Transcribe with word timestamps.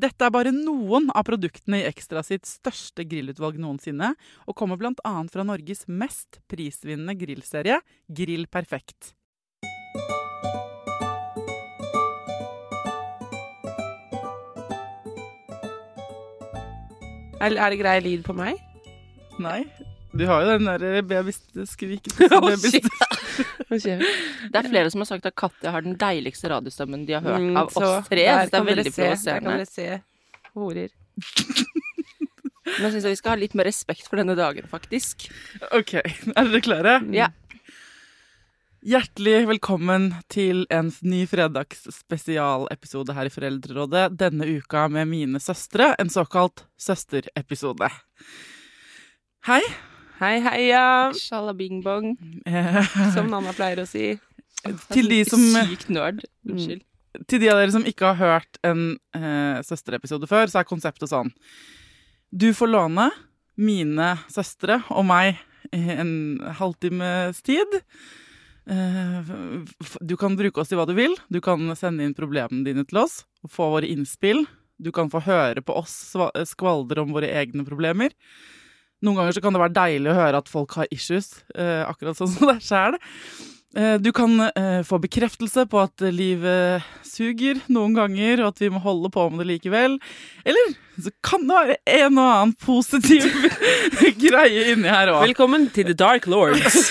Dette 0.00 0.24
er 0.24 0.32
bare 0.32 0.52
noen 0.54 1.10
av 1.12 1.26
produktene 1.28 1.82
i 1.82 1.88
Ekstra 1.88 2.22
sitt 2.24 2.46
største 2.48 3.04
grillutvalg 3.04 3.58
noensinne, 3.60 4.14
og 4.48 4.56
kommer 4.56 4.78
bl.a. 4.80 5.12
fra 5.28 5.44
Norges 5.44 5.84
mest 5.90 6.38
prisvinnende 6.48 7.16
grillserie, 7.20 7.80
Grill 8.08 8.46
Perfekt. 8.48 9.12
Er, 17.40 17.56
er 17.56 17.72
det 17.72 17.80
grei 17.80 17.98
lyd 18.04 18.24
på 18.24 18.36
meg? 18.36 18.60
Nei, 19.40 19.64
du 20.16 20.24
har 20.28 20.44
jo 20.44 20.56
den 20.56 20.68
der 20.68 21.02
babyskriket. 21.08 22.16
oh. 22.36 23.19
Det 23.70 24.56
er 24.58 24.68
flere 24.68 24.90
som 24.90 25.00
har 25.04 25.08
sagt 25.10 25.26
at 25.30 25.34
Katja 25.38 25.70
har 25.74 25.82
den 25.86 25.96
deiligste 26.00 26.48
radiostemmen 26.50 27.06
de 27.06 27.12
har 27.16 27.22
hørt 27.24 27.40
Mm, 27.40 27.56
av 27.56 27.66
oss 27.76 28.08
tre. 28.08 28.24
Så 28.26 28.50
det 28.50 28.58
er 28.60 28.64
veldig 28.66 28.84
Der 28.84 28.90
kan 28.90 28.96
provoserende. 29.00 29.50
dere 29.56 29.66
se 29.66 30.02
horer. 30.54 30.90
Men 32.70 32.84
jeg 32.86 32.92
syns 32.94 33.04
vi 33.10 33.16
skal 33.18 33.30
ha 33.34 33.36
litt 33.40 33.54
mer 33.58 33.64
respekt 33.66 34.06
for 34.08 34.16
denne 34.20 34.36
dagen, 34.38 34.66
faktisk. 34.70 35.28
Ok, 35.74 35.94
er 36.00 36.44
dere 36.50 36.60
klare? 36.64 36.96
Ja. 37.14 37.28
Hjertelig 38.80 39.42
velkommen 39.50 40.06
til 40.32 40.62
en 40.72 40.88
ny 41.04 41.26
fredagsspesialepisode 41.28 43.12
her 43.12 43.28
i 43.28 43.32
Foreldrerådet. 43.34 44.06
Denne 44.16 44.46
uka 44.56 44.86
med 44.88 45.08
mine 45.10 45.40
søstre, 45.42 45.90
en 46.00 46.08
såkalt 46.08 46.64
søsterepisode. 46.80 47.90
Hei. 49.50 49.60
Hei, 50.20 50.36
heia, 50.44 51.12
Shalabing-bong. 51.16 52.10
Eh, 52.44 52.80
som 53.14 53.30
Nanna 53.32 53.54
pleier 53.56 53.80
å 53.80 53.86
si. 53.88 54.12
til, 54.92 55.08
de 55.08 55.22
som, 55.24 55.40
Sykt 55.40 55.88
nerd. 55.88 56.20
Unnskyld. 56.44 56.82
til 57.30 57.40
de 57.40 57.48
av 57.48 57.56
dere 57.62 57.72
som 57.72 57.86
ikke 57.88 58.10
har 58.12 58.18
hørt 58.20 58.58
en 58.66 58.82
uh, 59.16 59.62
søsterepisode 59.64 60.28
før, 60.28 60.52
så 60.52 60.60
er 60.60 60.68
konseptet 60.68 61.08
sånn. 61.08 61.32
Du 62.30 62.50
får 62.52 62.68
låne 62.68 63.08
mine 63.60 64.10
søstre 64.28 64.82
og 64.92 65.08
meg 65.08 65.40
en 65.72 66.12
halvtimes 66.60 67.40
tid. 67.46 67.80
Eh, 68.70 69.32
Du 70.04 70.16
kan 70.20 70.36
bruke 70.36 70.60
oss 70.60 70.70
til 70.70 70.78
hva 70.80 70.86
du 70.88 70.94
vil. 70.96 71.16
Du 71.32 71.40
kan 71.44 71.64
sende 71.78 72.04
inn 72.04 72.16
problemene 72.16 72.64
dine 72.68 72.84
til 72.88 73.02
oss 73.06 73.22
og 73.44 73.52
få 73.56 73.72
våre 73.72 73.88
innspill. 73.88 74.44
Du 74.80 74.92
kan 74.92 75.08
få 75.12 75.24
høre 75.24 75.64
på 75.64 75.80
oss 75.80 75.96
skvaldre 76.52 77.04
om 77.04 77.12
våre 77.16 77.32
egne 77.40 77.64
problemer. 77.64 78.12
Noen 79.00 79.16
ganger 79.20 79.36
så 79.36 79.42
kan 79.44 79.56
det 79.56 79.62
være 79.62 79.76
deilig 79.78 80.12
å 80.12 80.18
høre 80.18 80.42
at 80.42 80.50
folk 80.50 80.76
har 80.80 80.90
issues, 80.92 81.40
eh, 81.54 81.82
akkurat 81.88 82.18
sånn 82.18 82.32
som 82.34 82.52
deg 82.52 82.60
sjæl. 82.64 83.00
Du 84.02 84.08
kan 84.10 84.32
eh, 84.48 84.80
få 84.82 84.98
bekreftelse 84.98 85.62
på 85.70 85.78
at 85.78 86.02
livet 86.10 86.82
suger 87.06 87.60
noen 87.70 87.94
ganger, 87.94 88.42
og 88.42 88.48
at 88.50 88.62
vi 88.64 88.70
må 88.74 88.80
holde 88.82 89.12
på 89.14 89.28
med 89.30 89.44
det 89.44 89.46
likevel. 89.52 89.94
Eller 90.42 90.72
så 91.00 91.12
kan 91.24 91.44
det 91.46 91.56
være 91.56 91.76
en 91.86 92.18
og 92.18 92.30
annen 92.32 92.54
positiv 92.60 93.26
greie 94.24 94.72
inni 94.72 94.90
her 94.90 95.12
òg. 95.12 95.22
Velkommen 95.28 95.68
til 95.74 95.90
The 95.90 95.96
Dark 95.98 96.26
Lords. 96.30 96.90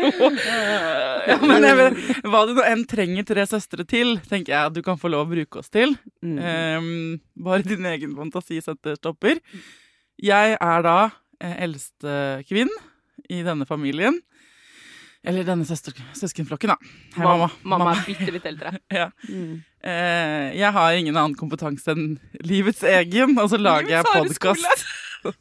Ja, 0.00 1.36
men 1.42 1.64
jeg 1.66 1.76
vet, 1.76 1.98
hva 2.30 2.40
du 2.48 2.54
nå 2.56 2.62
enn 2.64 2.84
trenger 2.88 3.26
tre 3.26 3.44
søstre 3.48 3.84
til, 3.88 4.14
tenker 4.30 4.54
jeg 4.54 4.70
at 4.70 4.74
du 4.76 4.80
kan 4.86 4.98
få 5.00 5.10
lov 5.12 5.26
å 5.26 5.30
bruke 5.30 5.60
oss 5.60 5.70
til. 5.72 5.92
Mm. 6.24 6.36
Ehm, 6.38 6.92
bare 7.36 7.66
din 7.66 7.86
egen 7.90 8.14
fantasi 8.16 8.60
setter 8.64 8.96
stopper. 8.98 9.40
Jeg 10.20 10.56
er 10.60 10.82
da 10.84 10.96
eh, 11.40 11.56
eldste 11.64 12.42
kvinn 12.48 12.70
i 13.30 13.40
denne 13.46 13.64
familien. 13.68 14.18
Eller 15.20 15.44
denne 15.44 15.66
søster, 15.68 15.96
søskenflokken, 16.16 16.72
da. 16.72 16.76
Hei, 17.16 17.24
mamma. 17.24 17.48
Mamma 17.68 17.92
er 17.92 18.06
bitte 18.08 18.32
litt 18.34 18.46
eldre. 18.48 18.74
Ja. 19.00 19.10
Mm. 19.28 19.60
Eh, 19.80 20.46
jeg 20.58 20.72
har 20.76 20.96
ingen 20.96 21.16
annen 21.16 21.36
kompetanse 21.38 21.94
enn 21.94 22.18
livets 22.44 22.82
egen, 22.84 23.36
og 23.40 23.48
så 23.52 23.60
lager 23.60 23.98
jeg 23.98 24.08
podkast. 24.08 24.84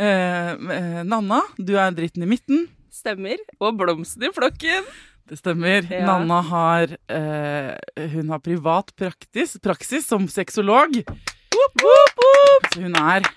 eh, 0.00 0.52
eh, 0.52 1.00
Nanna, 1.08 1.42
du 1.56 1.74
er 1.80 1.92
dritten 1.96 2.24
i 2.24 2.30
midten. 2.34 2.66
Stemmer. 2.92 3.40
Og 3.60 3.76
blomsten 3.80 4.28
i 4.28 4.32
flokken. 4.32 4.88
Det 5.28 5.40
stemmer. 5.40 5.86
Ja. 5.88 6.04
Nanna 6.08 6.40
har 6.44 6.96
eh, 7.08 8.08
Hun 8.12 8.32
har 8.32 8.42
privat 8.44 8.92
praktis, 8.98 9.56
praksis 9.64 10.08
som 10.08 10.28
sexolog. 10.28 11.00
Hun 12.76 12.98
er 13.00 13.28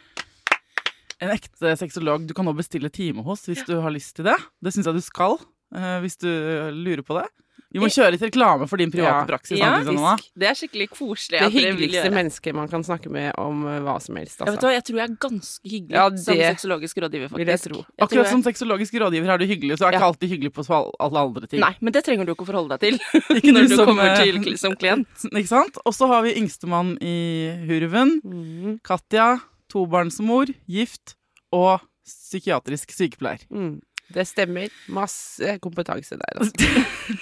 en 1.22 1.30
ekte 1.36 1.76
sexolog 1.80 2.28
du 2.28 2.34
kan 2.34 2.46
nå 2.46 2.54
bestille 2.58 2.90
time 2.92 3.24
hos 3.24 3.46
hvis 3.48 3.66
du 3.68 3.78
har 3.82 3.92
lyst 3.92 4.16
til 4.18 4.26
det. 4.26 4.38
Det 4.62 4.74
syns 4.76 4.86
jeg 4.90 4.94
du 5.00 5.02
skal, 5.06 5.38
eh, 5.76 6.00
hvis 6.04 6.18
du 6.20 6.30
lurer 6.76 7.04
på 7.06 7.22
det. 7.22 7.28
Vi 7.76 7.82
må 7.82 7.90
kjøre 7.92 8.14
litt 8.14 8.22
reklame 8.24 8.70
for 8.70 8.78
din 8.80 8.92
private 8.92 9.18
Ja. 9.20 9.26
praksis. 9.28 9.58
Ja, 9.60 9.74
samtidig, 9.82 9.96
Nanna. 9.98 10.16
Det 10.40 10.48
er 10.48 10.54
skikkelig 10.56 10.86
koselig. 10.96 11.40
Det 11.44 11.52
hyggeligste 11.52 12.12
mennesket 12.14 12.56
man 12.56 12.70
kan 12.72 12.84
snakke 12.88 13.10
med 13.12 13.34
om 13.38 13.66
eh, 13.68 13.80
hva 13.84 13.98
som 14.00 14.16
helst. 14.16 14.38
Jeg, 14.40 14.46
vet 14.48 14.54
Altså. 14.56 14.68
hva, 14.70 14.72
jeg 14.78 14.84
tror 14.88 14.96
jeg 15.02 15.10
er 15.10 15.18
ganske 15.26 15.72
hyggelig 15.74 15.92
Ja, 15.98 16.06
som 16.16 16.36
sexologisk 16.40 16.96
rådgiver, 17.04 17.28
faktisk. 17.34 17.48
jeg 17.52 17.60
tro. 17.66 17.76
Jeg 17.84 18.04
Akkurat 18.06 18.24
jeg- 18.24 18.32
som 18.32 18.44
sexologisk 18.44 18.94
rådgiver 19.04 19.28
er 19.34 19.38
du 19.38 19.46
hyggelig, 19.46 19.76
så 19.78 19.88
er 19.88 19.92
Ja. 19.92 19.98
ikke 20.00 20.08
alltid 20.08 20.30
hyggelig 20.30 20.54
på 20.54 20.64
alle 21.00 21.20
andre 21.20 21.48
ting. 21.48 21.60
Nei, 21.60 21.76
men 21.82 21.92
det 21.92 22.06
trenger 22.06 22.26
du 22.26 22.32
ikke 22.36 22.46
å 22.46 22.52
forholde 22.54 22.78
deg 22.78 22.80
til 22.80 22.96
Ikke 23.42 23.52
når 23.56 23.68
du 23.68 23.76
som, 23.76 23.86
kommer 23.88 24.08
eh, 24.08 24.24
til 24.24 24.58
som 24.58 24.76
klient. 24.76 25.08
Ikke 25.36 25.48
sant? 25.52 25.78
Og 25.86 25.92
så 25.94 26.08
har 26.08 26.22
vi 26.24 26.36
yngstemann 26.40 26.98
i 27.02 27.50
Hurven. 27.68 28.22
Mm. 28.24 28.80
Katja, 28.84 29.42
tobarnsmor, 29.76 30.54
gift 30.72 31.18
og 31.56 31.84
psykiatrisk 32.06 32.94
sykepleier. 32.96 33.44
Mm. 33.52 33.80
Det 34.14 34.28
stemmer. 34.30 34.74
Masse 34.94 35.58
kompetanse 35.64 36.18
der. 36.22 36.40
Altså. 36.40 36.54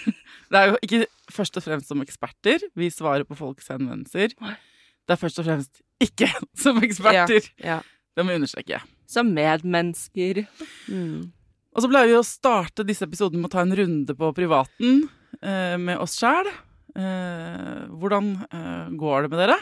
Det 0.54 0.60
er 0.60 0.70
jo 0.70 0.78
ikke 0.86 1.06
først 1.34 1.56
og 1.58 1.64
fremst 1.66 1.90
som 1.90 2.02
eksperter 2.04 2.62
vi 2.78 2.92
svarer 2.94 3.26
på 3.26 3.38
folks 3.40 3.72
henvendelser. 3.72 4.36
Det 4.38 5.16
er 5.16 5.18
først 5.18 5.40
og 5.42 5.48
fremst 5.48 5.82
ikke 6.04 6.30
som 6.64 6.78
eksperter. 6.84 7.48
Ja. 7.58 7.80
Det 8.14 8.26
må 8.26 8.36
vi 8.36 8.42
understreke. 8.44 8.84
Som 9.10 9.32
medmennesker. 9.34 10.44
Mm. 10.92 11.32
Og 11.74 11.82
så 11.82 11.90
pleier 11.90 12.12
vi 12.12 12.20
å 12.20 12.28
starte 12.28 12.86
disse 12.86 13.08
episodene 13.08 13.42
med 13.42 13.50
å 13.50 13.56
ta 13.56 13.64
en 13.64 13.74
runde 13.80 14.14
på 14.20 14.30
privaten 14.38 15.08
eh, 15.42 15.74
med 15.82 15.98
oss 16.04 16.20
sjæl. 16.20 16.52
Eh, 16.94 17.90
hvordan 17.90 18.30
eh, 18.46 18.94
går 19.00 19.26
det 19.26 19.34
med 19.34 19.42
dere? 19.42 19.58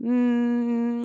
Mm. 0.00 1.04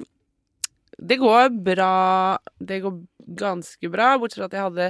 Det 1.04 1.20
går 1.20 1.50
bra 1.64 2.38
Det 2.60 2.80
går 2.84 3.02
ganske 3.40 3.90
bra, 3.92 4.16
bortsett 4.20 4.42
fra 4.42 4.50
at 4.50 4.58
jeg 4.58 4.68
hadde 4.68 4.90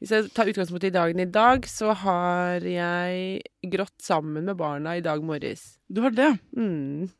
Hvis 0.00 0.12
jeg 0.14 0.28
tar 0.34 0.50
utgangspunkt 0.50 0.86
i 0.88 0.94
dagen 0.94 1.20
i 1.20 1.28
dag, 1.28 1.66
så 1.68 1.92
har 1.92 2.64
jeg 2.64 3.42
grått 3.72 3.98
sammen 4.00 4.46
med 4.48 4.56
barna 4.56 4.94
i 4.96 5.02
dag 5.04 5.20
morges. 5.20 5.76
Du 5.92 6.00
har 6.00 6.14
det. 6.16 6.30
Mm. 6.56 7.10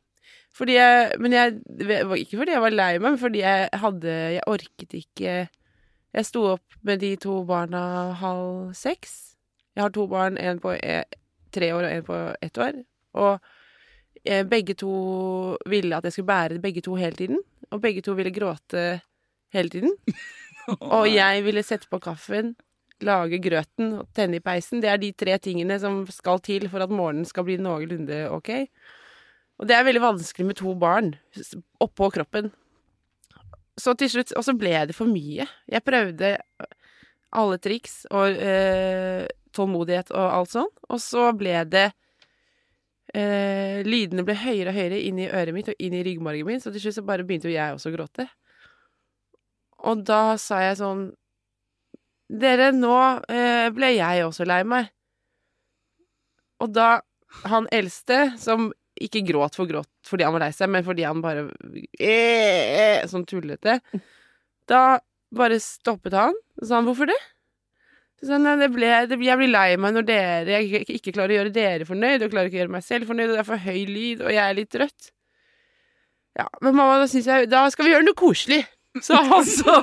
Fordi 0.57 0.77
jeg 0.79 1.19
Men 1.21 1.35
jeg 1.35 1.59
Ikke 2.23 2.39
fordi 2.41 2.55
jeg 2.55 2.63
var 2.63 2.75
lei 2.75 2.93
meg, 2.97 3.09
men 3.11 3.21
fordi 3.21 3.43
jeg 3.43 3.69
hadde 3.83 4.15
Jeg 4.37 4.47
orket 4.47 4.97
ikke 5.03 5.35
Jeg 6.11 6.27
sto 6.27 6.45
opp 6.55 6.79
med 6.83 6.99
de 6.99 7.15
to 7.15 7.43
barna 7.47 8.11
halv 8.19 8.73
seks. 8.75 9.37
Jeg 9.75 9.85
har 9.85 9.93
to 9.95 10.07
barn, 10.11 10.37
en 10.37 10.59
på 10.59 10.73
e, 10.75 11.03
tre 11.55 11.69
år 11.71 11.85
og 11.85 11.91
en 11.91 12.03
på 12.03 12.17
ett 12.43 12.57
år. 12.57 12.81
Og 13.13 13.39
eh, 14.25 14.43
begge 14.43 14.75
to 14.75 14.91
ville 15.71 15.95
at 15.95 16.03
jeg 16.03 16.17
skulle 16.17 16.27
bære 16.27 16.59
begge 16.59 16.81
to 16.83 16.97
hele 16.99 17.15
tiden. 17.15 17.39
Og 17.71 17.81
begge 17.83 18.03
to 18.05 18.15
ville 18.17 18.33
gråte 18.35 19.01
hele 19.55 19.71
tiden. 19.71 19.95
Og 20.93 21.07
jeg 21.09 21.43
ville 21.45 21.63
sette 21.65 21.89
på 21.91 21.99
kaffen, 22.03 22.53
lage 23.01 23.39
grøten 23.41 23.95
og 23.97 24.09
tenne 24.15 24.37
i 24.37 24.43
peisen. 24.43 24.81
Det 24.83 24.91
er 24.91 24.99
de 25.01 25.11
tre 25.17 25.37
tingene 25.41 25.79
som 25.81 26.03
skal 26.13 26.41
til 26.45 26.67
for 26.69 26.83
at 26.83 26.93
morgenen 26.93 27.25
skal 27.25 27.47
bli 27.47 27.57
noenlunde 27.61 28.27
ok. 28.29 28.51
Og 29.61 29.69
det 29.69 29.77
er 29.77 29.87
veldig 29.87 30.03
vanskelig 30.03 30.47
med 30.51 30.59
to 30.59 30.75
barn 30.77 31.15
oppå 31.81 32.11
kroppen. 32.13 32.51
Så 33.79 33.95
til 33.97 34.11
slutt 34.11 34.33
Og 34.37 34.45
så 34.45 34.53
ble 34.57 34.73
det 34.89 34.93
for 34.93 35.09
mye. 35.09 35.47
Jeg 35.71 35.85
prøvde 35.85 36.35
alle 37.31 37.57
triks 37.63 38.03
og 38.11 38.35
eh, 38.35 39.25
tålmodighet 39.55 40.11
og 40.11 40.25
alt 40.35 40.51
sånn, 40.51 40.71
og 40.91 40.99
så 40.99 41.29
ble 41.37 41.61
det 41.71 41.87
eh, 43.17 43.81
Lydene 43.87 44.25
ble 44.27 44.35
høyere 44.37 44.71
og 44.71 44.77
høyere 44.77 44.99
inn 45.07 45.19
i 45.21 45.29
øret 45.29 45.55
mitt 45.55 45.71
og 45.71 45.83
inn 45.83 45.95
i 45.97 46.03
ryggmargen 46.07 46.47
min, 46.47 46.61
så 46.63 46.73
til 46.73 46.83
slutt 46.83 46.99
så 46.99 47.05
bare 47.07 47.25
begynte 47.27 47.49
jo 47.49 47.55
jeg 47.55 47.75
også 47.75 47.91
å 47.91 47.95
gråte. 47.95 48.27
Og 49.89 50.03
da 50.05 50.37
sa 50.41 50.61
jeg 50.65 50.79
sånn 50.81 51.09
Dere, 52.31 52.69
nå 52.71 52.95
eh, 53.27 53.67
ble 53.75 53.89
jeg 53.91 54.23
også 54.23 54.45
lei 54.47 54.61
meg. 54.63 54.87
Og 56.63 56.69
da 56.71 57.01
han 57.43 57.67
eldste, 57.75 58.37
som 58.39 58.69
ikke 59.01 59.23
gråt 59.27 59.57
for 59.57 59.67
gråt 59.67 59.89
fordi 60.07 60.23
han 60.23 60.35
var 60.35 60.45
lei 60.45 60.51
seg, 60.55 60.71
men 60.71 60.85
fordi 60.85 61.03
han 61.07 61.21
bare 61.23 61.47
eh, 61.99 62.07
eh, 62.07 63.07
Sånn 63.11 63.27
tullete. 63.27 63.79
Da 64.69 65.01
bare 65.35 65.59
stoppet 65.63 66.15
han, 66.15 66.35
og 66.59 66.67
sa 66.67 66.79
han 66.79 66.87
'hvorfor 66.87 67.11
det?' 67.11 67.21
Så 68.21 68.29
sa 68.29 68.35
han, 68.37 68.43
nei, 68.45 68.57
det 68.61 68.69
ble, 68.69 68.89
det, 69.09 69.17
jeg 69.25 69.39
blir 69.39 69.49
lei 69.49 69.69
meg 69.81 69.95
når 69.95 70.05
dere 70.05 70.59
jeg 70.59 70.83
ikke, 70.85 71.15
klarer 71.15 71.33
å 71.33 71.39
gjøre 71.39 71.53
dere 71.55 71.87
fornøyd, 71.89 72.21
og 72.21 72.33
klarer 72.33 72.51
ikke 72.51 72.59
å 72.59 72.61
gjøre 72.61 72.75
meg 72.75 72.85
selv 72.85 73.09
fornøyd, 73.09 73.31
og 73.31 73.33
det 73.33 73.41
er 73.41 73.47
for 73.47 73.63
høy 73.65 73.79
lyd, 73.89 74.21
og 74.21 74.35
jeg 74.35 74.43
er 74.43 74.57
litt 74.59 74.69
trøtt. 74.73 75.09
Ja, 76.37 76.45
men 76.61 76.77
mamma, 76.77 77.01
da 77.01 77.09
syns 77.11 77.25
jeg 77.27 77.49
Da 77.51 77.65
skal 77.73 77.83
vi 77.83 77.91
gjøre 77.91 78.07
noe 78.07 78.15
koselig. 78.15 78.61
Så 79.05 79.15
han 79.15 79.45
Så 79.47 79.73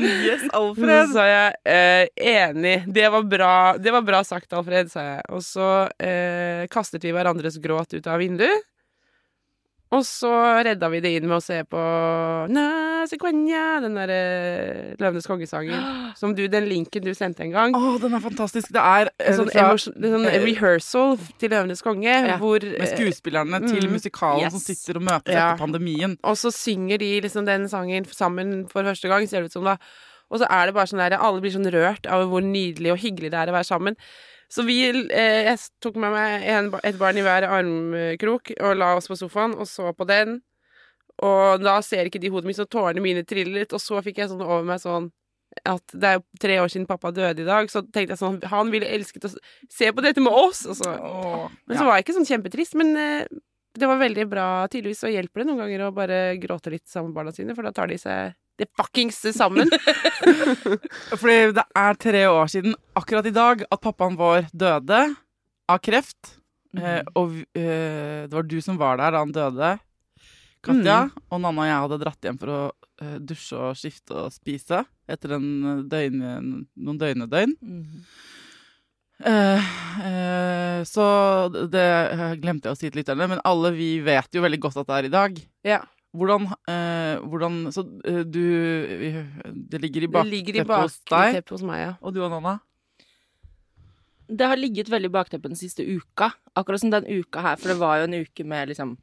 yes, 0.00 0.44
så 0.48 1.00
sa 1.12 1.24
jeg 1.28 1.56
eh, 1.68 2.06
enig. 2.32 2.76
Det 2.96 3.10
var, 3.12 3.26
bra, 3.28 3.52
det 3.76 3.92
var 3.92 4.04
bra 4.06 4.22
sagt, 4.24 4.52
Alfred, 4.56 4.88
sa 4.92 5.04
jeg. 5.04 5.26
Og 5.36 5.44
så 5.44 5.68
eh, 6.00 6.64
kastet 6.72 7.04
vi 7.04 7.12
hverandres 7.12 7.60
gråt 7.60 7.92
ut 7.92 8.08
av 8.08 8.20
vinduet. 8.22 8.64
Og 9.94 10.02
så 10.04 10.30
redda 10.66 10.90
vi 10.92 10.98
det 11.00 11.14
inn 11.16 11.24
med 11.30 11.38
å 11.38 11.40
se 11.40 11.62
på 11.64 11.80
Na, 12.52 12.64
sequoia, 13.08 13.78
den 13.80 13.94
derre 13.96 14.18
Løvenes 15.00 15.28
kongesangen. 15.28 15.78
Som 16.20 16.34
du, 16.36 16.42
den 16.52 16.66
linken 16.68 17.06
du 17.06 17.14
sendte 17.16 17.46
en 17.46 17.54
gang. 17.54 17.76
Å, 17.76 17.94
den 18.02 18.16
er 18.18 18.22
fantastisk. 18.24 18.68
Det 18.74 18.82
er 18.82 19.08
eh, 19.16 19.32
sånn, 19.38 19.48
fra, 19.48 19.70
emosjon- 19.70 19.96
det 19.96 20.10
er 20.10 20.14
sånn 20.16 20.28
eh, 20.28 20.38
rehearsal 20.44 21.16
til 21.40 21.54
Løvenes 21.54 21.84
konge, 21.86 22.18
hvor 22.42 22.66
med 22.68 22.84
eh, 22.84 22.92
skuespillerne 22.92 23.62
til 23.64 23.88
mm, 23.88 23.96
musikalen 23.96 24.52
som 24.52 24.60
yes. 24.60 24.68
sitter 24.68 25.00
og 25.00 25.08
møtes 25.08 25.32
Ja. 25.32 25.48
etter 25.54 25.62
pandemien. 25.64 26.18
Og 26.20 26.36
så 26.40 26.52
synger 26.52 27.00
de 27.00 27.12
liksom 27.24 27.48
den 27.48 27.64
sangen 27.72 28.08
sammen 28.12 28.58
for 28.68 28.84
første 28.88 29.08
gang, 29.08 29.24
ser 29.30 29.44
det 29.46 29.52
ut 29.54 29.56
som 29.56 29.68
da. 29.68 29.78
Og 30.28 30.42
så 30.42 30.48
er 30.52 30.68
det 30.68 30.76
bare 30.76 30.90
sånn 30.90 31.00
der, 31.00 31.16
alle 31.16 31.40
blir 31.40 31.54
sånn 31.54 31.68
rørt 31.72 32.04
av 32.12 32.26
hvor 32.28 32.44
nydelig 32.44 32.92
og 32.92 33.00
hyggelig 33.00 33.32
det 33.32 33.40
er 33.40 33.48
å 33.48 33.56
være 33.56 33.68
sammen. 33.70 33.96
Så 34.48 34.64
vi, 34.64 34.80
eh, 34.88 35.44
jeg 35.50 35.58
tok 35.84 35.98
med 36.00 36.14
meg 36.14 36.46
en, 36.48 36.70
et 36.80 36.96
barn 37.00 37.18
i 37.20 37.24
hver 37.24 37.44
armkrok 37.44 38.54
og 38.56 38.78
la 38.80 38.94
oss 38.96 39.10
på 39.10 39.18
sofaen 39.20 39.56
og 39.58 39.68
så 39.68 39.92
på 39.92 40.06
den. 40.08 40.38
Og 41.24 41.60
da 41.60 41.80
ser 41.84 42.08
ikke 42.08 42.20
de 42.22 42.30
hodet 42.32 42.48
mitt, 42.48 42.58
så 42.58 42.68
tårene 42.68 43.02
mine 43.02 43.24
triller 43.28 43.60
litt. 43.60 43.74
Og 43.76 43.82
så 43.82 44.00
fikk 44.04 44.22
jeg 44.22 44.30
sånn 44.30 44.44
over 44.44 44.64
meg 44.66 44.80
sånn 44.82 45.10
at 45.66 45.94
det 45.96 46.08
er 46.08 46.18
jo 46.18 46.24
tre 46.40 46.58
år 46.62 46.70
siden 46.70 46.86
pappa 46.86 47.10
døde 47.14 47.42
i 47.42 47.46
dag, 47.46 47.70
så 47.72 47.80
tenkte 47.82 48.12
jeg 48.12 48.20
sånn 48.20 48.36
Han 48.52 48.68
ville 48.70 48.86
elsket 48.94 49.24
å 49.26 49.30
se 49.32 49.88
på 49.90 50.04
dette 50.04 50.22
med 50.22 50.34
oss! 50.34 50.60
Og 50.68 50.76
så, 50.78 50.92
Åh, 50.92 51.46
men 51.66 51.74
ja. 51.74 51.80
så 51.80 51.86
var 51.88 51.96
jeg 51.96 52.06
ikke 52.06 52.18
sånn 52.18 52.28
kjempetrist, 52.28 52.76
men 52.78 52.92
eh, 53.00 53.38
det 53.78 53.88
var 53.88 54.00
veldig 54.00 54.26
bra. 54.30 54.48
Tydeligvis 54.70 55.02
så 55.04 55.10
hjelper 55.10 55.42
det 55.42 55.48
noen 55.48 55.62
ganger 55.64 55.86
å 55.86 55.94
bare 55.96 56.20
gråte 56.40 56.72
litt 56.72 56.86
sammen 56.90 57.10
med 57.10 57.20
barna 57.20 57.34
sine, 57.34 57.56
for 57.56 57.66
da 57.66 57.74
tar 57.74 57.90
de 57.90 57.98
seg 58.00 58.36
det 58.58 58.68
fuckings 58.76 59.20
sammen. 59.36 59.70
Fordi 61.20 61.38
det 61.56 61.64
er 61.78 62.00
tre 62.00 62.24
år 62.28 62.50
siden 62.50 62.74
akkurat 62.98 63.28
i 63.28 63.34
dag 63.34 63.62
at 63.68 63.82
pappaen 63.84 64.18
vår 64.18 64.48
døde 64.52 65.02
av 65.68 65.82
kreft. 65.84 66.34
Eh, 66.76 67.02
og 67.16 67.36
eh, 67.56 68.26
det 68.28 68.34
var 68.34 68.48
du 68.48 68.58
som 68.64 68.78
var 68.80 68.98
der 69.00 69.14
da 69.14 69.22
han 69.22 69.34
døde, 69.34 69.76
Katja. 70.64 70.98
Og 71.30 71.40
Nanna 71.40 71.62
og 71.62 71.68
jeg 71.68 71.82
hadde 71.84 72.00
dratt 72.02 72.26
hjem 72.26 72.40
for 72.40 72.52
å 72.52 72.62
eh, 73.02 73.18
dusje 73.22 73.60
og 73.70 73.78
skifte 73.78 74.16
og 74.26 74.34
spise 74.34 74.82
etter 75.08 75.36
en 75.38 75.86
døgn, 75.88 76.24
noen 76.74 76.98
døgnedøgn. 77.00 77.54
Mm. 77.62 78.02
Eh, 79.18 79.70
eh, 80.06 80.80
så 80.86 81.04
det 81.70 81.86
glemte 82.42 82.68
jeg 82.68 82.74
å 82.74 82.78
si 82.78 82.90
til 82.90 83.00
lytterne, 83.00 83.30
men 83.30 83.42
alle 83.48 83.72
vi 83.74 83.96
vet 84.04 84.34
jo 84.34 84.44
veldig 84.44 84.60
godt 84.62 84.82
at 84.82 84.90
det 84.90 84.98
er 84.98 85.08
i 85.08 85.14
dag. 85.14 85.40
ja. 85.66 85.84
Hvordan, 86.16 86.46
eh, 86.66 87.18
hvordan 87.20 87.56
Så 87.72 87.82
eh, 88.08 88.22
du 88.24 88.40
Det 89.68 89.80
ligger 89.80 90.02
i 90.06 90.08
bakteppet 90.08 90.80
hos 90.80 91.00
deg. 91.04 91.42
hos 91.50 91.62
meg, 91.62 91.80
ja. 91.82 91.92
Og 92.02 92.14
du 92.14 92.22
og 92.24 92.30
Nanna? 92.32 92.58
Det 94.28 94.44
har 94.48 94.56
ligget 94.60 94.90
veldig 94.92 95.08
i 95.08 95.14
bakteppet 95.14 95.52
den 95.54 95.56
siste 95.60 95.84
uka. 95.84 96.30
Akkurat 96.56 96.80
som 96.82 96.90
den 96.92 97.06
uka 97.08 97.40
her, 97.44 97.56
for 97.56 97.68
det 97.72 97.78
var 97.80 97.98
jo 98.02 98.08
en 98.08 98.18
uke 98.24 98.44
med 98.44 98.68
liksom 98.68 98.96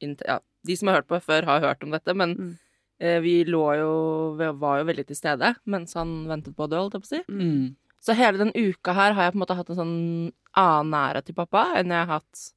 ja, 0.00 0.38
De 0.66 0.76
som 0.76 0.88
har 0.88 0.96
hørt 1.00 1.08
på 1.10 1.20
før, 1.22 1.44
har 1.46 1.60
hørt 1.60 1.82
om 1.84 1.90
dette, 1.90 2.14
men 2.16 2.34
Mm. 2.36 2.58
eh, 3.00 3.20
vi 3.20 3.44
lå 3.44 3.64
jo 3.78 3.92
Vi 4.38 4.48
var 4.58 4.78
jo 4.80 4.84
veldig 4.84 5.06
til 5.06 5.16
stede 5.16 5.54
mens 5.66 5.94
han 5.94 6.26
ventet 6.26 6.56
på 6.56 6.68
det, 6.68 6.78
holdt 6.78 6.94
jeg 6.94 7.02
på 7.02 7.06
å 7.06 7.14
si. 7.16 7.22
Mm. 7.28 7.76
Så 8.02 8.14
hele 8.14 8.38
den 8.38 8.52
uka 8.54 8.92
her 8.94 9.12
har 9.12 9.24
jeg 9.24 9.32
på 9.32 9.36
en 9.36 9.44
måte 9.46 9.56
hatt 9.56 9.70
en 9.70 9.76
sånn 9.76 10.32
annen 10.56 10.90
nærhet 10.90 11.24
til 11.26 11.34
pappa 11.34 11.74
enn 11.78 11.88
jeg 11.88 12.06
har 12.06 12.18
hatt 12.20 12.52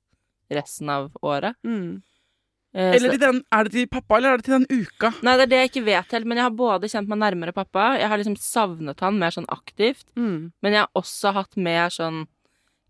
resten 0.51 0.89
av 0.89 1.11
året. 1.21 1.55
Mm. 1.63 2.01
Eh, 2.75 2.95
Eller 2.97 3.13
til 3.15 3.19
den, 3.21 3.37
er 3.55 3.63
det 3.63 3.71
til 3.71 3.87
pappa, 3.87 4.17
eller 4.17 4.33
er 4.33 4.37
det 4.41 4.45
til 4.49 4.57
den 4.59 4.81
uka? 4.83 5.13
Nei, 5.23 5.37
det 5.39 5.43
er 5.45 5.51
det 5.53 5.59
jeg 5.61 5.69
ikke 5.71 5.85
vet 5.85 6.11
helt, 6.11 6.25
men 6.27 6.37
jeg 6.41 6.43
har 6.43 6.55
både 6.59 6.89
kjent 6.91 7.07
meg 7.07 7.21
nærmere 7.21 7.53
pappa, 7.55 7.93
jeg 7.97 8.09
har 8.11 8.19
liksom 8.19 8.35
savnet 8.35 8.99
han 8.99 9.17
mer 9.21 9.31
sånn 9.31 9.47
aktivt, 9.47 10.03
Mm. 10.17 10.51
men 10.61 10.73
jeg 10.73 10.81
har 10.83 10.89
også 10.95 11.31
hatt 11.33 11.55
mer 11.57 11.87
sånn 11.89 12.25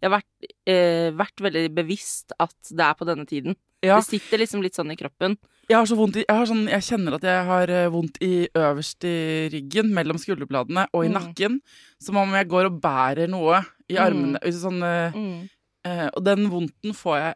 Jeg 0.01 0.11
har 0.11 0.19
vært, 0.19 0.49
eh, 0.67 1.09
vært 1.15 1.37
veldig 1.39 1.69
bevisst 1.73 2.33
at 2.37 2.53
det 2.69 2.83
er 2.83 2.93
på 2.93 3.05
denne 3.07 3.25
tiden. 3.25 3.55
Ja, 3.81 3.95
Det 4.01 4.05
sitter 4.19 4.37
liksom 4.37 4.61
litt 4.61 4.73
sånn 4.75 4.91
i 4.91 4.95
kroppen. 4.95 5.37
jeg 5.69 5.77
har 5.77 5.85
så 5.85 5.95
vondt 5.95 6.17
i 6.17 6.25
jeg, 6.27 6.35
har 6.35 6.45
sånn, 6.45 6.67
jeg 6.69 6.81
kjenner 6.81 7.13
at 7.15 7.21
jeg 7.23 7.45
har 7.45 7.69
eh, 7.69 7.87
vondt 7.89 8.17
i 8.21 8.47
øverst 8.53 9.03
i 9.05 9.49
ryggen, 9.53 9.93
mellom 9.93 10.17
skulderbladene 10.17 10.87
og 10.93 11.05
i 11.05 11.07
Mm. 11.09 11.13
nakken. 11.13 11.59
Som 11.99 12.17
om 12.17 12.29
jeg 12.33 12.47
går 12.49 12.65
og 12.65 12.81
bærer 12.81 13.29
noe 13.29 13.65
i 13.89 13.95
armene. 13.95 14.37
Sånn, 14.51 14.83
eh, 14.83 15.11
Mm. 15.15 15.49
eh, 15.85 16.09
og 16.13 16.23
den 16.23 16.49
vondten 16.49 16.91
får 16.93 17.17
jeg 17.23 17.35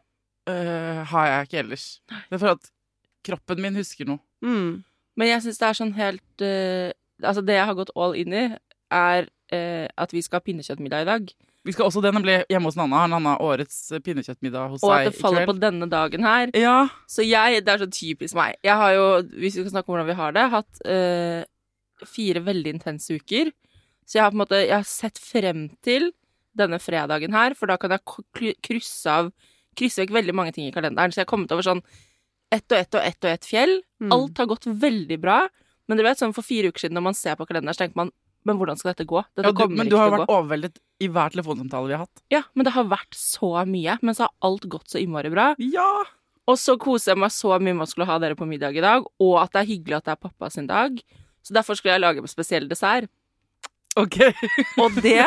eh, 0.50 1.02
har 1.12 1.28
jeg 1.30 1.48
ikke 1.48 1.60
ellers. 1.64 1.86
Det 2.10 2.36
er 2.36 2.42
for 2.42 2.54
at 2.56 2.70
kroppen 3.26 3.62
min 3.62 3.78
husker 3.78 4.08
noe. 4.08 4.22
Mm. 4.44 4.80
Men 5.20 5.28
jeg 5.28 5.44
syns 5.44 5.60
det 5.60 5.68
er 5.68 5.78
sånn 5.78 5.94
helt 5.98 6.44
eh, 6.46 6.90
Altså, 7.20 7.42
det 7.44 7.52
jeg 7.58 7.68
har 7.68 7.76
gått 7.76 7.90
all 8.00 8.14
in 8.16 8.32
i, 8.32 8.46
er 8.96 9.26
eh, 9.52 9.84
at 10.00 10.12
vi 10.14 10.22
skal 10.24 10.40
ha 10.40 10.44
pinnekjøttmiddag 10.46 11.02
i 11.04 11.08
dag. 11.10 11.32
Vi 11.68 11.74
skal 11.74 11.90
også 11.90 12.00
det 12.00 12.14
nemlig 12.16 12.38
hjemme 12.48 12.70
hos 12.70 12.78
Nanna. 12.78 13.02
Har 13.02 13.10
Nanna 13.12 13.34
årets 13.44 13.76
pinnekjøttmiddag 14.00 14.72
hos 14.72 14.84
Og 14.86 14.94
at 14.94 15.10
det 15.10 15.18
faller 15.20 15.44
på 15.44 15.58
denne 15.60 15.84
dagen 15.92 16.24
her. 16.24 16.52
Ja. 16.56 16.88
Så 17.04 17.26
jeg, 17.26 17.60
det 17.66 17.74
er 17.74 17.82
så 17.82 17.90
typisk 17.92 18.38
meg. 18.38 18.56
Jeg 18.64 18.78
har 18.80 18.94
jo, 18.96 19.04
hvis 19.34 19.58
vi 19.58 19.66
skal 19.66 19.74
snakke 19.74 19.92
om 19.92 19.98
hvordan 19.98 20.08
vi 20.08 20.16
har 20.22 20.32
det, 20.38 20.46
hatt 20.54 20.80
eh, 20.88 21.42
fire 22.08 22.40
veldig 22.46 22.72
intense 22.78 23.20
uker. 23.20 23.52
Så 24.08 24.18
jeg 24.18 24.24
har 24.24 24.32
på 24.32 24.38
en 24.38 24.42
måte, 24.46 24.62
jeg 24.64 24.78
har 24.78 24.88
sett 24.88 25.20
frem 25.20 25.68
til 25.84 26.08
denne 26.56 26.80
fredagen 26.82 27.36
her, 27.36 27.54
for 27.58 27.70
da 27.70 27.76
kan 27.80 27.92
jeg 27.94 28.56
krysse 28.64 29.12
av, 29.12 29.30
krysse 29.78 30.02
vekk 30.02 30.14
veldig 30.16 30.36
mange 30.36 30.54
ting 30.56 30.68
i 30.68 30.74
kalenderen. 30.74 31.12
Så 31.12 31.20
jeg 31.20 31.28
har 31.28 31.32
kommet 31.32 31.52
over 31.54 31.66
sånn 31.66 31.82
ett 32.50 32.66
og 32.72 32.78
ett 32.78 32.96
og 32.98 33.04
ett 33.06 33.24
og 33.24 33.30
ett 33.30 33.46
fjell. 33.46 33.76
Mm. 34.02 34.14
Alt 34.16 34.40
har 34.42 34.48
gått 34.50 34.66
veldig 34.66 35.20
bra. 35.22 35.44
Men 35.90 35.98
du 35.98 36.04
vet, 36.06 36.18
sånn 36.18 36.34
for 36.34 36.46
fire 36.46 36.70
uker 36.70 36.86
siden 36.86 36.98
når 36.98 37.06
man 37.10 37.18
ser 37.18 37.38
på 37.38 37.46
kalenderen, 37.48 37.74
så 37.74 37.84
tenker 37.84 37.98
man, 37.98 38.12
men 38.46 38.56
hvordan 38.56 38.78
skal 38.78 38.94
dette 38.94 39.04
gå? 39.08 39.20
Dette 39.36 39.50
ja 39.50 39.66
du, 39.68 39.74
men 39.76 39.90
du 39.90 39.98
har 39.98 40.12
vært 40.14 40.30
overveldet 40.30 40.78
i 41.02 41.10
hver 41.12 41.34
telefonsamtale 41.34 41.90
vi 41.90 41.96
har 41.96 42.06
hatt. 42.06 42.22
Ja, 42.32 42.42
men 42.56 42.66
det 42.66 42.72
har 42.76 42.86
vært 42.88 43.16
så 43.16 43.52
mye. 43.68 43.98
Men 44.00 44.16
så 44.16 44.28
har 44.28 44.34
alt 44.48 44.66
gått 44.72 44.92
så 44.92 45.00
innmari 45.02 45.32
bra. 45.32 45.52
Ja! 45.60 45.90
Og 46.48 46.56
så 46.58 46.74
koser 46.80 47.12
jeg 47.12 47.20
meg 47.22 47.34
så 47.34 47.52
mye 47.60 47.76
med 47.76 47.84
å 47.84 47.90
skulle 47.90 48.08
ha 48.08 48.16
dere 48.22 48.38
på 48.38 48.48
middag 48.48 48.78
i 48.78 48.82
dag, 48.82 49.04
og 49.22 49.34
at 49.42 49.52
det 49.54 49.60
er 49.60 49.68
hyggelig 49.68 49.98
at 50.00 50.08
det 50.08 50.14
er 50.16 50.22
pappa 50.24 50.48
sin 50.50 50.66
dag. 50.70 50.96
Så 51.46 51.54
derfor 51.56 51.78
skulle 51.78 51.94
jeg 51.94 52.02
lage 52.02 52.24
en 52.24 52.30
spesiell 52.32 52.66
dessert. 52.70 53.10
Ok. 53.98 54.18
Og 54.82 55.00
det 55.02 55.16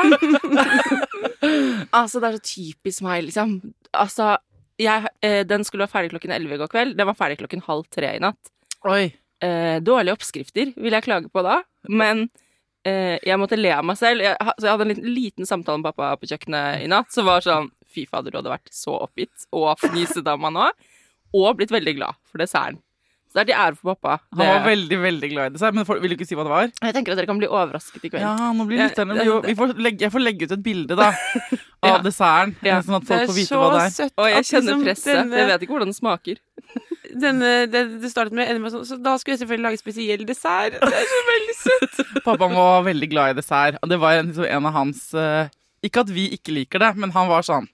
Altså, 1.98 2.20
det 2.22 2.30
er 2.30 2.38
så 2.38 2.44
typisk 2.48 3.04
meg, 3.06 3.26
liksom. 3.28 3.58
Altså, 3.92 4.38
jeg, 4.82 5.10
eh, 5.26 5.42
den 5.48 5.66
skulle 5.68 5.84
være 5.86 5.94
ferdig 5.94 6.14
klokken 6.14 6.32
11 6.36 6.56
i 6.56 6.62
går 6.62 6.72
kveld. 6.72 6.96
Den 6.98 7.10
var 7.10 7.18
ferdig 7.20 7.42
klokken 7.42 7.64
halv 7.68 7.84
tre 7.92 8.16
i 8.16 8.22
natt. 8.24 8.40
Oi. 8.88 9.12
eh, 9.44 9.78
dårlige 9.84 10.16
oppskrifter, 10.16 10.72
vil 10.80 10.96
jeg 10.96 11.06
klage 11.06 11.30
på 11.32 11.44
da. 11.46 11.60
Men 11.92 12.30
eh, 12.88 13.20
jeg 13.24 13.40
måtte 13.42 13.60
le 13.60 13.74
av 13.76 13.84
meg 13.86 14.00
selv. 14.00 14.24
Jeg, 14.24 14.38
så 14.40 14.68
jeg 14.70 14.72
hadde 14.72 14.88
en 14.88 14.94
liten, 14.94 15.12
liten 15.12 15.50
samtale 15.50 15.82
med 15.82 15.90
pappa 15.92 16.14
på 16.22 16.32
kjøkkenet 16.32 16.86
i 16.86 16.90
natt, 16.92 17.12
som 17.14 17.28
var 17.30 17.44
sånn 17.46 17.72
Fy 17.94 18.08
fader, 18.10 18.34
du 18.34 18.40
hadde 18.40 18.50
vært 18.50 18.72
så 18.74 18.96
oppgitt 19.04 19.44
og 19.54 19.76
fniset 19.78 20.26
av 20.26 20.40
meg 20.42 20.56
nå. 20.56 20.64
Og 21.38 21.60
blitt 21.60 21.70
veldig 21.74 21.94
glad 22.00 22.18
for 22.26 22.42
desserten. 22.42 22.80
Så 23.34 23.40
det 23.40 23.42
er 23.42 23.48
til 23.50 23.58
ære 23.64 23.78
for 23.80 23.96
pappa. 23.96 24.20
Han 24.38 24.46
var 24.46 24.60
Det- 24.60 24.68
veldig, 24.70 24.98
veldig 25.02 25.30
glad 25.32 25.46
i 25.50 25.54
dessert, 25.56 25.74
men 25.74 25.86
for, 25.86 25.98
vil 26.00 26.12
du 26.12 26.16
ikke 26.16 26.28
si 26.30 26.36
hva 26.38 26.44
det 26.46 26.52
var? 26.54 26.68
Jeg 26.86 26.94
tenker 26.94 27.12
at 27.14 27.18
dere 27.18 27.26
kan 27.26 27.40
bli 27.40 27.48
overrasket 27.50 28.04
i 28.06 28.10
kveld. 28.14 28.22
Ja, 28.22 28.52
nå 28.54 28.68
blir 28.70 28.78
Ja, 28.78 28.88
lytterne 28.90 29.16
det- 29.18 29.26
jo, 29.26 29.40
vi 29.42 29.56
får 29.58 29.74
legge, 29.82 30.00
Jeg 30.06 30.12
får 30.14 30.22
legge 30.22 30.44
ut 30.46 30.52
et 30.52 30.62
bilde, 30.64 30.96
da, 30.96 31.08
av 31.84 31.90
Ja. 31.90 31.98
desserten, 32.06 32.56
Ja. 32.62 32.78
sånn 32.86 32.96
at 32.96 33.02
Det 33.02 33.08
folk 33.10 33.22
er 33.22 33.28
får 33.28 33.36
vite 33.42 33.50
så 33.50 33.58
hva 33.58 33.72
det 33.74 33.82
er. 33.82 33.90
søtt 33.98 34.14
Og 34.22 34.26
jeg 34.30 34.44
kjenner 34.46 34.70
liksom 34.70 34.84
presset, 34.86 35.16
Denne... 35.18 35.38
jeg 35.42 35.48
vet 35.50 35.62
ikke 35.66 35.74
hvordan 35.74 35.90
den 35.90 35.98
smaker. 35.98 36.38
Denne, 37.24 37.50
det, 37.74 37.82
det 38.02 38.10
startet 38.14 38.34
med, 38.34 38.62
med 38.62 38.72
sånn, 38.72 38.86
så 38.86 39.02
da 39.02 39.18
skulle 39.18 39.34
jeg 39.38 39.42
selvfølgelig 39.48 39.66
lage 39.66 39.82
spesiell 39.82 40.26
dessert. 40.30 40.78
Det 40.80 40.94
er 40.94 41.10
så 41.10 41.22
veldig 41.34 41.56
søtt. 41.58 42.24
Pappa 42.26 42.48
var 42.54 42.84
veldig 42.86 43.10
glad 43.10 43.34
i 43.34 43.42
dessert, 43.42 43.78
og 43.82 43.90
det 43.90 44.00
var 44.00 44.14
en, 44.22 44.30
liksom 44.32 44.46
en 44.46 44.66
av 44.70 44.74
hans 44.74 45.14
uh, 45.18 45.50
Ikke 45.84 46.02
at 46.06 46.10
vi 46.14 46.30
ikke 46.38 46.54
liker 46.54 46.80
det, 46.80 46.96
men 46.98 47.10
han 47.12 47.28
var 47.28 47.42
sånn 47.42 47.68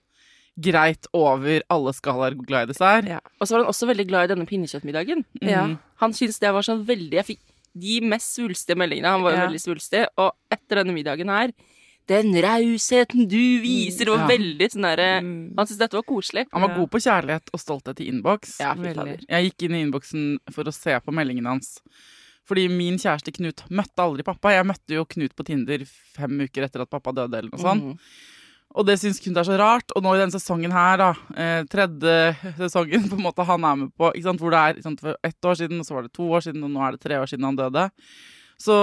greit 0.59 1.07
over 1.13 1.61
alle 1.69 1.93
skalaer 1.93 2.35
glad 2.35 2.69
i 2.69 2.73
dessert. 2.73 3.07
Ja. 3.07 3.19
Og 3.39 3.47
så 3.47 3.55
var 3.55 3.63
han 3.63 3.71
også 3.73 3.87
veldig 3.89 4.07
glad 4.09 4.27
i 4.29 4.33
denne 4.35 4.45
pinnekjøttmiddagen. 4.49 5.25
Ja. 5.41 5.65
Mhm. 5.67 5.79
Han 6.03 6.11
syntes 6.13 6.39
det 6.39 6.51
var 6.53 6.61
sånn 6.63 6.85
veldig 6.85 7.11
Jeg 7.19 7.25
fikk 7.25 7.39
de 7.79 7.99
mest 8.01 8.35
svulstige 8.37 8.75
meldingene. 8.77 9.05
Han 9.15 9.21
var 9.23 9.31
jo 9.31 9.37
Ja. 9.37 9.47
veldig 9.47 9.61
svulstig. 9.61 10.05
Og 10.17 10.31
etter 10.51 10.83
denne 10.83 10.93
middagen 10.93 11.29
her 11.29 11.51
Den 12.09 12.33
rausheten 12.33 13.27
du 13.29 13.61
viser, 13.61 14.05
det 14.05 14.07
var 14.17 14.27
veldig 14.27 14.67
sånn 14.73 14.81
derre 14.81 15.21
Mm. 15.21 15.53
Han 15.55 15.67
syntes 15.67 15.77
dette 15.77 15.93
var 15.93 16.01
koselig. 16.01 16.45
Han 16.51 16.61
var 16.63 16.69
Ja. 16.69 16.75
god 16.77 16.89
på 16.89 16.97
kjærlighet 16.97 17.49
og 17.53 17.59
stolthet 17.59 17.99
i 18.01 18.07
innboks. 18.09 18.57
Jeg 18.57 19.51
gikk 19.53 19.61
inn 19.69 19.75
i 19.75 19.83
innboksen 19.85 20.39
for 20.51 20.63
å 20.63 20.73
se 20.73 20.99
på 20.99 21.13
meldingene 21.13 21.45
hans. 21.49 21.79
Fordi 22.47 22.67
min 22.67 22.97
kjæreste 22.97 23.31
Knut 23.31 23.61
møtte 23.69 23.97
aldri 24.01 24.23
pappa. 24.23 24.49
Jeg 24.49 24.65
møtte 24.65 24.89
jo 24.97 25.05
Knut 25.05 25.35
på 25.35 25.45
Tinder 25.45 25.85
fem 25.85 26.39
uker 26.41 26.63
etter 26.63 26.81
at 26.81 26.89
pappa 26.89 27.13
døde, 27.13 27.37
eller 27.37 27.51
noe 27.51 27.59
sånt. 27.61 27.83
Mhm. 27.83 27.99
Og 28.77 28.85
det 28.85 28.99
syns 29.01 29.19
Knut 29.23 29.37
er 29.41 29.47
så 29.47 29.57
rart. 29.57 29.91
Og 29.95 30.03
nå 30.05 30.13
i 30.15 30.19
denne 30.21 30.31
sesongen 30.35 30.71
her, 30.71 30.97
da, 31.01 31.09
eh, 31.35 31.63
tredje 31.65 32.35
sesongen 32.59 33.07
på 33.09 33.17
en 33.17 33.23
måte 33.25 33.45
han 33.45 33.63
er 33.65 33.75
med 33.75 33.93
på, 33.97 34.11
ikke 34.13 34.27
sant, 34.29 34.39
hvor 34.43 34.51
det 34.53 34.59
er 34.59 34.99
for 35.01 35.15
ett 35.25 35.41
år 35.49 35.55
siden, 35.57 35.79
og 35.81 35.85
så 35.87 35.95
var 35.97 36.03
det 36.05 36.13
to 36.13 36.27
år 36.29 36.41
siden, 36.45 36.63
og 36.63 36.71
nå 36.75 36.83
er 36.85 36.91
det 36.97 37.01
tre 37.01 37.17
år 37.17 37.25
siden 37.31 37.47
han 37.49 37.57
døde. 37.57 37.89
Så, 38.59 38.75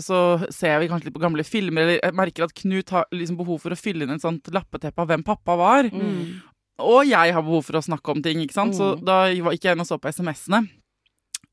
så 0.00 0.18
ser 0.54 0.78
vi 0.78 0.86
kanskje 0.88 1.08
litt 1.10 1.14
på 1.16 1.20
gamle 1.24 1.42
filmer, 1.44 1.82
eller 1.82 1.98
jeg 1.98 2.14
merker 2.14 2.44
at 2.46 2.54
Knut 2.54 2.90
har 2.94 3.08
liksom 3.12 3.36
behov 3.40 3.58
for 3.64 3.74
å 3.74 3.78
fylle 3.78 4.06
inn 4.06 4.14
en 4.14 4.22
sånt 4.22 4.46
lappeteppe 4.54 5.02
av 5.02 5.08
hvem 5.10 5.24
pappa 5.26 5.56
var. 5.58 5.88
Mm. 5.90 6.38
Og 6.86 7.00
jeg 7.10 7.32
har 7.34 7.42
behov 7.42 7.64
for 7.66 7.80
å 7.80 7.82
snakke 7.82 8.14
om 8.14 8.22
ting, 8.22 8.38
ikke 8.44 8.54
sant? 8.54 8.76
Så 8.78 8.92
Mm. 8.94 9.04
da 9.04 9.16
var 9.42 9.52
ikke 9.56 9.68
jeg 9.72 9.74
inne 9.76 9.82
og 9.82 9.90
så 9.90 9.98
på 9.98 10.08
SMS-ene. 10.14 10.68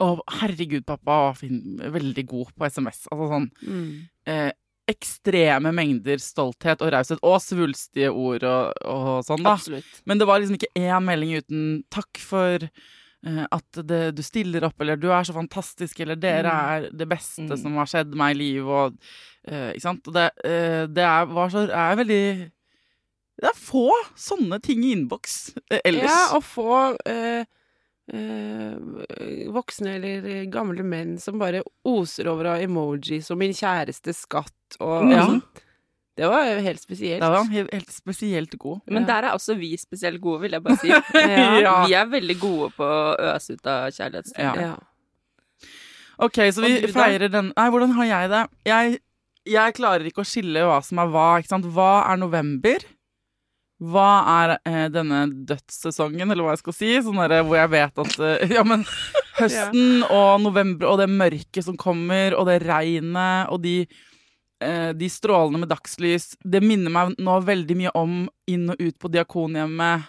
Og 0.05 0.21
herregud, 0.39 0.85
pappa 0.85 1.05
var 1.31 1.41
veldig 1.41 2.25
god 2.29 2.53
på 2.53 2.65
SMS. 2.69 3.07
Altså 3.11 3.29
sånn 3.33 3.49
Mm. 3.65 4.07
eh, 4.27 4.51
ekstreme 4.87 5.71
mengder 5.73 6.19
stolthet 6.21 6.81
og 6.85 6.91
raushet, 6.93 7.21
og 7.25 7.39
svulstige 7.41 8.11
ord 8.11 8.43
og, 8.45 8.73
og 8.85 9.23
sånn, 9.25 9.41
da. 9.45 9.55
Absolutt. 9.57 10.01
Men 10.05 10.21
det 10.21 10.27
var 10.29 10.39
liksom 10.41 10.59
ikke 10.59 10.73
én 10.77 11.07
melding 11.07 11.31
uten 11.41 11.63
'takk 11.89 12.21
for 12.21 12.67
eh, 12.67 13.45
at 13.49 13.79
det, 13.89 14.01
du 14.13 14.21
stiller 14.21 14.67
opp', 14.67 14.79
eller 14.81 14.95
'du 14.95 15.09
er 15.09 15.23
så 15.25 15.33
fantastisk', 15.33 15.99
eller 16.05 16.15
'dere 16.15 16.53
er 16.53 16.89
det 16.93 17.07
beste 17.09 17.49
Mm. 17.49 17.57
som 17.57 17.75
har 17.81 17.89
skjedd 17.89 18.13
meg 18.13 18.35
i 18.35 18.39
livet', 18.43 18.69
og 18.69 18.93
uh, 19.49 19.69
Ikke 19.73 19.81
sant? 19.81 20.07
Og 20.07 20.13
det, 20.13 20.29
uh, 20.45 20.85
det 20.85 21.03
er, 21.03 21.25
var 21.25 21.49
så, 21.49 21.65
er 21.69 21.95
veldig 21.95 22.51
Det 23.41 23.49
er 23.49 23.57
få 23.57 23.89
sånne 24.15 24.61
ting 24.61 24.85
i 24.85 24.93
innboks 24.93 25.55
uh, 25.71 25.79
ellers. 25.83 26.13
Ja, 26.13 26.37
å 26.37 26.41
få 26.41 26.93
eh, 28.13 28.73
eh, 29.19 29.51
voksne 29.51 29.95
eller 29.97 30.45
gamle 30.53 30.83
menn 30.85 31.17
som 31.19 31.39
bare 31.39 31.63
oser 31.85 32.27
over 32.31 32.45
av 32.55 32.61
emojis 32.61 33.31
og 33.31 33.37
'min 33.37 33.53
kjæreste 33.53 34.13
skatt' 34.13 34.77
og 34.79 35.09
Ja. 35.11 35.25
sånt. 35.25 35.61
Det 36.17 36.29
var 36.29 36.45
jo 36.47 36.61
helt 36.61 36.79
spesielt. 36.79 37.19
Det 37.19 37.29
var 37.29 37.43
helt, 37.73 37.89
spesielt 37.91 38.57
god. 38.57 38.79
Men 38.87 39.03
Ja. 39.03 39.07
der 39.21 39.27
er 39.27 39.31
også 39.33 39.57
vi 39.59 39.75
spesielt 39.75 40.21
gode, 40.21 40.41
vil 40.41 40.51
jeg 40.51 40.63
bare 40.63 40.77
si. 40.77 40.87
Ja. 41.67 41.85
Vi 41.87 41.93
er 41.93 42.05
veldig 42.05 42.39
gode 42.39 42.69
på 42.71 42.83
å 42.83 43.35
øse 43.35 43.53
ut 43.53 43.67
av 43.67 43.89
kjærlighetsstunder. 43.91 44.61
Ja. 44.61 44.67
Ja. 44.67 44.75
Ok, 46.17 46.37
så 46.53 46.61
vi 46.63 46.79
du 46.81 46.87
feirer 46.93 47.27
den 47.29 47.51
Nei, 47.57 47.69
hvordan 47.69 47.91
har 47.91 48.05
jeg 48.05 48.29
det? 48.31 48.47
Jeg, 48.65 48.99
jeg 49.45 49.73
klarer 49.75 50.05
ikke 50.07 50.23
å 50.23 50.29
skille 50.29 50.63
hva 50.63 50.81
som 50.81 50.99
er 50.99 51.07
hva. 51.11 51.39
Ikke 51.41 51.51
sant? 51.51 51.65
Hva 51.65 52.09
er 52.13 52.15
november? 52.21 52.77
Hva 53.83 54.09
er 54.31 54.53
eh, 54.63 54.85
denne 54.93 55.25
dødssesongen, 55.49 56.29
eller 56.31 56.45
hva 56.45 56.53
jeg 56.55 56.61
skal 56.63 56.75
si? 56.77 56.91
Sånn 57.03 57.17
der, 57.19 57.41
hvor 57.43 57.57
jeg 57.59 57.71
vet 57.73 57.99
at 58.05 58.13
eh, 58.23 58.47
Ja, 58.55 58.63
men 58.63 58.85
høsten 59.35 60.05
og 60.07 60.39
november 60.45 60.93
og 60.93 61.01
det 61.01 61.09
mørket 61.11 61.65
som 61.67 61.75
kommer, 61.79 62.37
og 62.39 62.47
det 62.47 62.61
regnet 62.63 63.51
og 63.51 63.59
de 63.65 63.81
eh, 64.63 64.93
de 64.95 65.09
strålene 65.11 65.59
med 65.59 65.69
dagslys, 65.73 66.37
det 66.47 66.63
minner 66.63 66.93
meg 66.95 67.17
nå 67.19 67.35
veldig 67.43 67.75
mye 67.81 67.91
om 67.99 68.21
inn 68.47 68.69
og 68.71 68.79
ut 68.79 68.95
på 69.03 69.11
Diakonhjemmet. 69.11 70.07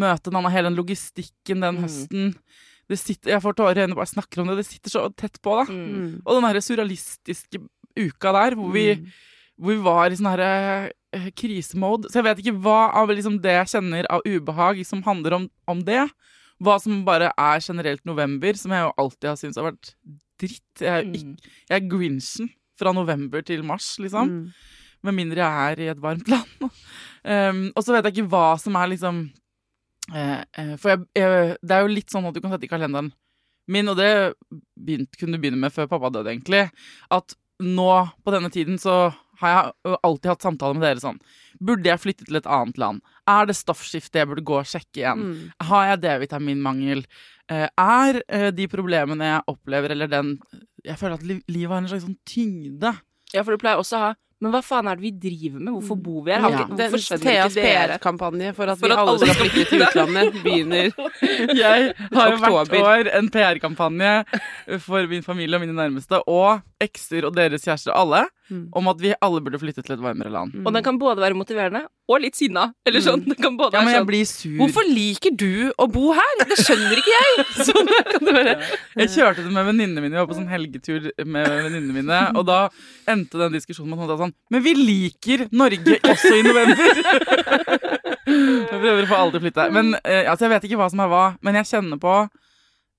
Møte 0.00 0.32
Nanna, 0.32 0.48
hele 0.48 0.70
den 0.70 0.78
logistikken 0.80 1.60
den 1.60 1.76
Mm. 1.76 1.82
høsten. 1.84 2.30
Det 2.88 2.96
sitter, 2.98 3.34
jeg 3.34 3.42
får 3.44 3.54
tårer 3.60 3.76
i 3.76 3.82
øynene 3.84 3.94
bare 3.98 4.08
jeg 4.08 4.14
snakker 4.16 4.40
om 4.40 4.48
det. 4.48 4.56
Det 4.62 4.66
sitter 4.70 4.90
så 4.90 5.02
tett 5.14 5.36
på, 5.44 5.52
da. 5.60 5.66
Mm. 5.68 6.22
Og 6.24 6.32
den 6.38 6.48
derre 6.48 6.64
surrealistiske 6.64 7.60
uka 8.00 8.32
der, 8.32 8.56
hvor 8.56 8.72
vi, 8.72 8.86
Mm. 8.96 9.06
hvor 9.60 9.70
vi 9.76 9.84
var 9.84 10.08
i 10.10 10.16
sånn 10.16 10.30
herre 10.32 10.48
eh, 10.86 10.90
krisemode. 11.36 12.10
Så 12.10 12.20
jeg 12.20 12.26
vet 12.28 12.42
ikke 12.42 12.58
hva 12.64 12.90
av 13.02 13.10
liksom 13.12 13.38
det 13.44 13.56
jeg 13.58 13.72
kjenner 13.74 14.08
av 14.12 14.24
ubehag 14.26 14.82
som 14.88 15.02
handler 15.06 15.38
om, 15.38 15.48
om 15.68 15.82
det. 15.86 16.04
Hva 16.62 16.78
som 16.80 17.02
bare 17.06 17.32
er 17.36 17.64
generelt 17.64 18.04
november, 18.08 18.56
som 18.58 18.74
jeg 18.74 18.86
jo 18.86 18.92
alltid 19.02 19.28
har 19.30 19.40
syntes 19.40 19.60
har 19.60 19.70
vært 19.70 19.94
dritt. 20.40 20.80
Jeg 20.80 20.92
er, 20.92 21.08
ikke, 21.08 21.26
Mm. 21.26 21.36
jeg 21.68 21.76
er 21.76 21.88
grinchen 21.90 22.50
fra 22.78 22.92
november 22.92 23.42
til 23.42 23.62
mars, 23.64 23.96
liksom. 23.98 24.28
Mm. 24.28 24.52
Med 25.02 25.14
mindre 25.14 25.42
jeg 25.42 25.72
er 25.72 25.80
i 25.82 25.90
et 25.90 26.02
varmt 26.02 26.28
land. 26.32 26.48
um, 26.62 27.72
og 27.74 27.82
så 27.82 27.92
vet 27.94 28.06
jeg 28.06 28.16
ikke 28.16 28.30
hva 28.32 28.58
som 28.58 28.76
er 28.78 28.92
liksom 28.92 29.24
uh, 30.14 30.42
eh, 30.58 30.76
For 30.78 30.94
jeg, 30.94 31.04
jeg, 31.18 31.56
det 31.62 31.76
er 31.76 31.82
jo 31.82 31.92
litt 31.92 32.10
sånn 32.10 32.26
at 32.28 32.34
du 32.34 32.40
kan 32.40 32.54
sette 32.54 32.68
i 32.68 32.70
kalenderen 32.70 33.12
min, 33.70 33.88
og 33.88 33.96
det 33.96 34.34
begynt, 34.74 35.14
kunne 35.18 35.36
du 35.36 35.42
begynne 35.42 35.60
med 35.60 35.72
før 35.72 35.86
pappa 35.90 36.10
døde, 36.10 36.32
egentlig, 36.32 36.64
at 37.14 37.34
nå 37.62 37.90
på 38.24 38.32
denne 38.34 38.50
tiden 38.50 38.78
så 38.80 39.12
har 39.42 39.52
jeg 39.52 39.98
alltid 40.08 40.30
hatt 40.32 40.46
samtaler 40.48 40.78
med 40.78 40.86
dere 40.86 41.02
sånn 41.02 41.20
Burde 41.62 41.90
jeg 41.90 42.02
flytte 42.02 42.26
til 42.26 42.40
et 42.40 42.48
annet 42.50 42.80
land? 42.80 43.02
Er 43.30 43.46
det 43.46 43.58
stoffskifte 43.58 44.18
jeg 44.18 44.30
burde 44.30 44.46
gå 44.46 44.56
og 44.62 44.66
sjekke 44.66 45.02
igjen? 45.02 45.22
Mm. 45.22 45.44
Har 45.68 45.84
jeg 45.92 46.02
D-vitaminmangel? 46.02 47.04
Eh, 47.52 47.68
er 47.68 48.18
de 48.54 48.66
problemene 48.70 49.28
jeg 49.28 49.46
opplever, 49.52 49.94
eller 49.94 50.10
den 50.10 50.36
Jeg 50.86 50.98
føler 50.98 51.18
at 51.18 51.26
livet 51.26 51.70
har 51.70 51.82
en 51.82 51.90
slags 51.90 52.06
sånn 52.06 52.18
tyngde. 52.26 52.94
Ja, 53.32 53.44
for 53.44 53.54
du 53.54 53.62
pleier 53.62 53.80
også 53.80 53.96
å 53.98 54.02
ha 54.06 54.10
Men 54.42 54.50
hva 54.50 54.58
faen 54.66 54.88
er 54.90 54.98
det 54.98 55.04
vi 55.04 55.12
driver 55.22 55.60
med? 55.60 55.70
Hvorfor 55.76 55.98
bor 56.02 56.24
vi 56.26 56.34
her? 56.34 56.42
Ja. 56.50 56.64
Hvorfor 56.66 57.20
Theas 57.22 57.54
PR-kampanje 57.54 58.50
for 58.56 58.72
at 58.72 58.80
For 58.80 58.90
vi 58.90 58.96
at 58.96 59.02
alle 59.04 59.18
skal 59.20 59.36
flytte 59.38 59.66
til 59.70 59.84
utlandet, 59.86 60.40
begynner 60.42 60.88
Jeg 61.62 61.92
har 62.16 62.32
jo 62.32 62.40
hvert 62.42 62.74
år 62.80 63.12
en 63.20 63.30
PR-kampanje 63.30 64.10
for 64.82 65.06
min 65.12 65.22
familie 65.22 65.60
og 65.60 65.62
mine 65.62 65.78
nærmeste, 65.78 66.18
og 66.26 66.58
ekser 66.82 67.24
og 67.28 67.36
deres 67.38 67.64
kjærester, 67.66 67.94
alle, 67.96 68.26
Mm. 68.52 68.66
om 68.76 68.88
at 68.90 68.98
vi 69.00 69.14
alle 69.22 69.40
burde 69.40 69.56
flytte 69.56 69.80
til 69.80 69.94
et 69.94 70.00
varmere 70.02 70.28
land. 70.28 70.50
Og 70.66 70.74
den 70.74 70.82
kan 70.84 70.98
både 71.00 71.22
være 71.22 71.36
motiverende 71.38 71.86
og 72.10 72.20
litt 72.20 72.36
sinna. 72.36 72.66
Eller 72.84 73.00
sånn. 73.00 73.22
Den 73.24 73.38
kan 73.38 73.54
både 73.56 73.78
Ja, 73.78 73.80
men 73.86 73.94
jeg 73.94 74.02
sånn 74.02 74.08
blir 74.10 74.26
sur. 74.28 74.56
Hvorfor 74.58 74.84
liker 74.90 75.32
du 75.40 75.70
å 75.80 75.86
bo 75.88 76.10
her? 76.12 76.34
Det 76.50 76.58
skjønner 76.60 77.00
ikke 77.00 77.14
jeg! 77.14 77.46
Sånn 77.70 77.88
kan 78.10 78.26
det 78.28 78.34
være. 78.36 78.56
Jeg 79.00 79.12
kjørte 79.14 79.46
det 79.46 79.54
med 79.54 79.68
venninnene 79.70 80.02
mine, 80.04 80.12
vi 80.12 80.20
var 80.20 80.28
på 80.28 80.36
sånn 80.36 80.50
helgetur 80.52 81.08
med 81.24 81.48
venninnene 81.48 81.96
mine, 81.96 82.20
og 82.36 82.44
da 82.50 82.58
endte 83.08 83.40
den 83.40 83.56
diskusjonen 83.56 83.94
med 83.96 84.10
at 84.10 84.20
sånn 84.26 84.34
Men 84.52 84.66
vi 84.66 84.74
liker 84.76 85.46
Norge 85.54 85.96
også 86.02 86.34
i 86.36 86.44
november! 86.44 86.92
Jeg 88.26 88.78
prøver 88.80 89.02
å 89.04 89.08
få 89.10 89.16
alle 89.18 89.32
til 89.32 89.40
å 89.40 89.44
flytte. 89.46 89.64
Men 89.74 89.94
eh, 90.04 90.28
altså, 90.30 90.46
jeg 90.46 90.52
vet 90.54 90.66
ikke 90.68 90.78
hva 90.80 90.88
som 90.92 91.02
er 91.04 91.10
hva, 91.10 91.22
men 91.44 91.56
jeg 91.58 91.68
kjenner 91.72 91.98
på 92.00 92.12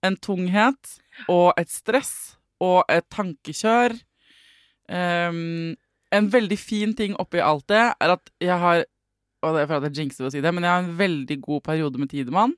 en 0.04 0.18
tunghet 0.20 0.98
og 1.32 1.54
et 1.62 1.72
stress 1.72 2.36
og 2.64 2.82
et 2.92 3.06
tankekjør. 3.14 3.96
Um, 4.88 5.74
en 6.14 6.28
veldig 6.30 6.58
fin 6.60 6.92
ting 6.98 7.16
oppi 7.22 7.42
alt 7.42 7.66
det 7.72 7.80
er 7.82 8.12
at 8.14 8.34
jeg 8.44 8.58
har 8.60 8.84
Og 9.44 9.56
det 9.56 9.62
er 9.64 9.70
for 9.70 9.80
at 9.80 9.88
jeg 9.88 10.04
jinxer 10.04 10.28
å 10.28 10.32
si 10.32 10.42
det, 10.44 10.52
men 10.56 10.64
jeg 10.64 10.72
har 10.72 10.84
en 10.84 10.98
veldig 11.00 11.36
god 11.44 11.64
periode 11.66 12.00
med 12.00 12.08
Tidemann. 12.12 12.54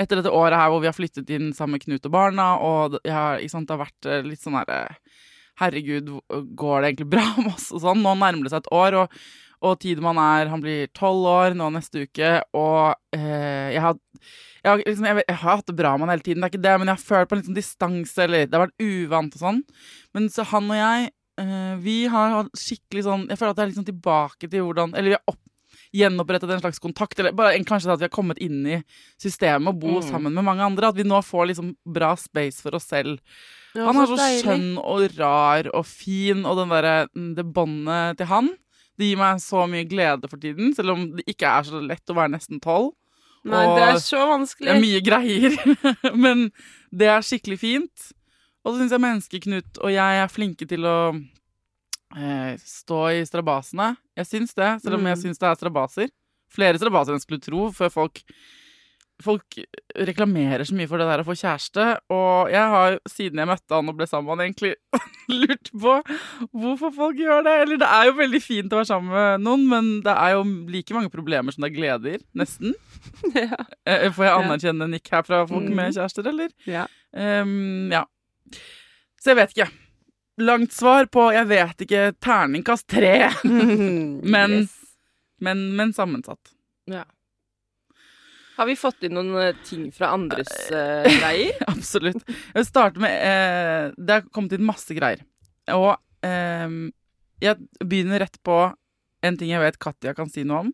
Etter 0.00 0.16
dette 0.16 0.32
året 0.32 0.56
her 0.56 0.70
hvor 0.72 0.80
vi 0.80 0.88
har 0.88 0.96
flyttet 0.96 1.28
inn 1.34 1.50
sammen 1.52 1.76
med 1.76 1.82
Knut 1.82 2.06
og 2.08 2.14
barna, 2.14 2.46
og 2.64 2.96
har, 3.04 3.42
sant, 3.52 3.68
det 3.68 3.74
har 3.74 3.82
vært 3.82 4.08
eh, 4.08 4.22
litt 4.24 4.40
sånn 4.40 4.56
herre 4.56 4.86
Herregud, 5.58 6.12
går 6.54 6.80
det 6.80 6.92
egentlig 6.92 7.08
bra 7.16 7.26
med 7.42 7.50
oss? 7.50 7.66
Og 7.74 7.82
sånn. 7.82 8.00
Nå 8.00 8.14
nærmer 8.14 8.46
det 8.46 8.54
seg 8.54 8.62
et 8.62 8.72
år, 8.78 8.96
og, 9.02 9.16
og 9.66 9.76
Tidemann 9.82 10.20
er 10.22 10.52
Han 10.52 10.62
blir 10.62 10.88
tolv 10.96 11.26
år 11.28 11.58
nå 11.58 11.68
neste 11.74 12.06
uke, 12.06 12.30
og 12.56 12.94
eh, 13.12 13.74
jeg 13.74 13.82
har 13.84 13.98
jeg 14.68 14.74
har, 14.76 14.84
liksom, 14.84 15.06
jeg, 15.08 15.24
jeg 15.24 15.36
har 15.42 15.56
hatt 15.58 15.66
det 15.72 15.76
bra 15.80 15.94
med 15.96 16.06
han 16.06 16.12
hele 16.14 16.26
tiden, 16.28 16.42
det 16.44 16.48
er 16.48 16.52
ikke 16.54 16.64
det, 16.68 16.76
men 16.82 16.90
jeg 16.92 16.98
har 17.00 17.06
følt 17.08 17.28
på 17.30 17.36
en 17.36 17.40
liksom 17.42 17.56
distanse, 17.58 18.18
eller 18.28 18.46
det 18.46 18.54
har 18.58 18.66
vært 18.66 18.84
uvant 18.84 19.34
og 19.38 19.42
sånn. 19.42 19.60
Men 20.14 20.28
så 20.34 20.44
han 20.52 20.70
og 20.70 20.78
jeg, 20.78 21.10
uh, 21.40 21.74
vi 21.82 21.98
har 22.12 22.34
hatt 22.42 22.58
skikkelig 22.58 23.04
sånn 23.06 23.26
Jeg 23.30 23.38
føler 23.38 23.52
at 23.54 23.60
jeg 23.60 23.66
er 23.68 23.70
liksom 23.72 23.86
tilbake 23.86 24.48
til 24.50 24.64
hvordan 24.66 24.94
Eller 24.98 25.12
vi 25.12 25.16
har 25.18 25.30
opp, 25.30 25.38
gjenopprettet 25.94 26.50
en 26.52 26.60
slags 26.60 26.80
kontakt, 26.82 27.18
eller 27.18 27.32
bare 27.32 27.56
kanskje 27.64 27.92
at 27.94 28.00
vi 28.02 28.04
har 28.08 28.12
kommet 28.12 28.40
inn 28.44 28.58
i 28.66 28.78
systemet 29.22 29.70
og 29.70 29.78
bo 29.80 29.94
Mm. 29.98 30.08
sammen 30.10 30.34
med 30.34 30.44
mange 30.44 30.60
andre. 30.66 30.88
At 30.90 30.96
vi 30.98 31.06
nå 31.06 31.20
får 31.24 31.46
liksom 31.52 31.70
bra 31.86 32.10
space 32.16 32.60
for 32.60 32.74
oss 32.76 32.88
selv. 32.90 33.20
Ja, 33.74 33.86
Han 33.86 33.96
er 34.02 34.06
så 34.10 34.16
så 34.18 34.26
skjønn 34.42 34.78
og 34.82 35.16
rar 35.18 35.70
og 35.72 35.86
fin, 35.86 36.44
og 36.44 36.56
den 36.58 36.68
derre 36.68 37.08
det 37.14 37.44
båndet 37.54 38.18
til 38.18 38.26
han 38.26 38.50
Det 38.98 39.06
gir 39.06 39.16
meg 39.20 39.38
så 39.38 39.64
mye 39.70 39.86
glede 39.88 40.28
for 40.28 40.36
tiden, 40.42 40.74
selv 40.74 40.90
om 40.90 41.16
det 41.16 41.24
ikke 41.30 41.46
er 41.46 41.62
så 41.62 41.80
lett 41.80 42.10
å 42.10 42.16
være 42.18 42.32
nesten 42.34 42.58
tolv. 42.60 42.92
Nei, 43.44 43.64
og 43.66 43.76
det 43.78 43.84
er 43.86 43.98
så 44.02 44.22
Det 44.58 44.68
er 44.74 44.80
mye 44.82 45.00
greier, 45.04 45.54
men 46.24 46.48
det 46.90 47.06
er 47.12 47.22
skikkelig 47.22 47.58
fint. 47.60 48.08
Og 48.64 48.74
så 48.74 48.80
syns 48.82 48.90
jeg 48.92 49.00
Menneskeknut 49.04 49.78
og 49.80 49.92
jeg 49.94 50.22
er 50.24 50.28
flinke 50.32 50.66
til 50.68 50.84
å 50.84 50.96
eh, 52.16 52.56
stå 52.58 52.98
i 53.14 53.22
strabasene. 53.28 53.92
Jeg 54.18 54.26
syns 54.26 54.54
det, 54.58 54.70
selv 54.82 54.98
om 54.98 55.06
jeg 55.06 55.16
Mm. 55.16 55.22
syns 55.22 55.38
det 55.38 55.48
er 55.48 55.54
strabaser. 55.60 56.10
Flere 56.50 56.78
strabaser 56.80 57.12
enn 57.12 57.20
jeg 57.20 57.26
skulle 57.26 57.44
tro, 57.44 57.68
før 57.72 57.90
folk 57.92 58.22
Folk 59.24 59.56
reklamerer 59.98 60.62
så 60.68 60.76
mye 60.78 60.86
for 60.86 61.00
det 61.02 61.08
der 61.08 61.22
å 61.24 61.26
få 61.26 61.34
kjæreste, 61.34 61.84
og 62.14 62.50
jeg 62.52 62.68
har, 62.70 62.98
siden 63.10 63.40
jeg 63.42 63.48
møtte 63.50 63.74
han 63.74 63.88
og 63.90 63.96
ble 63.98 64.06
sammen 64.06 64.28
med 64.28 64.36
han, 64.36 64.44
egentlig 64.46 64.74
lurt 65.42 65.70
på 65.74 65.94
hvorfor 66.54 66.92
folk 66.94 67.18
gjør 67.18 67.42
det. 67.48 67.54
Eller 67.64 67.80
det 67.82 67.88
er 67.96 68.06
jo 68.06 68.14
veldig 68.20 68.40
fint 68.44 68.70
å 68.72 68.78
være 68.78 68.90
sammen 68.92 69.10
med 69.16 69.42
noen, 69.48 69.64
men 69.72 69.88
det 70.06 70.14
er 70.14 70.36
jo 70.36 70.44
like 70.70 70.94
mange 70.94 71.10
problemer 71.10 71.50
som 71.56 71.66
det 71.66 71.72
er 71.72 71.76
gleder. 71.80 72.22
Nesten. 72.38 72.76
ja. 73.34 73.58
Eh, 73.90 74.06
Får 74.14 74.28
jeg 74.28 74.36
anerkjenne 74.44 74.90
nikk 74.94 75.10
her 75.16 75.26
fra 75.26 75.42
folk 75.50 75.66
med 75.80 75.98
kjærester, 75.98 76.30
eller? 76.30 76.54
Ja. 76.70 76.86
Um, 77.10 77.90
ja. 77.90 78.04
Så 79.18 79.32
jeg 79.34 79.40
vet 79.42 79.56
ikke. 79.56 79.70
Langt 80.46 80.70
svar 80.78 81.08
på 81.10 81.24
jeg 81.34 81.48
vet 81.50 81.80
ikke 81.88 82.04
terningkast 82.22 82.86
tre, 82.94 83.16
Men- 83.42 84.60
Yes. 84.62 84.74
men, 85.42 85.66
men 85.74 85.90
sammensatt. 85.94 86.54
Ja. 86.86 87.02
Har 88.58 88.66
vi 88.66 88.74
fått 88.76 89.04
inn 89.06 89.14
noen 89.14 89.36
eh, 89.38 89.56
ting 89.62 89.86
fra 89.94 90.10
andres 90.16 90.50
uh, 90.74 91.06
greier? 91.06 91.54
Absolutt. 91.72 92.24
Jeg 92.26 92.56
vil 92.56 92.66
starte 92.66 93.02
med 93.02 93.14
eh, 93.14 93.92
Det 93.94 94.16
har 94.16 94.24
kommet 94.34 94.56
inn 94.56 94.66
masse 94.66 94.96
greier. 94.96 95.22
Og 95.70 95.92
ehm, 96.26 96.88
jeg 97.38 97.84
begynner 97.84 98.24
rett 98.24 98.38
på 98.42 98.56
en 99.22 99.38
ting 99.38 99.52
jeg 99.52 99.62
vet 99.62 99.78
Katja 99.78 100.14
kan 100.16 100.30
si 100.32 100.42
noe 100.48 100.64
om. 100.64 100.72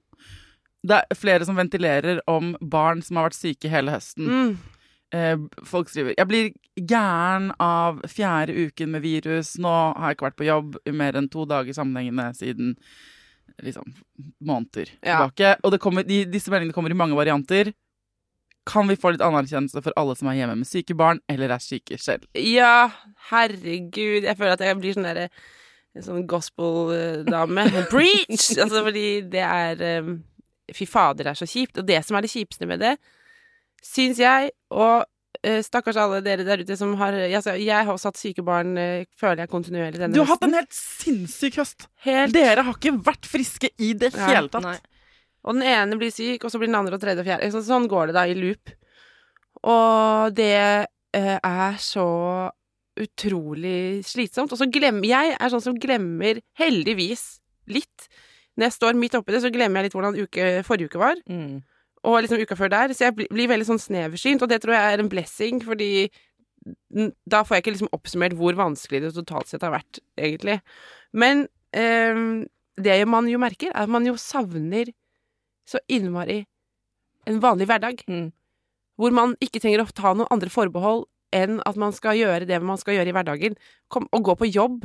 Det 0.84 1.00
er 1.00 1.18
flere 1.18 1.44
som 1.48 1.58
ventilerer 1.60 2.22
om 2.30 2.54
barn 2.60 3.02
som 3.04 3.18
har 3.18 3.28
vært 3.28 3.40
syke 3.40 3.72
hele 3.72 3.92
høsten. 3.92 4.28
Mm. 4.28 4.54
Eh, 5.14 5.36
folk 5.68 5.90
skriver 5.92 6.16
Jeg 6.16 6.28
blir 6.30 6.52
gæren 6.76 7.50
av 7.62 8.00
fjerde 8.08 8.56
uken 8.64 8.94
med 8.96 9.04
virus. 9.04 9.54
Nå 9.60 9.72
har 9.72 10.08
jeg 10.08 10.18
ikke 10.18 10.30
vært 10.30 10.40
på 10.40 10.48
jobb 10.48 10.78
i 10.88 10.94
mer 10.96 11.20
enn 11.20 11.28
to 11.32 11.44
dager 11.48 11.76
sammenhengende 11.76 12.30
siden 12.38 12.78
liksom 13.62 13.94
måneder 14.40 14.90
Ja. 15.02 15.18
tilbake. 15.28 15.56
Og 15.62 15.72
det 15.72 15.80
kommer, 15.80 16.02
de, 16.02 16.24
disse 16.24 16.50
meldingene 16.50 16.74
kommer 16.74 16.90
i 16.90 16.98
mange 16.98 17.16
varianter. 17.16 17.72
Kan 18.66 18.88
vi 18.88 18.96
få 18.96 19.12
litt 19.12 19.20
anerkjennelse 19.24 19.82
for 19.84 19.92
alle 20.00 20.16
som 20.16 20.28
er 20.28 20.38
hjemme 20.38 20.56
med 20.56 20.66
syke 20.66 20.94
barn, 20.96 21.20
eller 21.28 21.52
er 21.52 21.60
syke 21.60 21.98
selv? 22.00 22.24
Ja, 22.34 22.90
herregud. 23.30 24.24
Jeg 24.24 24.36
føler 24.38 24.56
at 24.56 24.60
jeg 24.64 24.78
blir 24.80 24.96
sånn 24.96 25.04
derre 25.08 25.28
sånn 26.02 26.24
gospel-dame. 26.26 27.66
Preach! 27.92 28.48
Altså 28.58 28.80
fordi 28.86 29.20
det 29.30 29.44
er 29.44 30.00
um, 30.02 30.16
Fy 30.74 30.86
fader, 30.88 31.24
det 31.28 31.34
er 31.34 31.38
så 31.42 31.46
kjipt. 31.46 31.78
Og 31.78 31.86
det 31.86 32.00
som 32.06 32.16
er 32.16 32.24
det 32.24 32.32
kjipeste 32.32 32.66
med 32.66 32.80
det, 32.80 32.94
syns 33.84 34.18
jeg, 34.18 34.48
og 34.72 35.04
stakkars 35.64 35.98
alle 36.00 36.22
dere 36.24 36.46
der 36.46 36.62
ute 36.64 36.76
som 36.78 36.94
har 37.00 37.16
altså, 37.26 37.54
Jeg 37.60 37.86
har 37.86 37.92
også 37.92 38.10
hatt 38.10 38.20
syke 38.20 38.44
barn, 38.46 38.76
eh, 38.80 39.04
føler 39.20 39.44
jeg 39.44 39.52
kontinuerlig 39.52 40.00
denne 40.00 40.16
Du 40.16 40.22
har 40.22 40.32
hatt 40.34 40.46
en 40.46 40.56
helt 40.56 40.74
sinnssyk 40.74 41.60
høst! 41.60 41.88
Helt 42.06 42.34
Dere 42.36 42.64
har 42.66 42.78
ikke 42.78 42.96
vært 43.04 43.28
friske 43.28 43.70
i 43.76 43.92
det 43.98 44.12
ja, 44.14 44.30
hele 44.30 44.52
tatt. 44.52 44.66
Nei. 44.66 44.78
Og 45.44 45.58
den 45.58 45.66
ene 45.68 45.98
blir 46.00 46.12
syk, 46.14 46.46
og 46.46 46.52
så 46.52 46.60
blir 46.60 46.70
den 46.70 46.78
andre 46.78 46.96
og 46.96 47.02
tredje 47.02 47.20
og 47.20 47.28
fjerde. 47.28 47.50
Så, 47.52 47.64
sånn 47.66 47.88
går 47.90 48.10
det 48.10 48.16
da 48.16 48.24
i 48.28 48.36
loop. 48.38 48.72
Og 49.68 50.36
det 50.36 50.54
eh, 50.56 51.36
er 51.36 51.80
så 51.82 52.06
utrolig 53.00 54.04
slitsomt. 54.06 54.52
Og 54.54 54.60
så 54.60 54.68
glemmer 54.72 55.06
jeg 55.08 55.34
er 55.36 55.52
sånn 55.52 55.64
som 55.64 55.76
glemmer, 55.80 56.40
heldigvis, 56.60 57.26
litt. 57.68 58.08
Når 58.54 58.68
jeg 58.68 58.76
står 58.78 58.98
midt 58.98 59.16
oppi 59.18 59.34
det, 59.34 59.42
så 59.44 59.52
glemmer 59.52 59.82
jeg 59.82 59.88
litt 59.88 59.96
hvordan 59.98 60.18
uke, 60.20 60.50
forrige 60.66 60.92
uke 60.92 61.02
var. 61.02 61.20
Mm. 61.28 61.60
Og 62.04 62.20
liksom 62.20 62.42
uka 62.42 62.56
før 62.58 62.72
der. 62.72 62.94
Så 62.94 63.06
jeg 63.06 63.16
blir, 63.16 63.28
blir 63.32 63.50
veldig 63.50 63.66
sånn 63.68 63.82
sneversynt, 63.82 64.44
og 64.44 64.50
det 64.50 64.60
tror 64.62 64.76
jeg 64.76 64.94
er 64.94 65.02
en 65.02 65.10
blessing, 65.12 65.62
fordi 65.64 65.92
da 67.28 67.42
får 67.44 67.58
jeg 67.58 67.64
ikke 67.64 67.72
liksom 67.74 67.92
oppsummert 67.92 68.36
hvor 68.38 68.56
vanskelig 68.56 69.02
det 69.04 69.14
totalt 69.16 69.50
sett 69.50 69.64
har 69.64 69.74
vært, 69.74 70.00
egentlig. 70.16 70.58
Men 71.12 71.46
eh, 71.76 72.44
det 72.80 72.98
man 73.08 73.28
jo 73.30 73.40
merker, 73.42 73.72
er 73.72 73.84
at 73.84 73.92
man 73.92 74.06
jo 74.08 74.16
savner 74.20 74.92
så 75.68 75.80
innmari 75.88 76.42
en 77.28 77.40
vanlig 77.40 77.68
hverdag. 77.68 78.04
Mm. 78.08 78.30
Hvor 79.00 79.14
man 79.16 79.34
ikke 79.42 79.60
trenger 79.62 79.84
å 79.84 79.90
ta 79.90 80.12
noen 80.14 80.30
andre 80.32 80.52
forbehold 80.52 81.06
enn 81.34 81.58
at 81.66 81.78
man 81.80 81.94
skal 81.94 82.14
gjøre 82.14 82.46
det 82.46 82.60
man 82.62 82.78
skal 82.78 82.98
gjøre 82.98 83.10
i 83.10 83.14
hverdagen. 83.16 83.56
Kom, 83.90 84.06
og 84.14 84.28
gå 84.28 84.36
på 84.38 84.50
jobb. 84.50 84.84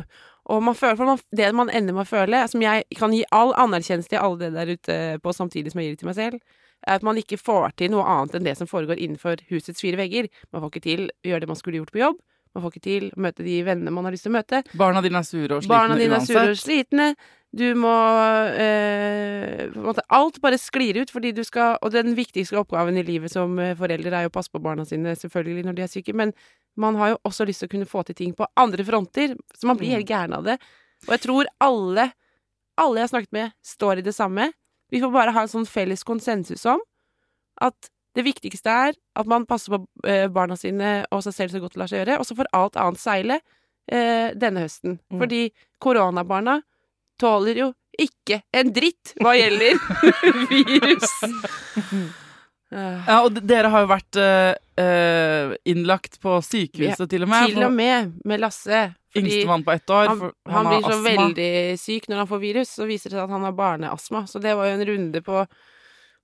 Og 0.49 0.63
man 0.65 0.77
føler, 0.77 0.97
for 0.97 1.11
man, 1.11 1.21
det 1.35 1.51
man 1.55 1.69
ender 1.69 1.93
med 1.93 2.07
å 2.07 2.09
føle, 2.09 2.41
som 2.49 2.63
jeg 2.63 2.87
kan 2.97 3.13
gi 3.13 3.21
all 3.35 3.53
anerkjennelse 3.59 4.09
til 4.09 4.23
alle 4.23 4.47
det 4.47 4.55
der 4.55 4.73
ute 4.73 4.97
på 5.21 5.35
samtidig 5.35 5.73
som 5.73 5.81
jeg 5.81 5.91
gir 5.91 5.97
det 5.97 6.01
til 6.01 6.09
meg 6.09 6.17
selv, 6.17 6.41
at 6.87 7.03
man 7.05 7.19
ikke 7.19 7.39
får 7.39 7.75
til 7.79 7.91
noe 7.93 8.05
annet 8.07 8.37
enn 8.39 8.47
det 8.47 8.55
som 8.59 8.69
foregår 8.69 8.99
innenfor 9.01 9.41
husets 9.49 9.81
fire 9.83 9.99
vegger. 9.99 10.29
Man 10.53 10.63
får 10.63 10.73
ikke 10.73 10.85
til 10.85 11.07
å 11.09 11.31
gjøre 11.31 11.43
det 11.43 11.51
man 11.51 11.59
skulle 11.59 11.81
gjort 11.81 11.95
på 11.95 12.03
jobb. 12.03 12.21
Man 12.55 12.63
får 12.63 12.73
ikke 12.73 12.85
til 12.87 13.09
å 13.11 13.25
møte 13.27 13.45
de 13.45 13.57
vennene 13.65 13.93
man 13.93 14.07
har 14.07 14.15
lyst 14.15 14.25
til 14.25 14.33
å 14.33 14.37
møte. 14.39 14.63
Barna 14.79 15.03
dine 15.05 15.19
er 15.21 15.27
sure 15.27 15.59
og 15.59 15.65
slitne 15.65 15.75
Barna 15.75 15.99
dine 15.99 16.17
er 16.17 16.25
sure 16.25 16.47
og 16.55 16.57
slitne. 16.59 17.09
Du 17.49 17.65
må 17.81 17.91
eh, 18.61 19.69
Alt 20.13 20.37
bare 20.41 20.59
sklir 20.61 20.99
ut, 21.01 21.09
fordi 21.09 21.31
du 21.33 21.41
skal 21.41 21.79
Og 21.81 21.89
den 21.95 22.13
viktigste 22.17 22.59
oppgaven 22.61 22.99
i 23.01 23.05
livet 23.05 23.33
som 23.33 23.55
eh, 23.57 23.73
forelder 23.77 24.13
er 24.13 24.27
jo 24.27 24.31
å 24.33 24.35
passe 24.35 24.53
på 24.53 24.61
barna 24.61 24.85
sine, 24.85 25.15
selvfølgelig, 25.17 25.65
når 25.65 25.77
de 25.77 25.85
er 25.85 25.91
syke, 25.91 26.13
men 26.13 26.33
man 26.79 26.99
har 26.99 27.15
jo 27.15 27.21
også 27.25 27.47
lyst 27.49 27.63
til 27.63 27.69
å 27.69 27.73
kunne 27.73 27.89
få 27.89 28.03
til 28.07 28.17
ting 28.17 28.35
på 28.37 28.47
andre 28.59 28.85
fronter, 28.85 29.33
så 29.57 29.67
man 29.67 29.79
blir 29.79 29.97
helt 29.97 30.07
gæren 30.07 30.37
av 30.37 30.45
det. 30.45 30.59
Og 31.07 31.15
jeg 31.15 31.23
tror 31.25 31.49
alle, 31.63 32.05
alle 32.79 33.01
jeg 33.01 33.07
har 33.07 33.11
snakket 33.11 33.35
med, 33.35 33.55
står 33.65 33.99
i 33.99 34.05
det 34.05 34.13
samme. 34.15 34.51
Vi 34.89 35.01
får 35.03 35.13
bare 35.13 35.33
ha 35.35 35.45
en 35.45 35.51
sånn 35.51 35.69
felles 35.69 36.05
konsensus 36.07 36.65
om 36.69 36.81
at 37.61 37.89
det 38.17 38.25
viktigste 38.25 38.73
er 38.87 38.95
at 39.19 39.29
man 39.29 39.45
passer 39.49 39.75
på 39.75 40.09
eh, 40.09 40.27
barna 40.33 40.57
sine 40.57 41.03
og 41.13 41.21
seg 41.25 41.35
selv 41.35 41.53
så 41.53 41.61
godt 41.63 41.75
det 41.75 41.81
lar 41.81 41.91
seg 41.91 42.01
gjøre, 42.01 42.17
og 42.19 42.27
så 42.27 42.37
får 42.39 42.49
alt 42.57 42.79
annet 42.81 43.01
seile 43.01 43.37
eh, 43.91 44.31
denne 44.39 44.65
høsten. 44.65 44.97
Mm. 45.11 45.19
Fordi 45.21 45.43
koronabarna 45.83 46.59
tåler 47.21 47.61
jo 47.65 47.69
ikke 47.99 48.41
en 48.55 48.73
dritt 48.73 49.13
hva 49.19 49.35
gjelder 49.37 49.77
virus. 50.51 51.13
Eh, 52.71 53.03
Ja, 53.07 53.21
og 53.25 53.39
dere 53.49 53.71
har 53.73 53.85
jo 53.85 53.89
vært 53.89 54.19
eh, 54.21 55.55
innlagt 55.69 56.19
på 56.21 56.37
sykehuset 56.45 57.09
til 57.09 57.25
og 57.25 57.31
med. 57.31 57.49
til 57.49 57.65
og 57.65 57.73
med 57.73 58.13
med 58.25 58.43
Lasse. 58.43 58.93
Yngstemann 59.17 59.63
på 59.65 59.71
ett 59.73 59.89
år. 59.89 60.07
han, 60.07 60.19
han, 60.45 60.65
har 60.65 60.75
blir 60.75 60.83
så 60.85 60.93
astma. 60.93 61.09
veldig 61.09 61.79
syk 61.81 62.07
når 62.09 62.17
han 62.21 62.27
får 62.29 62.39
virus, 62.43 62.69
så 62.77 62.85
viser 62.85 63.09
det 63.09 63.17
seg 63.17 63.23
at 63.25 63.33
han 63.33 63.47
har 63.47 63.55
barneastma. 63.57 64.27
Så 64.29 64.41
det 64.43 64.53
var 64.55 64.69
jo 64.69 64.75
en 64.77 64.85
runde 64.85 65.21
på, 65.25 65.45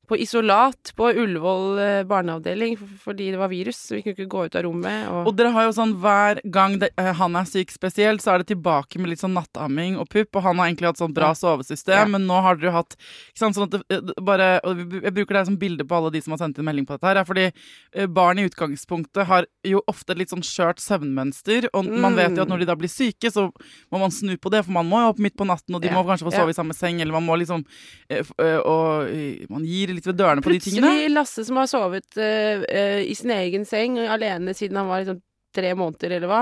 på 0.07 0.17
isolat 0.21 0.91
på 0.95 1.09
Ullevål 1.13 1.79
eh, 1.79 2.03
barneavdeling 2.09 2.77
fordi 3.01 3.31
det 3.33 3.39
var 3.41 3.49
virus, 3.49 3.77
så 3.87 3.95
vi 3.97 4.01
kunne 4.05 4.15
ikke 4.15 4.29
gå 4.31 4.45
ut 4.45 4.55
av 4.55 4.63
rommet. 4.67 5.07
Og, 5.09 5.27
Og 5.31 5.35
dere 5.35 5.51
har 5.55 5.65
jo 5.67 5.73
sånn 5.75 5.93
hver 6.01 6.41
gang 6.51 6.77
det, 6.79 6.89
eh, 6.97 7.11
han 7.13 7.35
er 7.35 7.45
syk 7.49 7.71
spesielt, 7.73 8.21
så 8.21 8.33
er 8.35 8.43
det 8.43 8.47
tilbake 8.55 8.99
med 9.01 9.09
litt 9.09 9.19
sånn 9.23 9.33
nattamming 9.35 9.97
og 10.01 10.09
pupp, 10.09 10.35
og 10.35 10.43
han 10.43 10.57
har 10.61 10.67
egentlig 10.69 10.91
hatt 10.91 11.01
sånn 11.01 11.13
bra 11.13 11.31
Ja. 11.33 11.33
sovesystem, 11.33 11.95
Ja. 11.97 12.05
men 12.05 12.27
nå 12.27 12.41
har 12.41 12.55
dere 12.55 12.71
jo 12.71 12.75
hatt 12.77 12.95
ikke 12.95 13.37
sant, 13.43 13.55
sånn 13.55 13.67
at 13.73 13.81
det, 13.89 14.01
det 14.05 14.15
bare, 14.21 14.59
Jeg 14.65 15.13
bruker 15.13 15.33
det 15.39 15.45
som 15.47 15.57
bilde 15.57 15.83
på 15.85 15.95
alle 15.95 16.11
de 16.11 16.21
som 16.21 16.31
har 16.31 16.37
sendt 16.39 16.57
inn 16.59 16.65
melding 16.65 16.85
på 16.85 16.93
dette 16.97 17.07
her, 17.07 17.17
er 17.17 17.25
fordi 17.25 17.51
eh, 17.93 18.05
barn 18.07 18.39
i 18.39 18.47
utgangspunktet 18.49 19.25
har 19.25 19.45
jo 19.65 19.81
ofte 19.87 20.15
litt 20.15 20.29
sånn 20.29 20.43
skjørt 20.45 20.77
søvnmønster, 20.79 21.67
og 21.73 21.85
man 21.85 22.13
Mm. 22.13 22.15
vet 22.15 22.35
jo 22.37 22.41
at 22.43 22.49
når 22.49 22.59
de 22.59 22.65
da 22.65 22.75
blir 22.75 22.89
syke, 22.89 23.31
så 23.31 23.51
må 23.91 23.99
man 23.99 24.11
snu 24.11 24.37
på 24.37 24.49
det, 24.51 24.63
for 24.65 24.71
man 24.71 24.85
må 24.89 25.01
jo 25.01 25.09
opp 25.09 25.19
midt 25.19 25.35
på 25.35 25.45
natten, 25.45 25.75
og 25.75 25.81
de 25.81 25.87
Ja. 25.87 25.93
må 25.93 26.05
kanskje 26.05 26.25
få 26.27 26.33
sove 26.33 26.49
i 26.49 26.53
samme 26.53 26.73
seng, 26.75 27.01
eller 27.01 27.11
man 27.13 27.25
må 27.25 27.37
liksom 27.37 27.65
eh, 28.09 28.23
eh, 28.39 28.57
Og 28.65 29.07
eh, 29.09 29.45
man 29.49 29.63
gir 29.65 29.87
litt 29.97 30.07
ved 30.09 30.17
dørene 30.19 30.43
på 30.45 30.53
de 30.53 30.61
tingene. 30.63 30.89
Plutselig 30.91 31.13
Lasse 31.15 31.45
som 31.47 31.59
har 31.61 31.69
sovet 31.71 32.07
uh, 32.19 32.63
uh, 32.65 33.01
i 33.01 33.15
sin 33.17 33.33
egen 33.35 33.67
seng 33.69 33.99
alene 34.01 34.55
siden 34.57 34.79
han 34.81 34.89
var 34.91 35.03
liksom 35.03 35.21
tre 35.55 35.71
måneder, 35.77 36.17
eller 36.17 36.31
hva. 36.31 36.41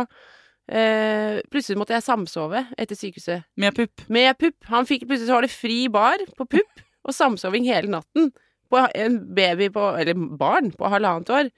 Uh, 0.64 1.42
plutselig 1.52 1.80
måtte 1.82 1.96
jeg 1.96 2.06
samsove 2.06 2.64
etter 2.80 2.98
sykehuset. 2.98 3.46
Med 3.60 3.76
pupp. 3.78 4.06
Med 4.14 4.38
pupp. 4.40 4.58
Han 4.72 4.88
fikk 4.90 5.06
plutselig 5.08 5.30
så 5.30 5.38
var 5.38 5.48
det 5.48 5.54
fri 5.54 5.80
bar 5.92 6.24
på 6.38 6.48
pupp 6.58 6.84
og 7.04 7.16
samsoving 7.16 7.68
hele 7.68 7.92
natten. 7.92 8.32
På 8.72 8.88
en 8.96 9.20
baby 9.36 9.68
på 9.74 9.90
Eller 10.00 10.18
barn 10.18 10.72
på 10.74 10.90
halvannet 10.90 11.30
år. 11.30 11.52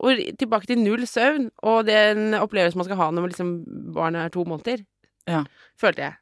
Og 0.00 0.22
tilbake 0.40 0.66
til 0.70 0.80
null 0.80 1.04
søvn, 1.06 1.50
og 1.68 1.84
den 1.86 2.32
opplevelsen 2.38 2.80
man 2.80 2.88
skal 2.88 2.98
ha 3.02 3.10
når 3.12 3.34
liksom 3.34 3.52
barnet 3.94 4.24
er 4.24 4.32
to 4.32 4.46
måneder. 4.48 4.80
Ja. 5.28 5.44
Følte 5.78 6.06
jeg. 6.06 6.19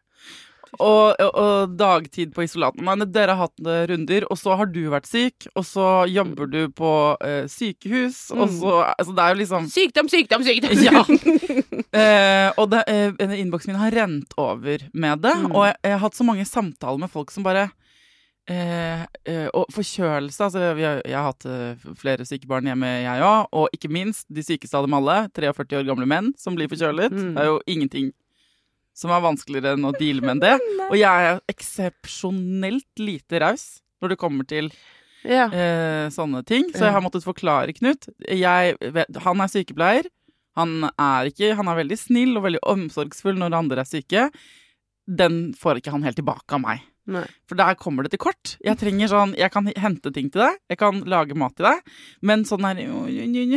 Og, 0.78 1.14
og, 1.18 1.30
og 1.40 1.72
dagtid 1.80 2.34
på 2.36 2.44
isolaten. 2.44 2.84
Men 2.84 3.06
dere 3.12 3.34
har 3.34 3.48
hatt 3.48 3.68
runder, 3.90 4.26
og 4.30 4.36
så 4.38 4.56
har 4.60 4.68
du 4.68 4.82
vært 4.92 5.08
syk, 5.08 5.46
og 5.56 5.64
så 5.64 5.86
jobber 6.12 6.46
du 6.52 6.60
på 6.76 6.90
uh, 7.16 7.46
sykehus, 7.48 8.30
og 8.36 8.44
Mm. 8.48 8.54
så 8.60 8.74
Altså, 8.98 9.14
det 9.16 9.24
er 9.24 9.32
jo 9.34 9.38
liksom 9.40 9.66
Sykdom, 9.72 10.08
sykdom, 10.12 10.44
sykdom! 10.44 10.70
Ja. 10.88 11.02
uh, 12.52 12.52
Og 12.60 12.70
det, 12.70 12.82
eh, 12.88 13.34
innboksen 13.40 13.72
min 13.72 13.80
har 13.80 13.90
rent 13.94 14.32
over 14.38 14.78
med 14.92 15.22
det, 15.22 15.34
Mm. 15.38 15.52
og 15.54 15.66
jeg, 15.66 15.76
jeg 15.84 15.92
har 15.92 15.98
hatt 16.04 16.14
så 16.18 16.24
mange 16.24 16.44
samtaler 16.48 16.98
med 16.98 17.10
folk 17.10 17.30
som 17.34 17.42
bare 17.46 17.70
Eh, 18.48 19.02
eh, 19.28 19.48
og 19.52 19.66
forkjølelse 19.74 20.40
altså 20.46 20.58
har, 20.72 20.78
Jeg 21.04 21.12
har 21.12 21.26
hatt 21.26 21.44
flere 22.00 22.24
syke 22.24 22.48
barn 22.48 22.64
hjemme, 22.64 22.88
jeg 23.04 23.20
òg. 23.20 23.46
Og 23.52 23.68
ikke 23.76 23.90
minst 23.92 24.24
de 24.32 24.40
sykeste 24.40 24.72
av 24.78 24.86
dem 24.86 24.94
alle, 24.96 25.28
43 25.36 25.76
år 25.82 25.84
gamle 25.84 26.06
menn 26.08 26.30
som 26.40 26.56
blir 26.56 26.70
forkjølet. 26.72 27.12
Mm. 27.12 27.34
Det 27.36 27.42
er 27.42 27.50
jo 27.50 27.58
ingenting 27.68 28.08
som 28.98 29.12
er 29.14 29.22
vanskeligere 29.22 29.76
enn 29.76 29.86
å 29.86 29.94
deale 29.94 30.24
med 30.24 30.36
enn 30.36 30.42
det. 30.42 30.54
Og 30.90 30.96
jeg 30.98 31.30
er 31.30 31.40
eksepsjonelt 31.54 33.02
lite 33.02 33.42
raus 33.44 33.66
når 34.02 34.14
det 34.14 34.20
kommer 34.20 34.46
til 34.48 34.70
Ja. 35.26 35.46
eh, 35.50 36.06
sånne 36.14 36.44
ting. 36.46 36.68
Så 36.74 36.86
jeg 36.86 36.94
har 36.94 37.02
måttet 37.04 37.26
forklare 37.26 37.74
Knut. 37.78 38.08
Jeg 38.26 38.76
han 39.24 39.44
er 39.44 39.52
sykepleier. 39.52 40.10
Han 40.58 40.88
er, 40.90 41.28
ikke, 41.30 41.52
han 41.54 41.68
er 41.70 41.78
veldig 41.78 41.98
snill 41.98 42.38
og 42.38 42.42
veldig 42.48 42.64
omsorgsfull 42.66 43.36
når 43.38 43.54
andre 43.54 43.84
er 43.84 43.86
syke. 43.86 44.28
Den 45.06 45.52
får 45.54 45.78
ikke 45.78 45.92
han 45.94 46.02
helt 46.02 46.18
tilbake 46.18 46.56
av 46.56 46.62
meg. 46.64 46.82
Nei. 47.08 47.22
For 47.48 47.56
der 47.56 47.76
kommer 47.80 48.04
det 48.04 48.10
til 48.12 48.20
kort. 48.20 48.56
Jeg 48.60 48.76
trenger 48.80 49.08
sånn, 49.08 49.30
jeg 49.38 49.48
kan 49.54 49.70
hente 49.80 50.10
ting 50.12 50.26
til 50.34 50.42
deg, 50.42 50.58
jeg 50.68 50.80
kan 50.82 50.98
lage 51.08 51.36
mat 51.38 51.54
til 51.56 51.64
deg, 51.70 51.78
men 52.20 52.42
sånn 52.44 52.66
her 52.68 52.82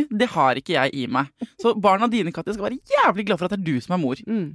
Det 0.08 0.28
har 0.32 0.60
ikke 0.62 0.76
jeg 0.78 0.94
i 1.02 1.06
meg. 1.10 1.28
Så 1.60 1.74
barna 1.76 2.08
dine, 2.08 2.32
Katja, 2.32 2.54
skal 2.56 2.70
være 2.70 2.80
jævlig 2.94 3.26
glad 3.28 3.42
for 3.42 3.50
at 3.50 3.56
det 3.56 3.60
er 3.60 3.66
du 3.68 3.84
som 3.84 3.98
er 3.98 4.00
mor. 4.00 4.22
Mm. 4.24 4.54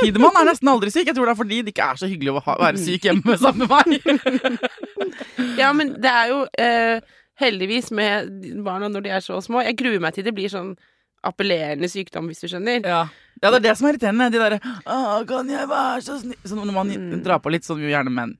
Tidemann 0.00 0.36
er 0.40 0.48
nesten 0.50 0.68
aldri 0.72 0.90
syk. 0.90 1.06
Jeg 1.06 1.14
tror 1.16 1.28
det 1.28 1.32
er 1.34 1.38
fordi 1.38 1.58
det 1.62 1.72
ikke 1.74 1.90
er 1.92 2.00
så 2.00 2.08
hyggelig 2.10 2.32
å 2.34 2.42
være 2.58 2.78
syk 2.82 3.04
hjemme 3.08 3.36
sammen 3.42 3.68
med 3.68 3.70
meg. 3.70 4.68
Ja, 5.60 5.72
men 5.76 5.94
det 6.02 6.10
er 6.10 6.30
jo 6.32 6.38
eh, 6.58 7.00
heldigvis 7.40 7.90
med 7.94 8.30
barna 8.64 8.88
når 8.90 9.04
de 9.06 9.10
er 9.12 9.22
så 9.24 9.38
små 9.44 9.62
Jeg 9.64 9.76
gruer 9.80 10.00
meg 10.02 10.14
til 10.16 10.24
det 10.26 10.32
blir 10.36 10.50
sånn 10.52 10.72
appellerende 11.22 11.86
sykdom, 11.90 12.26
hvis 12.30 12.40
du 12.42 12.48
skjønner. 12.50 12.80
Ja. 12.82 13.02
ja, 13.38 13.50
det 13.52 13.58
er 13.60 13.64
det 13.68 13.74
som 13.78 13.86
er 13.86 13.94
irriterende. 13.94 14.26
De 14.34 14.40
derre 14.42 14.58
'Å, 14.58 15.20
kan 15.28 15.46
jeg 15.52 15.68
være 15.70 16.00
så 16.02 16.16
snill' 16.18 16.48
Sånn 16.50 16.64
når 16.66 16.74
man 16.74 16.88
Mm. 16.90 17.22
drar 17.22 17.38
på 17.38 17.52
litt, 17.54 17.62
sånn 17.62 17.78
gjerne 17.78 18.10
menn 18.10 18.32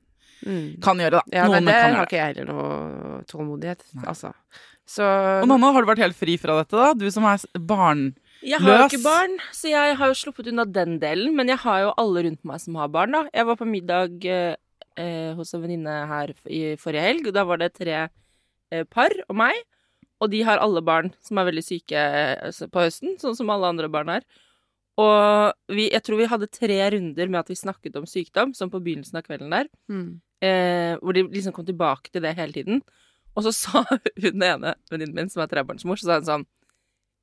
Mm. 0.43 0.81
kan 0.83 0.97
gjøre, 0.99 1.11
da. 1.11 1.21
Ja, 1.31 1.45
nei, 1.47 1.61
Noen 1.61 1.65
det 1.69 1.73
kan 1.79 1.93
har 1.95 2.03
det. 2.03 2.09
ikke 2.09 2.19
jeg 2.19 2.35
heller 2.35 2.45
noe 2.51 3.23
tålmodighet, 3.31 3.79
altså. 4.05 4.33
Så 4.85 5.05
Og 5.41 5.47
Nanna, 5.47 5.71
har 5.71 5.81
du 5.81 5.87
vært 5.87 6.03
helt 6.03 6.15
fri 6.19 6.35
fra 6.37 6.57
dette, 6.59 6.75
da? 6.75 6.93
Du 6.93 7.09
som 7.09 7.23
er 7.23 7.39
barn... 7.57 8.13
Jeg 8.43 8.59
har 8.59 8.81
jo 8.81 8.87
ikke 8.89 9.03
barn, 9.05 9.37
så 9.55 9.71
jeg 9.71 9.95
har 9.99 10.11
jo 10.11 10.17
sluppet 10.19 10.49
unna 10.51 10.65
den 10.67 10.97
delen. 11.01 11.33
Men 11.37 11.51
jeg 11.51 11.61
har 11.63 11.85
jo 11.85 11.93
alle 12.01 12.25
rundt 12.27 12.43
meg 12.47 12.61
som 12.63 12.77
har 12.79 12.91
barn, 12.93 13.15
da. 13.15 13.23
Jeg 13.33 13.47
var 13.49 13.59
på 13.59 13.67
middag 13.69 14.25
eh, 14.29 14.55
eh, 14.99 15.31
hos 15.37 15.53
en 15.55 15.63
venninne 15.63 15.93
her 16.09 16.33
i 16.45 16.63
forrige 16.81 17.05
helg, 17.07 17.29
og 17.29 17.37
da 17.37 17.45
var 17.47 17.61
det 17.61 17.73
tre 17.77 17.99
eh, 18.03 18.83
par 18.91 19.15
og 19.27 19.37
meg. 19.39 19.61
Og 20.23 20.31
de 20.31 20.41
har 20.47 20.61
alle 20.63 20.83
barn 20.85 21.11
som 21.23 21.39
er 21.39 21.49
veldig 21.49 21.65
syke 21.65 21.99
eh, 21.99 22.65
på 22.71 22.83
høsten, 22.85 23.17
sånn 23.21 23.37
som 23.39 23.51
alle 23.53 23.71
andre 23.73 23.91
barn 23.91 24.11
er. 24.17 24.27
Og 25.01 25.73
vi, 25.73 25.87
jeg 25.89 26.03
tror 26.05 26.19
vi 26.19 26.29
hadde 26.29 26.51
tre 26.53 26.77
runder 26.93 27.31
med 27.31 27.41
at 27.41 27.49
vi 27.49 27.57
snakket 27.57 27.95
om 27.97 28.05
sykdom, 28.09 28.53
som 28.53 28.69
på 28.69 28.81
begynnelsen 28.83 29.17
av 29.19 29.25
kvelden 29.27 29.55
der. 29.55 29.71
mm. 29.91 30.13
Eh, 30.43 30.97
hvor 30.99 31.15
de 31.15 31.21
liksom 31.31 31.53
kom 31.55 31.63
tilbake 31.63 32.11
til 32.11 32.19
det 32.25 32.33
hele 32.35 32.51
tiden. 32.51 32.81
Og 33.31 33.45
så 33.45 33.53
sa 33.55 33.83
hun 34.25 34.43
ene 34.43 34.73
venninnen 34.91 35.15
min, 35.15 35.29
som 35.31 35.39
er 35.39 35.47
trebarnsmor, 35.47 35.95
så 35.95 36.09
sa 36.09 36.17
hun 36.19 36.27
sånn 36.27 36.43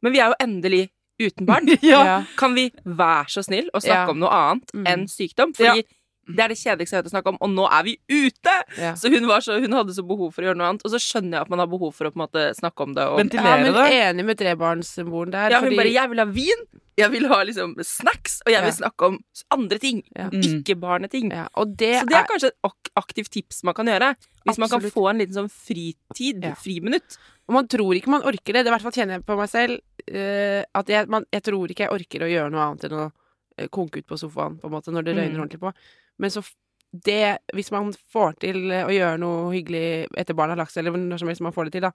Men 0.00 0.14
vi 0.14 0.22
er 0.22 0.32
jo 0.32 0.38
endelig 0.40 0.86
uten 1.20 1.46
barn. 1.46 1.68
Ja. 1.82 2.24
Kan 2.40 2.54
vi 2.56 2.70
være 2.84 3.28
så 3.28 3.44
snill 3.46 3.68
å 3.74 3.80
snakke 3.84 4.06
Ja. 4.08 4.10
om 4.10 4.18
noe 4.20 4.30
annet 4.32 4.70
Mm. 4.74 4.86
enn 4.86 5.06
sykdom? 5.08 5.52
Fordi 5.56 5.84
det 6.30 6.38
er 6.44 6.48
det 6.52 6.58
kjedeligste 6.60 6.94
jeg 6.94 7.02
vet 7.02 7.10
å 7.10 7.14
snakke 7.16 7.30
om, 7.32 7.38
og 7.42 7.50
nå 7.50 7.64
er 7.66 7.82
vi 7.82 7.96
ute! 8.08 8.52
Ja. 8.78 8.92
Så 8.94 9.10
hun, 9.10 9.26
var 9.26 9.40
så 9.42 9.56
hun 9.60 9.72
hadde 9.74 9.90
så 9.96 10.04
behov 10.06 10.30
for 10.34 10.42
å 10.42 10.46
gjøre 10.50 10.56
noe 10.60 10.68
annet. 10.70 10.84
Og 10.86 10.92
så 10.92 11.00
skjønner 11.02 11.38
jeg 11.40 11.42
at 11.42 11.50
man 11.50 11.58
har 11.58 11.66
behov 11.66 11.90
for 11.96 12.06
å 12.06 12.12
på 12.12 12.20
en 12.20 12.22
måte 12.28 12.44
snakke 12.54 12.84
om 12.86 12.94
det. 12.94 13.02
Og, 13.08 13.18
Ventilere 13.18 13.56
ja, 13.56 13.64
men 13.64 13.74
det. 13.74 13.88
enig 14.04 14.24
med 14.28 14.38
trebarnsmoren 14.38 15.32
der. 15.34 15.50
ja, 15.50 15.58
hun 15.60 15.70
fordi, 15.70 15.76
bare 15.80 15.92
'Jeg 15.96 16.08
vil 16.10 16.18
ha 16.18 16.24
vin, 16.30 16.60
jeg 17.00 17.10
vil 17.10 17.26
ha 17.28 17.42
liksom 17.42 17.74
snacks, 17.82 18.42
og 18.46 18.52
jeg 18.52 18.62
vil 18.62 18.70
Ja. 18.70 18.78
snakke 18.78 19.02
om 19.08 19.18
andre 19.50 19.78
ting. 19.78 20.02
Ja. 20.14 20.28
Mm. 20.30 20.62
Ikke 20.62 20.78
barneting'. 20.78 21.32
ja, 21.32 21.48
og 21.56 21.76
det, 21.76 22.00
Så 22.02 22.06
det 22.06 22.16
er 22.16 22.26
kanskje 22.30 22.50
et 22.52 22.90
aktivt 22.96 23.30
tips 23.30 23.64
man 23.64 23.74
kan 23.74 23.86
gjøre. 23.86 24.14
Hvis 24.46 24.58
man 24.58 24.68
kan 24.68 24.80
få 24.80 25.10
en 25.10 25.18
liten 25.18 25.34
sånn 25.34 25.50
fritid, 25.50 26.44
Ja. 26.44 26.54
friminutt. 26.54 27.16
Og 27.48 27.54
man 27.54 27.66
tror 27.66 27.94
ikke 27.96 28.06
man 28.08 28.22
orker 28.22 28.52
det. 28.52 28.62
Det 28.64 28.66
i 28.68 28.70
hvert 28.70 28.82
fall 28.82 28.92
kjenner 28.92 29.14
jeg 29.18 29.26
på 29.26 29.36
meg 29.36 29.48
selv. 29.48 29.80
Eh, 30.10 30.64
at 30.74 30.88
jeg, 30.90 31.08
man, 31.08 31.24
jeg 31.32 31.42
tror 31.46 31.70
ikke 31.72 31.86
jeg 31.86 31.94
orker 31.94 32.26
å 32.26 32.30
gjøre 32.30 32.50
noe 32.54 32.64
annet 32.66 32.84
enn 32.88 32.98
å 32.98 33.06
eh, 33.58 33.68
konke 33.72 34.02
ut 34.02 34.06
på 34.10 34.18
sofaen, 34.20 34.58
på 34.60 34.66
en 34.68 34.74
måte, 34.76 34.90
når 34.94 35.06
det 35.06 35.16
røyner 35.16 35.36
Mm. 35.36 35.40
ordentlig 35.44 35.60
på. 35.62 35.72
Men 36.18 36.30
så 36.30 36.42
det 36.90 37.38
Hvis 37.54 37.70
man 37.70 37.92
får 38.12 38.32
til 38.42 38.64
eh, 38.74 38.82
å 38.82 38.90
gjøre 38.90 39.18
noe 39.22 39.52
hyggelig 39.54 40.08
etter 40.18 40.34
barna 40.34 40.56
har 40.56 40.64
lagt 40.64 40.72
seg, 40.74 40.82
eller 40.84 40.98
når 40.98 41.18
som 41.22 41.28
helst 41.30 41.40
man 41.46 41.52
får 41.54 41.68
det 41.70 41.72
til, 41.78 41.82
da, 41.86 41.92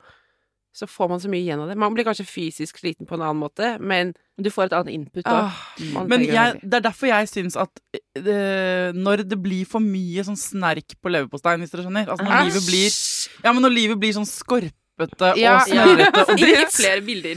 så 0.76 0.88
får 0.88 1.10
man 1.10 1.20
så 1.20 1.30
mye 1.32 1.40
igjen 1.44 1.60
av 1.64 1.68
det. 1.72 1.76
Man 1.80 1.94
blir 1.96 2.04
kanskje 2.08 2.26
fysisk 2.28 2.78
sliten 2.80 3.08
på 3.08 3.16
en 3.16 3.22
annen 3.24 3.40
måte, 3.40 3.78
men 3.80 4.14
Du 4.38 4.50
får 4.52 4.66
et 4.68 4.74
annet 4.76 4.92
input 4.94 5.24
da. 5.24 5.46
ah, 5.48 5.60
man 5.94 6.08
Men 6.12 6.20
det 6.20 6.34
jeg, 6.34 6.60
det 6.64 6.74
er 6.80 6.84
derfor 6.84 7.08
jeg 7.08 7.28
syns 7.32 7.56
at 7.56 7.80
øh, 8.20 8.92
når 8.96 9.24
det 9.30 9.38
blir 9.42 9.64
for 9.68 9.80
mye 9.80 10.24
sånn 10.28 10.36
snerk 10.40 10.96
på 11.02 11.12
leverposteien, 11.12 11.60
hvis 11.64 11.72
dere 11.72 11.86
skjønner 11.86 12.10
Altså 12.12 12.26
når 12.28 12.44
livet 12.50 12.66
blir 12.68 12.90
Ja, 13.46 13.54
men 13.56 13.64
når 13.64 13.72
livet 13.76 14.00
blir 14.02 14.12
sånn 14.18 14.28
skorpete 14.96 15.32
Ja, 15.40 15.56
og 15.60 15.68
snørrete 15.68 16.24
og 16.24 16.40
Ikke 16.40 16.72
flere 16.72 17.02
bilder. 17.02 17.36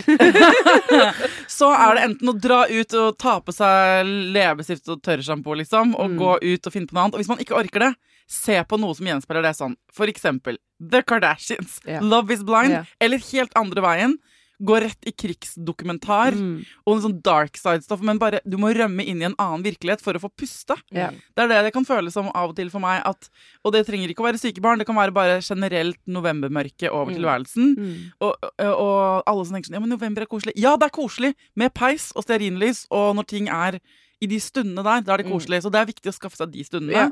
så 1.59 1.71
er 1.75 1.95
det 1.99 2.05
enten 2.09 2.29
å 2.31 2.35
dra 2.39 2.61
ut 2.71 2.95
og 2.99 3.19
ta 3.19 3.39
på 3.41 3.53
seg 3.55 4.07
leppestift 4.35 4.89
og 4.93 5.03
tørrsjampo, 5.03 5.55
liksom, 5.59 5.95
og 5.99 6.09
Mm. 6.11 6.19
gå 6.19 6.39
ut 6.55 6.67
og 6.67 6.73
finne 6.73 6.87
på 6.87 6.95
noe 6.95 7.03
annet. 7.05 7.15
Og 7.15 7.21
hvis 7.23 7.29
man 7.29 7.39
ikke 7.43 7.57
orker 7.59 7.81
det, 7.81 7.95
se 8.29 8.57
på 8.65 8.79
noe 8.79 8.95
som 8.95 9.07
gjenspeiler 9.07 9.43
det 9.43 9.55
sånn. 9.57 9.77
For 9.93 10.07
eksempel 10.07 10.59
The 10.79 11.03
Kardashians, 11.03 11.81
yeah. 11.87 12.03
Love 12.05 12.31
is 12.33 12.43
Blind, 12.45 12.71
yeah. 12.71 12.85
eller 13.01 13.19
helt 13.19 13.53
andre 13.57 13.83
veien. 13.83 14.19
Gå 14.61 14.75
rett 14.83 14.99
i 15.07 15.13
krigsdokumentar 15.13 16.33
Mm. 16.35 16.65
og 16.87 16.97
en 16.97 17.03
sånn 17.03 17.23
dark 17.23 17.55
side-stoff, 17.57 18.01
men 18.03 18.19
bare 18.19 18.41
du 18.45 18.57
må 18.59 18.73
rømme 18.75 19.05
inn 19.07 19.21
i 19.23 19.25
en 19.29 19.35
annen 19.39 19.63
virkelighet 19.63 20.01
for 20.03 20.15
å 20.15 20.21
få 20.21 20.31
puste. 20.37 20.75
Yeah. 20.93 21.13
Det 21.37 21.45
er 21.45 21.49
det 21.49 21.65
det 21.69 21.73
kan 21.75 21.85
føles 21.85 22.13
som 22.13 22.27
av 22.35 22.51
og 22.51 22.57
til 22.57 22.69
for 22.71 22.81
meg. 22.81 23.03
At, 23.07 23.29
og 23.65 23.73
det 23.73 23.87
trenger 23.87 24.09
ikke 24.11 24.25
å 24.25 24.29
være 24.33 24.39
syke 24.43 24.61
barn, 24.61 24.79
det 24.79 24.87
kan 24.87 24.97
være 24.97 25.13
bare 25.15 25.41
generelt 25.41 25.99
novembermørke 26.07 26.91
over 26.91 27.13
Mm. 27.13 27.17
tilværelsen. 27.19 27.77
Mm. 27.79 28.13
Og, 28.21 28.35
og 28.59 29.23
alle 29.27 29.45
som 29.47 29.55
tenker 29.55 29.69
sånn 29.71 29.75
Ja, 29.79 29.81
men 29.81 29.91
november 29.91 30.23
er 30.23 30.27
koselig. 30.27 30.53
Ja, 30.57 30.77
det 30.77 30.87
er 30.91 30.97
koselig 30.99 31.35
med 31.55 31.73
peis 31.75 32.13
og 32.17 32.25
stearinlys, 32.25 32.87
og 32.91 33.15
når 33.17 33.27
ting 33.27 33.49
er 33.49 33.79
i 34.21 34.27
de 34.27 34.37
stundene 34.43 34.83
der, 34.83 35.01
da 35.03 35.15
er 35.15 35.19
det 35.23 35.27
Mm. 35.27 35.33
koselig. 35.39 35.63
Så 35.63 35.71
det 35.71 35.79
er 35.79 35.87
viktig 35.93 36.11
å 36.11 36.19
skaffe 36.19 36.37
seg 36.37 36.51
de 36.51 36.65
stundene. 36.65 36.93
Ja. 36.93 37.11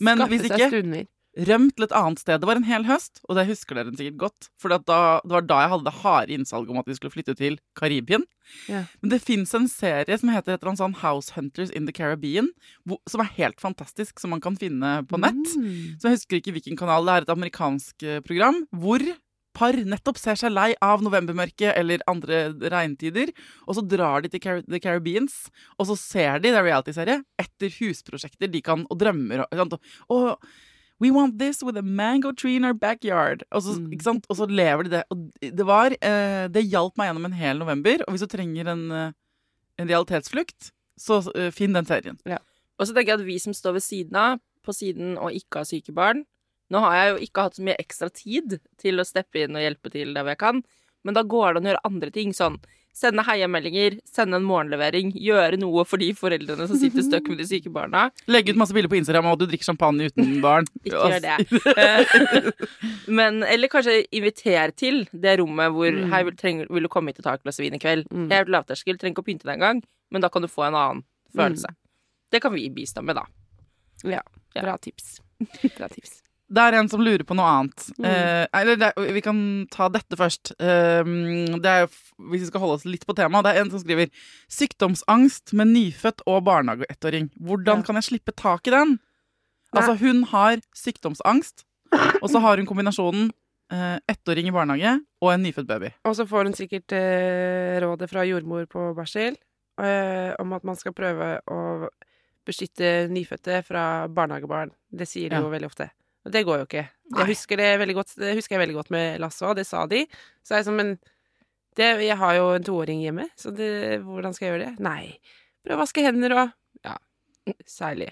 Men 0.00 0.16
Skaffe 0.16 0.30
hvis 0.30 0.40
seg 0.48 0.50
ikke, 0.58 0.68
stunder. 0.72 1.06
Røm 1.48 1.68
til 1.74 1.86
et 1.86 1.94
annet 1.96 2.22
sted. 2.22 2.40
Det 2.40 2.48
var 2.48 2.60
en 2.60 2.68
hel 2.68 2.86
høst, 2.88 3.20
og 3.28 3.36
det 3.36 3.46
husker 3.50 3.78
dere 3.78 3.92
sikkert 3.96 4.20
godt. 4.20 4.48
For 4.60 4.72
det 4.72 4.80
var 4.88 5.44
da 5.44 5.60
jeg 5.62 5.72
hadde 5.74 5.88
det 5.88 5.96
harde 6.00 6.36
innsalget 6.36 6.72
om 6.72 6.80
at 6.80 6.88
vi 6.88 6.96
skulle 6.96 7.14
flytte 7.14 7.36
til 7.38 7.58
Karibien. 7.78 8.24
Yeah. 8.70 8.86
Men 9.02 9.12
det 9.12 9.20
fins 9.24 9.52
en 9.58 9.68
serie 9.70 10.18
som 10.18 10.30
heter 10.32 10.54
et 10.54 10.62
eller 10.62 10.72
annet 10.72 10.84
sånn 10.84 10.98
House 11.02 11.34
Hunters 11.36 11.74
in 11.74 11.88
the 11.88 11.94
Caribbean, 11.94 12.52
som 13.10 13.22
er 13.24 13.34
helt 13.36 13.60
fantastisk, 13.62 14.20
som 14.22 14.32
man 14.34 14.42
kan 14.44 14.58
finne 14.58 15.00
på 15.10 15.20
nett. 15.20 15.54
Mm. 15.58 15.96
Så 16.00 16.08
jeg 16.08 16.20
husker 16.20 16.40
ikke 16.40 16.56
hvilken 16.56 16.78
kanal. 16.78 17.06
Det 17.06 17.14
er 17.14 17.26
et 17.26 17.36
amerikansk 17.36 18.06
eh, 18.06 18.20
program 18.24 18.64
hvor 18.74 19.02
par 19.56 19.76
nettopp 19.88 20.18
ser 20.20 20.36
seg 20.36 20.52
lei 20.52 20.70
av 20.84 21.00
novembermørket 21.04 21.78
eller 21.80 22.04
andre 22.10 22.50
regntider, 22.72 23.32
og 23.64 23.78
så 23.78 23.84
drar 23.88 24.24
de 24.24 24.30
til 24.32 24.42
Car 24.44 24.62
The 24.66 24.80
Caribbeans, 24.82 25.46
og 25.80 25.88
så 25.90 25.96
ser 25.96 26.42
de, 26.42 26.50
det 26.50 26.60
er 26.60 26.66
reality-serie, 26.66 27.22
etter 27.40 27.72
husprosjekter 27.78 28.52
de 28.52 28.60
kan, 28.64 28.84
og 28.90 29.00
drømmer 29.00 29.46
og, 29.46 29.78
og 30.12 30.50
We 31.00 31.10
want 31.10 31.38
this 31.38 31.62
with 31.62 31.76
a 31.76 31.82
mango 31.82 32.32
tree 32.32 32.56
in 32.56 32.64
our 32.64 32.72
backyard. 32.74 33.42
Og 33.52 33.62
så, 33.62 33.76
Mm. 33.78 33.92
ikke 33.92 34.02
sant? 34.02 34.26
Og 34.30 34.36
så 34.36 34.46
lever 34.48 34.84
de 34.84 34.90
det. 34.90 35.04
Og 35.10 35.30
det 35.40 35.66
var 35.66 35.92
eh, 36.00 36.48
Det 36.48 36.64
hjalp 36.70 36.96
meg 36.96 37.10
gjennom 37.10 37.26
en 37.26 37.32
hel 37.32 37.58
november. 37.58 37.98
Og 38.06 38.14
hvis 38.14 38.24
du 38.24 38.26
trenger 38.26 38.66
en, 38.72 38.90
eh, 38.90 39.12
en 39.78 39.88
realitetsflukt, 39.88 40.70
så 40.98 41.20
eh, 41.36 41.50
finn 41.50 41.72
den 41.74 41.84
serien. 41.84 42.18
Og 42.78 42.86
så 42.86 42.94
tenker 42.94 43.12
jeg 43.12 43.20
at 43.20 43.26
vi 43.26 43.38
som 43.38 43.52
står 43.52 43.72
ved 43.74 43.82
siden 43.82 44.16
av, 44.16 44.40
på 44.64 44.72
siden 44.72 45.18
og 45.18 45.30
ikke 45.32 45.60
har 45.60 45.64
syke 45.68 45.92
barn 45.94 46.24
Nå 46.68 46.80
har 46.80 46.94
jeg 46.96 47.10
jo 47.12 47.26
ikke 47.26 47.42
hatt 47.44 47.54
så 47.54 47.62
mye 47.62 47.76
ekstra 47.78 48.08
tid 48.10 48.56
til 48.76 48.98
å 48.98 49.04
steppe 49.06 49.44
inn 49.44 49.54
og 49.54 49.62
hjelpe 49.62 49.88
til 49.92 50.12
der 50.16 50.24
hvor 50.24 50.32
jeg 50.34 50.38
kan, 50.40 50.62
men 51.04 51.14
da 51.14 51.22
går 51.22 51.54
det 51.54 51.60
an 51.60 51.66
å 51.66 51.70
gjøre 51.70 51.86
andre 51.86 52.10
ting. 52.10 52.32
Sånn 52.34 52.56
sende 52.96 53.20
heiameldinger, 53.26 53.98
sende 54.08 54.38
en 54.40 54.46
morgenlevering, 54.48 55.10
gjøre 55.20 55.58
noe 55.60 55.82
for 55.84 56.00
de 56.00 56.06
foreldrene 56.16 56.64
som 56.70 56.78
sitter 56.80 57.04
støkk 57.08 57.28
med 57.28 57.42
de 57.42 57.46
syke 57.50 57.68
barna. 57.74 58.06
Legge 58.32 58.54
ut 58.54 58.60
masse 58.62 58.72
bilder 58.76 58.88
på 58.92 58.96
Instagram 59.02 59.28
av 59.28 59.36
at 59.36 59.42
du 59.42 59.46
drikker 59.50 59.68
champagne 59.68 60.08
uten 60.08 60.38
barn. 60.46 60.68
Ikke 60.80 61.10
gjør 61.12 61.24
det. 61.26 61.36
Eh, 61.76 62.48
Men, 63.20 63.42
eller 63.44 63.68
kanskje 63.72 63.98
inviter 64.16 64.72
til 64.80 65.02
det 65.12 65.36
rommet 65.42 65.74
hvor 65.76 65.92
Mm. 65.96 66.10
Hei, 66.12 66.22
vil, 66.26 66.34
trenger, 66.40 66.66
vil 66.72 66.84
du 66.84 66.88
komme 66.92 67.12
hit 67.12 67.20
og 67.20 67.26
ta 67.28 67.36
et 67.36 67.44
glass 67.44 67.60
vin 67.62 67.76
i 67.76 67.80
kveld? 67.80 68.08
Mm. 68.10 68.26
Helt 68.32 68.50
lavterskel, 68.52 68.98
trenger 68.98 69.14
ikke 69.16 69.22
å 69.24 69.28
pynte 69.28 69.46
deg 69.48 69.54
engang, 69.58 69.80
men 70.12 70.24
da 70.24 70.28
kan 70.32 70.44
du 70.44 70.48
få 70.50 70.66
en 70.66 70.76
annen 70.76 71.04
følelse. 71.36 71.70
Mm. 71.72 71.78
Det 72.34 72.40
kan 72.42 72.52
vi 72.56 72.66
bistå 72.74 73.04
med, 73.06 73.16
da. 73.20 73.26
Ja. 74.08 74.22
Bra 74.56 74.76
tips. 74.82 75.18
Bra 75.76 75.88
tips. 75.92 76.22
Det 76.48 76.62
er 76.62 76.76
en 76.78 76.88
som 76.88 77.00
lurer 77.02 77.24
på 77.26 77.34
noe 77.34 77.46
annet. 77.50 77.86
Mm. 77.98 78.04
Eh, 78.06 78.46
eller 78.54 78.76
det, 78.78 78.92
vi 79.16 79.20
kan 79.24 79.38
ta 79.72 79.88
dette 79.90 80.14
først. 80.16 80.52
Eh, 80.62 81.02
det 81.58 81.72
er, 81.72 81.88
hvis 82.30 82.44
vi 82.44 82.46
skal 82.52 82.60
holde 82.62 82.76
oss 82.78 82.84
litt 82.86 83.06
på 83.08 83.16
temaet. 83.18 83.42
Det 83.48 83.54
er 83.56 83.64
en 83.64 83.70
som 83.72 83.82
skriver 83.82 84.12
Sykdomsangst 84.48 85.52
med 85.58 85.72
nyfødt 85.74 86.22
og 86.26 86.44
barnehageettåring. 86.46 87.30
Hvordan 87.40 87.82
Ja. 87.82 87.82
kan 87.82 87.96
jeg 87.98 88.04
slippe 88.10 88.32
tak 88.36 88.66
i 88.66 88.70
den? 88.70 88.98
Altså, 89.76 89.94
hun 89.98 90.22
har 90.30 90.56
sykdomsangst, 90.74 91.64
og 92.22 92.30
så 92.30 92.40
har 92.40 92.56
hun 92.56 92.66
kombinasjonen 92.66 93.32
eh, 93.72 93.98
ettåring 94.08 94.46
i 94.48 94.54
barnehage 94.54 95.00
og 95.20 95.32
en 95.34 95.42
nyfødt 95.42 95.66
baby. 95.66 95.90
Og 96.04 96.14
så 96.16 96.24
får 96.26 96.44
hun 96.46 96.54
sikkert 96.54 96.92
eh, 96.92 97.80
rådet 97.82 98.08
fra 98.08 98.22
jordmor 98.24 98.64
på 98.70 98.94
barsel 98.96 99.36
eh, 99.82 100.32
om 100.38 100.52
at 100.56 100.64
man 100.64 100.76
skal 100.76 100.94
prøve 100.96 101.40
å 101.50 101.88
beskytte 102.46 103.08
nyfødte 103.10 103.60
fra 103.66 104.06
barnehagebarn. 104.08 104.70
Det 104.90 105.08
sier 105.08 105.28
de 105.28 105.36
Ja. 105.36 105.42
jo 105.42 105.50
veldig 105.50 105.66
ofte. 105.66 105.90
Det 106.32 106.42
går 106.46 106.62
jo 106.62 106.66
ikke. 106.66 106.86
Jeg 107.16 107.28
husker 107.30 107.60
det 107.60 107.66
veldig 107.78 107.94
godt 107.94 108.16
Det 108.18 108.32
husker 108.34 108.56
jeg 108.56 108.62
veldig 108.64 108.76
godt 108.80 108.88
med 108.94 109.20
Lasse 109.22 109.46
òg, 109.46 109.56
det 109.58 109.66
sa 109.68 109.84
de. 109.90 110.02
Så 110.42 110.54
er 110.54 110.62
jeg 110.62 110.68
sånn, 110.68 110.80
men 110.80 110.94
det, 111.76 111.90
jeg 112.06 112.16
har 112.18 112.38
jo 112.38 112.46
en 112.56 112.66
toåring 112.66 113.02
hjemme, 113.04 113.28
så 113.38 113.52
det, 113.54 114.00
hvordan 114.06 114.34
skal 114.34 114.46
jeg 114.46 114.54
gjøre 114.54 114.64
det? 114.64 114.84
Nei. 114.84 115.18
Prøv 115.66 115.76
å 115.76 115.82
vaske 115.82 116.04
hender 116.04 116.34
og 116.34 116.54
særlig. 117.66 118.10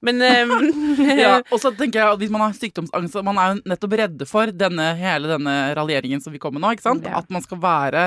Men 0.00 0.22
um, 0.22 0.52
Ja, 1.20 1.40
og 1.52 1.60
så 1.60 1.72
tenker 1.76 2.00
jeg 2.00 2.14
at 2.14 2.20
Hvis 2.22 2.32
man 2.32 2.40
har 2.40 2.54
sykdomsangst 2.56 3.18
Man 3.26 3.36
er 3.40 3.50
jo 3.52 3.58
nettopp 3.68 3.96
redde 4.00 4.28
for 4.28 4.52
denne, 4.56 4.94
hele 4.96 5.28
denne 5.28 5.56
raljeringen 5.76 6.22
som 6.24 6.32
vi 6.32 6.40
kommer 6.40 6.62
nå. 6.62 6.72
ikke 6.72 6.86
sant? 6.86 7.04
Ja. 7.04 7.20
At 7.20 7.28
man 7.32 7.44
skal 7.44 7.60
være 7.60 8.06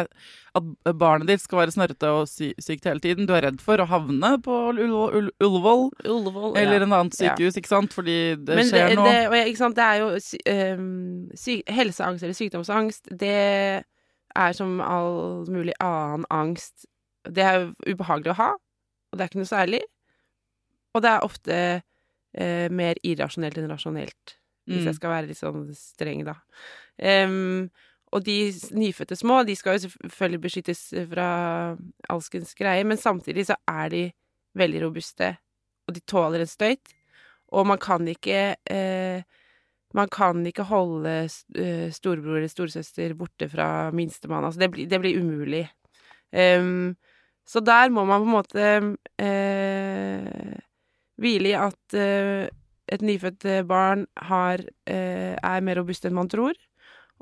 At 0.57 0.71
barnet 0.97 1.29
ditt 1.29 1.43
skal 1.43 1.61
være 1.61 1.75
snørrete 1.75 2.09
og 2.13 2.25
sy 2.29 2.51
sykt 2.61 2.85
hele 2.89 3.01
tiden. 3.03 3.29
Du 3.29 3.35
er 3.37 3.45
redd 3.47 3.61
for 3.61 3.81
å 3.81 3.87
havne 3.89 4.35
på 4.45 4.57
Ullevål, 4.73 5.31
Ullevål 5.41 5.87
Ullevål 6.03 6.57
eller 6.61 6.77
ja. 6.77 6.83
en 6.85 6.97
annet 6.99 7.17
sykehus, 7.17 7.57
ikke 7.57 7.71
sant? 7.71 7.93
Fordi 7.93 8.17
det 8.37 8.59
Men 8.59 8.69
skjer 8.69 8.93
det, 8.93 8.97
noe. 8.99 9.15
det, 9.33 9.45
ikke 9.49 9.61
sant, 9.63 9.77
det 9.77 9.87
er 9.87 10.03
jo 10.03 10.11
ehm, 10.53 11.63
Helseangst 11.73 12.27
eller 12.27 12.37
sykdomsangst, 12.37 13.09
det 13.17 13.33
er 14.33 14.53
som 14.57 14.77
all 14.81 15.49
mulig 15.49 15.73
annen 15.81 16.27
angst. 16.33 16.85
Det 17.25 17.45
er 17.45 17.67
ubehagelig 17.89 18.33
å 18.35 18.39
ha, 18.43 18.51
og 18.53 19.17
det 19.17 19.25
er 19.25 19.31
ikke 19.31 19.41
noe 19.41 19.49
særlig. 19.49 19.81
Og 20.93 21.01
det 21.01 21.09
er 21.09 21.25
ofte 21.25 21.57
eh, 22.33 22.69
mer 22.71 22.95
irrasjonelt 23.03 23.57
enn 23.57 23.69
rasjonelt, 23.71 24.37
hvis 24.67 24.81
Mm. 24.83 24.85
jeg 24.85 24.95
skal 24.95 25.09
være 25.11 25.27
litt 25.27 25.37
sånn 25.37 25.63
streng, 25.75 26.23
da. 26.25 26.35
Um, 27.27 27.69
og 28.13 28.23
de 28.23 28.51
nyfødte 28.77 29.15
små, 29.17 29.41
de 29.45 29.55
skal 29.57 29.75
jo 29.77 29.87
selvfølgelig 29.89 30.41
beskyttes 30.41 30.81
fra 31.09 31.27
alskens 32.09 32.53
greier, 32.55 32.85
men 32.85 32.97
samtidig 32.97 33.47
så 33.49 33.55
er 33.67 33.89
de 33.89 34.03
veldig 34.55 34.83
robuste, 34.85 35.31
og 35.87 35.95
de 35.95 35.99
tåler 36.07 36.39
en 36.45 36.47
støyt. 36.47 36.93
Og 37.51 37.67
man 37.67 37.77
kan 37.77 38.07
ikke 38.07 38.55
eh, 38.69 39.23
Man 39.93 40.09
kan 40.09 40.39
ikke 40.45 40.63
holde 40.65 41.27
eh, 41.55 41.91
storebror 41.93 42.37
eller 42.39 42.49
storesøster 42.49 43.13
borte 43.13 43.45
fra 43.47 43.91
minstemann. 43.93 44.43
Altså, 44.43 44.59
det 44.63 44.71
blir, 44.71 44.87
det 44.89 44.99
blir 45.03 45.19
umulig. 45.21 45.67
Um, 46.33 46.95
så 47.45 47.59
der 47.61 47.89
må 47.93 48.01
man 48.05 48.23
på 48.23 48.25
en 48.25 48.33
måte 48.33 48.97
eh, 49.21 50.57
hvile 51.23 51.53
i 51.53 51.57
at 51.57 51.95
eh, 51.97 52.45
et 52.93 53.01
nyfødt 53.05 53.45
eh, 53.49 53.61
barn 53.67 54.05
har, 54.27 54.61
eh, 54.85 55.33
er 55.39 55.63
mer 55.65 55.79
robust 55.81 56.05
enn 56.05 56.15
man 56.17 56.29
tror. 56.31 56.53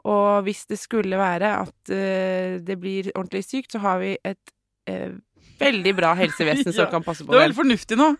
Og 0.09 0.41
hvis 0.47 0.63
det 0.71 0.79
skulle 0.81 1.19
være 1.19 1.51
at 1.61 1.91
eh, 1.93 2.57
det 2.65 2.79
blir 2.81 3.11
ordentlig 3.13 3.43
sykt, 3.45 3.75
så 3.75 3.81
har 3.83 3.99
vi 4.01 4.15
et 4.25 4.53
eh, 4.89 5.11
veldig 5.61 5.93
bra 5.99 6.15
helsevesen 6.17 6.73
som 6.77 6.89
kan 6.89 7.05
passe 7.05 7.21
Du 7.21 7.29
på 7.29 7.35
er 7.35 7.37
det. 7.37 7.43
veldig 7.49 7.59
fornuftig 7.61 7.99
nå. 8.01 8.11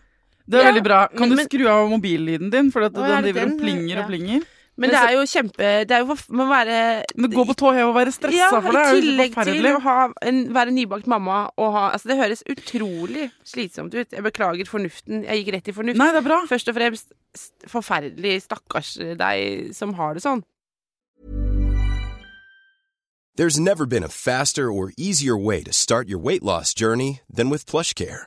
Det 0.46 0.58
er 0.58 0.64
Ja, 0.64 0.70
veldig 0.72 0.84
bra. 0.86 1.00
Kan 1.10 1.28
men- 1.30 1.38
du 1.38 1.44
skru 1.46 1.66
av 1.70 1.88
mobillyden 1.90 2.50
din, 2.50 2.70
for 2.74 2.86
at 2.86 2.94
Å, 2.98 3.02
er 3.02 3.22
den 3.22 3.32
driver 3.32 3.50
og 3.52 3.58
plinger 3.62 3.96
Ja. 3.96 4.02
og 4.04 4.10
plinger? 4.10 4.46
Men 4.72 4.88
Men 4.88 4.94
det 4.94 5.00
er 5.04 5.12
jo 5.12 5.24
kjempe 5.28 5.70
Det 5.84 5.96
er 5.96 6.00
jo 6.00 6.14
må 6.32 6.46
være 6.48 6.76
Men 7.20 7.34
gå 7.34 7.44
på 7.44 7.56
tå 7.60 7.72
hev 7.76 7.90
og 7.90 7.96
være 7.98 8.14
stressa 8.14 8.38
ja, 8.38 8.48
for 8.54 8.72
det 8.72 8.80
i 8.80 8.86
er 8.86 8.94
jo 8.94 9.02
tillegg 9.04 9.34
til 9.36 9.68
å 9.68 9.80
ha 9.84 9.96
en, 10.24 10.38
være 10.54 10.72
nybakt 10.72 11.10
mamma 11.12 11.42
og 11.60 11.74
ha 11.76 11.82
Altså, 11.92 12.08
det 12.08 12.16
høres 12.16 12.44
utrolig 12.48 13.26
slitsomt 13.44 13.92
ut. 13.92 14.08
Jeg 14.14 14.24
beklager 14.24 14.68
fornuften. 14.68 15.26
Jeg 15.26 15.42
gikk 15.42 15.52
rett 15.56 15.68
i 15.68 15.74
fornuft. 15.76 15.98
Nei, 16.00 16.08
det 16.14 16.22
er 16.22 16.24
bra. 16.24 16.38
Først 16.48 16.70
og 16.72 16.78
fremst 16.78 17.12
forferdelig 17.68 18.38
stakkars 18.46 18.94
deg 19.20 19.74
som 19.76 19.92
har 19.98 20.16
det 20.16 20.24
sånn. 20.24 20.40
There's 23.36 23.58
never 23.60 23.86
been 23.86 24.04
a 24.04 24.08
faster 24.08 24.70
or 24.70 24.92
easier 24.96 25.36
way 25.36 25.62
to 25.62 25.72
start 25.72 26.08
your 26.08 26.18
weight 26.18 26.42
loss 26.42 26.74
journey 26.74 27.20
than 27.28 27.50
with 27.50 27.64
PlushCare. 27.64 28.26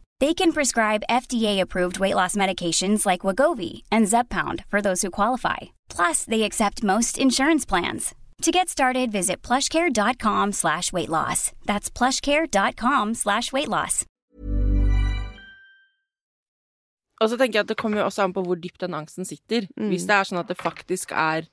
They 0.21 0.35
can 0.35 0.51
prescribe 0.53 1.07
FDA-approved 1.09 1.97
weight 1.99 2.13
loss 2.13 2.35
medications 2.35 3.07
like 3.07 3.25
Wagovi 3.25 3.81
and 3.91 4.05
Zeppound 4.07 4.63
for 4.69 4.79
those 4.79 5.01
who 5.01 5.09
qualify. 5.09 5.57
Plus, 5.89 6.25
they 6.25 6.43
accept 6.43 6.83
most 6.83 7.17
insurance 7.17 7.65
plans. 7.65 8.13
To 8.43 8.51
get 8.51 8.69
started, 8.69 9.11
visit 9.11 9.41
plushcare.com 9.41 10.51
slash 10.51 10.93
weight 10.93 11.09
loss. 11.09 11.51
That's 11.65 11.89
plushcare.com 11.89 13.15
slash 13.15 13.51
weight 13.51 13.67
loss. 13.67 14.05
Og 17.21 17.29
så 17.29 17.37
tenker 17.37 17.57
jeg 17.59 17.65
at 17.65 17.73
det 17.73 17.79
kommer 17.81 18.03
jo 18.03 18.05
også 18.11 18.27
an 18.27 18.37
på 18.37 18.45
hvor 18.45 18.61
dypt 18.61 18.85
den 18.85 18.93
angsten 18.97 19.25
sitter. 19.25 19.65
Mm. 19.73 19.89
Hvis 19.89 20.05
det 20.05 20.19
er 20.19 20.29
sånn 20.29 20.43
at 20.43 20.53
det 20.53 20.59
faktisk 20.61 21.17
er 21.17 21.49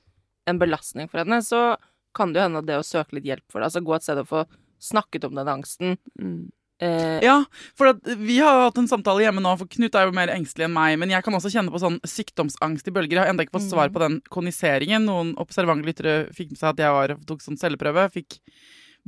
en 0.49 0.61
belastning 0.61 1.09
for 1.09 1.25
henne, 1.25 1.41
så 1.41 1.79
kan 2.17 2.37
det 2.37 2.43
jo 2.43 2.47
hende 2.51 2.61
at 2.61 2.69
det 2.69 2.77
å 2.83 2.85
søke 2.85 3.17
litt 3.17 3.33
hjelp 3.33 3.49
for 3.49 3.61
det, 3.61 3.73
altså 3.73 3.85
gå 3.85 3.97
et 3.97 4.05
sted 4.05 4.21
og 4.21 4.29
få 4.29 4.45
snakket 4.93 5.25
om 5.25 5.41
den 5.41 5.57
angsten 5.57 5.97
Mm. 6.21 6.53
Eh, 6.85 7.19
Ja, 7.25 7.37
for 7.79 7.93
at 7.93 8.11
vi 8.19 8.39
har 8.43 8.65
hatt 8.65 8.79
en 8.81 8.89
samtale 8.91 9.25
hjemme 9.25 9.43
nå, 9.45 9.53
for 9.61 9.71
Knut 9.71 9.99
er 9.99 10.09
jo 10.09 10.17
mer 10.17 10.33
engstelig 10.35 10.69
enn 10.69 10.77
meg. 10.77 10.97
Men 11.03 11.13
jeg 11.15 11.25
kan 11.27 11.37
også 11.39 11.53
kjenne 11.55 11.75
på 11.75 11.83
sånn 11.83 12.01
sykdomsangst 12.07 12.89
i 12.89 12.95
bølger. 12.95 13.19
Jeg 13.19 13.25
har 13.25 13.33
ennå 13.33 13.47
ikke 13.47 13.59
fått 13.59 13.71
svar 13.71 13.93
på 13.95 14.03
den 14.05 14.21
koniseringen. 14.35 15.09
Noen 15.09 15.35
observante 15.43 15.89
lyttere 15.89 16.19
fikk 16.37 16.55
med 16.55 16.63
seg 16.63 16.75
at 16.75 16.85
jeg 16.87 16.99
var, 16.99 17.17
tok 17.29 17.45
sånn 17.45 17.61
celleprøve. 17.61 18.09
Fikk 18.15 18.41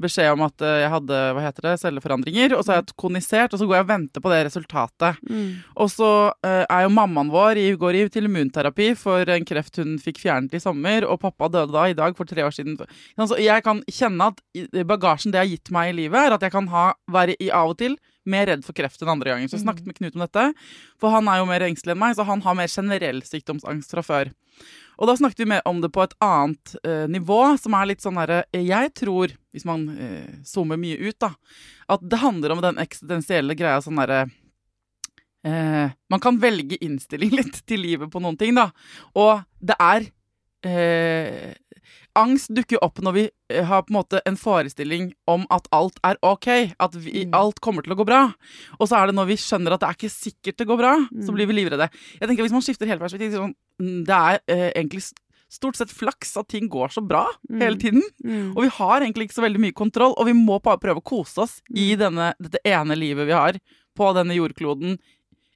beskjed 0.03 0.33
om 0.35 0.45
at 0.47 0.65
eh, 0.65 0.81
jeg 0.85 0.93
hadde 0.95 1.21
hva 1.37 1.45
heter 1.45 1.67
det, 1.69 1.75
celleforandringer. 1.83 2.55
Og 2.57 2.65
så 2.65 2.73
har 2.73 2.81
jeg 2.81 2.97
konisert, 3.01 3.55
og 3.55 3.61
så 3.61 3.69
går 3.69 3.79
jeg 3.79 3.87
og 3.87 3.91
venter 3.93 4.25
på 4.25 4.33
det 4.33 4.41
resultatet. 4.49 5.23
Og 5.77 5.91
så 5.93 6.11
eh, 6.47 6.65
er 6.65 6.85
jo 6.87 6.93
mammaen 6.97 7.33
vår 7.33 7.61
i, 7.63 7.67
går 7.81 7.99
i 8.01 8.05
til 8.13 8.29
immunterapi 8.31 8.93
for 8.99 9.35
en 9.37 9.49
kreft 9.49 9.81
hun 9.83 9.97
fikk 10.03 10.23
fjernet 10.23 10.57
i 10.57 10.63
sommer, 10.63 11.07
og 11.09 11.21
pappa 11.25 11.51
døde 11.53 11.75
da 11.77 11.89
i 11.89 11.97
dag 11.99 12.17
for 12.19 12.29
tre 12.29 12.45
år 12.47 12.55
siden. 12.57 12.79
Så 13.21 13.41
jeg 13.41 13.67
kan 13.67 13.83
kjenne 13.91 14.31
at 14.33 14.41
bagasjen 14.89 15.35
det 15.35 15.43
har 15.43 15.51
gitt 15.51 15.75
meg 15.75 15.93
i 15.93 15.99
livet, 16.05 16.21
er 16.21 16.37
at 16.37 16.47
jeg 16.47 16.55
kan 16.55 16.71
ha, 16.73 16.93
være 17.11 17.37
i 17.41 17.53
av 17.55 17.75
og 17.75 17.81
til 17.83 17.99
mer 18.29 18.49
redd 18.51 18.67
for 18.67 18.77
kreft 18.77 19.01
enn 19.03 19.13
andre 19.15 19.33
ganger. 19.33 19.49
Så 19.49 19.59
jeg 19.59 19.65
snakket 19.65 19.89
med 19.89 19.97
Knut 19.99 20.17
om 20.19 20.25
dette, 20.25 20.47
for 21.01 21.15
han 21.15 21.29
er 21.31 21.41
jo 21.41 21.49
mer 21.49 21.65
engstelig 21.67 21.97
enn 21.97 22.03
meg, 22.03 22.17
så 22.17 22.27
han 22.29 22.45
har 22.45 22.59
mer 22.59 22.71
generell 22.71 23.23
sykdomsangst 23.27 23.97
fra 23.97 24.05
før. 24.05 24.33
Og 25.01 25.09
da 25.09 25.17
snakket 25.17 25.43
vi 25.43 25.49
mer 25.55 25.63
om 25.69 25.81
det 25.81 25.89
på 25.95 26.03
et 26.05 26.13
annet 26.25 26.75
eh, 26.85 27.07
nivå, 27.09 27.41
som 27.61 27.77
er 27.77 27.89
litt 27.89 28.05
sånn 28.05 28.21
derre 28.21 28.43
Jeg 28.53 28.93
tror, 29.01 29.33
hvis 29.55 29.65
man 29.69 29.87
eh, 29.97 30.35
zoomer 30.47 30.81
mye 30.81 30.99
ut, 31.01 31.17
da, 31.23 31.33
at 31.91 32.05
det 32.05 32.21
handler 32.21 32.55
om 32.55 32.61
den 32.65 32.81
eksistensielle 32.83 33.57
greia 33.57 33.81
sånn 33.85 34.01
derre 34.01 34.27
eh, 35.49 35.89
Man 36.13 36.23
kan 36.23 36.41
velge 36.43 36.77
innstilling 36.85 37.33
litt 37.41 37.63
til 37.65 37.81
livet 37.87 38.13
på 38.13 38.21
noen 38.21 38.37
ting, 38.41 38.53
da. 38.59 38.69
Og 39.17 39.41
det 39.65 39.79
er 39.81 40.11
eh, 40.69 41.57
Angst 42.19 42.51
dukker 42.55 42.81
opp 42.83 42.99
når 43.05 43.15
vi 43.15 43.25
eh, 43.53 43.65
har 43.65 43.85
på 43.87 43.93
en 43.93 43.99
måte 44.01 44.21
en 44.27 44.37
forestilling 44.37 45.13
om 45.31 45.45
at 45.55 45.69
alt 45.73 46.01
er 46.07 46.19
ok, 46.27 46.49
at 46.81 46.97
vi, 46.99 47.29
alt 47.37 47.61
kommer 47.63 47.87
til 47.87 47.95
å 47.95 47.99
gå 48.01 48.07
bra. 48.09 48.23
Og 48.81 48.89
så 48.91 48.99
er 48.99 49.11
det 49.11 49.17
når 49.19 49.31
vi 49.31 49.39
skjønner 49.41 49.77
at 49.77 49.81
det 49.85 49.89
er 49.91 49.99
ikke 49.99 50.13
sikkert 50.13 50.59
det 50.59 50.67
går 50.67 50.81
bra, 50.81 50.93
så 51.23 51.35
blir 51.37 51.47
vi 51.51 51.59
livredde. 51.61 51.91
Jeg 52.19 52.27
tenker 52.29 52.43
Hvis 52.47 52.57
man 52.57 52.65
skifter 52.67 52.91
hele 52.91 53.03
perspektivet 53.03 53.39
sånn, 53.39 53.55
mm, 53.81 54.05
Det 54.09 54.17
er 54.17 54.41
eh, 54.49 54.71
egentlig 54.75 55.05
stort 55.51 55.77
sett 55.79 55.91
flaks 55.91 56.37
at 56.39 56.49
ting 56.49 56.69
går 56.71 56.93
så 56.95 57.03
bra 57.03 57.25
Mm. 57.51 57.61
hele 57.61 57.77
tiden. 57.77 58.03
Mm. 58.25 58.53
Og 58.57 58.63
vi 58.63 58.69
har 58.69 59.01
egentlig 59.01 59.29
ikke 59.29 59.39
så 59.41 59.47
veldig 59.47 59.61
mye 59.61 59.75
kontroll, 59.75 60.15
og 60.17 60.27
vi 60.27 60.33
må 60.33 60.61
bare 60.63 60.79
prøve 60.79 61.01
å 61.03 61.05
kose 61.05 61.39
oss 61.43 61.61
i 61.75 61.95
Mm. 61.95 61.99
denne, 61.99 62.35
dette 62.41 62.61
ene 62.65 62.95
livet 62.95 63.27
vi 63.27 63.33
har 63.33 63.59
på 63.97 64.15
denne 64.15 64.35
jordkloden 64.35 64.99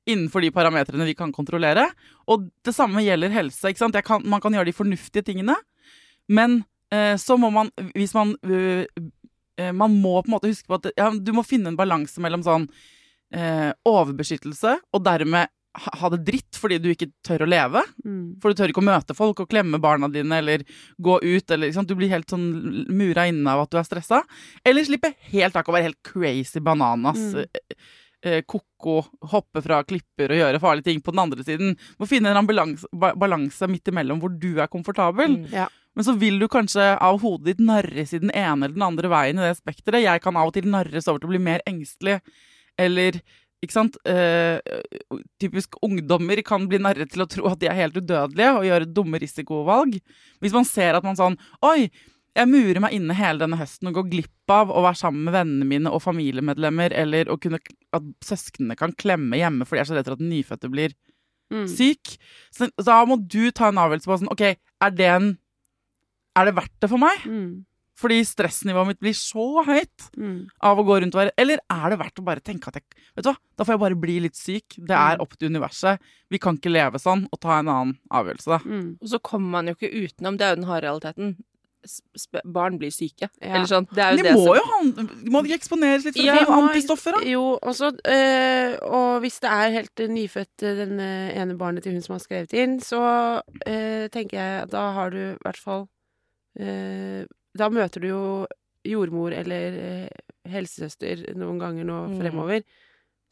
innenfor 0.07 0.43
de 0.43 0.51
parametrene 0.51 1.07
vi 1.07 1.15
kan 1.15 1.33
kontrollere. 1.33 1.87
Og 2.29 2.51
det 2.65 2.75
samme 2.75 3.01
gjelder 3.03 3.31
helse. 3.31 3.73
kan, 4.05 4.23
man 4.25 4.41
kan 4.41 4.53
gjøre 4.53 4.67
de 4.67 4.73
fornuftige 4.73 5.25
tingene, 5.25 5.57
men 6.29 6.63
eh, 6.95 7.15
så 7.21 7.37
må 7.41 7.51
man, 7.55 7.71
hvis 7.95 8.15
man 8.17 8.37
øh, 8.47 8.87
eh, 9.61 9.73
Man 9.77 9.99
må 10.01 10.17
på 10.23 10.31
en 10.31 10.37
måte 10.37 10.51
huske 10.51 10.71
på 10.71 10.79
at 10.81 10.93
ja, 10.97 11.11
du 11.13 11.33
må 11.37 11.45
finne 11.47 11.73
en 11.73 11.79
balanse 11.79 12.23
mellom 12.23 12.45
sånn 12.47 12.69
eh, 13.35 13.71
overbeskyttelse 13.89 14.79
og 14.95 15.05
dermed 15.05 15.53
ha 15.75 16.11
det 16.13 16.23
dritt 16.27 16.59
fordi 16.59 16.79
du 16.79 16.89
ikke 16.93 17.11
tør 17.27 17.45
å 17.45 17.51
leve. 17.51 17.83
Mm. 18.07 18.37
For 18.43 18.51
du 18.51 18.59
tør 18.59 18.71
ikke 18.71 18.83
å 18.83 18.87
møte 18.87 19.17
folk 19.19 19.43
og 19.43 19.51
klemme 19.51 19.81
barna 19.83 20.09
dine 20.13 20.39
eller 20.39 20.63
gå 21.03 21.19
ut. 21.19 21.51
Eller, 21.51 21.67
liksom. 21.67 21.89
Du 21.89 21.97
blir 21.99 22.13
helt 22.13 22.31
sånn 22.31 22.47
mura 22.95 23.27
inne 23.31 23.57
av 23.57 23.65
at 23.65 23.75
du 23.75 23.81
er 23.81 23.89
stressa. 23.89 24.23
Eller 24.65 24.87
slippe 24.87 25.15
helt 25.33 25.57
tak 25.57 25.69
og 25.69 25.77
være 25.77 25.91
helt 25.91 26.03
crazy 26.07 26.63
bananas. 26.63 27.19
Mm. 27.35 27.67
eh, 28.23 28.41
Koko, 28.47 29.01
hoppe 29.35 29.65
fra 29.65 29.83
klipper 29.89 30.37
og 30.37 30.43
gjøre 30.45 30.63
farlige 30.63 30.93
ting 30.93 31.03
på 31.03 31.15
den 31.15 31.25
andre 31.27 31.47
siden. 31.47 31.75
Må 31.99 32.09
finne 32.11 32.31
en 32.31 32.51
balanse, 32.51 32.91
ba 32.95 33.15
balanse 33.19 33.71
midt 33.71 33.91
imellom 33.91 34.23
hvor 34.23 34.31
du 34.31 34.53
er 34.55 34.71
komfortabel. 34.71 35.41
Mm. 35.43 35.49
Ja. 35.59 35.67
Men 35.95 36.07
så 36.07 36.15
vil 36.19 36.41
du 36.43 36.49
kanskje 36.51 36.89
av 36.99 37.21
hodet 37.23 37.53
ditt 37.53 37.63
narres 37.65 38.15
i 38.17 38.21
den 38.23 38.33
ene 38.35 38.67
eller 38.67 38.75
den 38.75 38.87
andre 38.89 39.11
veien 39.13 39.39
i 39.39 39.47
det 39.47 39.57
spekteret. 39.61 40.03
Jeg 40.03 40.23
kan 40.25 40.37
av 40.37 40.51
og 40.51 40.57
til 40.57 40.67
narres 40.71 41.07
over 41.11 41.23
til 41.23 41.31
å 41.31 41.35
bli 41.35 41.43
mer 41.43 41.63
engstelig. 41.71 42.19
Eller 42.81 43.21
ikke 43.65 43.77
sant? 43.77 43.97
Eh, 44.05 44.59
typisk 45.41 45.79
ungdommer 45.87 46.43
kan 46.47 46.67
bli 46.69 46.81
narret 46.83 47.15
til 47.15 47.23
å 47.25 47.29
tro 47.31 47.47
at 47.53 47.63
de 47.63 47.71
er 47.71 47.79
helt 47.79 47.97
udødelige 48.01 48.57
og 48.59 48.67
gjøre 48.67 48.91
dumme 48.97 49.23
risikovalg. 49.23 50.01
Hvis 50.43 50.57
man 50.57 50.67
ser 50.69 50.99
at 50.99 51.07
man 51.07 51.17
sånn 51.19 51.39
Oi, 51.65 51.87
jeg 52.35 52.51
murer 52.51 52.83
meg 52.83 52.97
inne 52.97 53.15
hele 53.15 53.45
denne 53.45 53.61
høsten 53.61 53.89
og 53.89 54.01
går 54.01 54.11
glipp 54.11 54.51
av 54.51 54.73
å 54.75 54.83
være 54.83 54.99
sammen 54.99 55.23
med 55.29 55.37
vennene 55.37 55.69
mine 55.71 55.93
og 55.95 56.03
familiemedlemmer, 56.03 56.91
eller 56.91 57.31
kunne, 57.39 57.63
at 57.95 58.09
søsknene 58.27 58.75
kan 58.77 58.93
klemme 58.99 59.39
hjemme 59.39 59.63
fordi 59.63 59.79
jeg 59.79 59.87
er 59.87 59.93
så 59.93 59.99
redd 60.01 60.09
for 60.11 60.19
at 60.19 60.25
den 60.25 60.35
nyfødte 60.35 60.73
blir 60.75 60.97
Mm. 61.53 61.69
syk. 61.69 62.17
Så 62.51 62.71
da 62.83 63.05
må 63.05 63.19
du 63.21 63.51
ta 63.53 63.69
en 63.69 63.79
avgjørelse 63.79 64.09
på 64.09 64.19
sånn 64.19 64.33
OK, 64.33 64.43
er 64.57 64.91
det 64.97 65.09
en 65.13 65.27
Er 66.37 66.45
det 66.51 66.55
verdt 66.57 66.75
det 66.81 66.91
for 66.91 66.99
meg? 66.99 67.19
Mm. 67.27 67.65
Fordi 67.97 68.17
stressnivået 68.27 68.89
mitt 68.89 68.99
blir 69.01 69.15
så 69.15 69.63
høyt 69.65 70.09
Mm. 70.19 70.47
av 70.61 70.79
å 70.79 70.85
gå 70.85 70.97
rundt 71.01 71.15
og 71.15 71.21
være 71.23 71.31
Eller 71.39 71.59
er 71.71 71.91
det 71.91 71.99
verdt 72.01 72.19
å 72.19 72.25
bare 72.27 72.41
tenke 72.43 72.67
at 72.69 72.75
jeg 72.75 72.83
Vet 73.15 73.23
du 73.25 73.31
hva, 73.31 73.37
da 73.57 73.65
får 73.65 73.73
jeg 73.75 73.81
bare 73.85 74.01
bli 74.01 74.17
litt 74.21 74.35
syk. 74.35 74.75
Det 74.79 74.91
er 74.99 75.17
Mm. 75.17 75.21
opp 75.23 75.37
til 75.39 75.49
universet. 75.49 75.99
Vi 76.29 76.39
kan 76.39 76.57
ikke 76.59 76.73
leve 76.73 76.99
sånn, 76.99 77.29
og 77.33 77.39
ta 77.41 77.61
en 77.61 77.69
annen 77.69 77.99
avgjørelse, 78.11 78.45
da. 78.51 78.59
Mm. 78.59 78.99
Og 79.01 79.09
så 79.09 79.21
kommer 79.23 79.49
man 79.51 79.67
jo 79.69 79.75
ikke 79.77 79.93
utenom, 79.95 80.37
det 80.37 80.43
er 80.43 80.51
jo 80.57 80.63
den 80.63 80.65
harde 80.65 80.83
realiteten. 80.91 81.37
Sp- 81.87 82.41
Barn 82.51 82.79
blir 82.79 82.91
syke. 82.91 83.29
Ja. 83.43 83.55
Eller 83.55 83.67
sånn. 83.67 83.87
Det 83.95 83.99
er 84.03 84.11
jo 84.13 84.17
de 84.17 84.23
det 84.25 84.33
må 84.35 84.45
som 84.45 84.57
jo 84.57 84.63
han, 84.73 85.09
Må 85.31 85.43
de 85.45 85.53
eksponeres 85.53 86.05
litt 86.07 86.17
for 86.17 86.25
Ja, 86.25 86.47
antistoffer, 86.47 87.13
da? 87.13 87.21
Jo, 87.29 87.59
også, 87.63 87.93
øh, 88.09 88.79
og 88.83 89.21
hvis 89.21 89.39
det 89.41 89.51
er 89.51 89.71
helt 89.71 89.95
nyfødt, 90.11 90.63
øh, 90.65 90.77
den 90.77 90.99
øh, 90.99 91.37
ene 91.37 91.59
barnet 91.59 91.83
til 91.85 91.93
hun 91.93 92.01
som 92.03 92.15
har 92.15 92.21
skrevet 92.21 92.53
inn, 92.55 92.81
så 92.81 93.41
øh, 93.69 94.09
tenker 94.09 94.33
jeg 94.41 94.63
at 94.63 94.71
da 94.71 94.91
har 94.93 95.11
du 95.11 95.19
i 95.19 95.37
hvert 95.45 95.57
fall 95.59 95.83
øh, 95.83 95.87
Da 96.57 97.69
møter 97.71 98.01
du 98.03 98.09
jo 98.09 98.23
jordmor 98.85 99.33
eller 99.33 99.77
øh, 99.81 100.09
helsesøster 100.53 101.23
noen 101.39 101.59
ganger 101.63 101.85
nå 101.89 102.01
Mm. 102.11 102.19
fremover. 102.21 102.63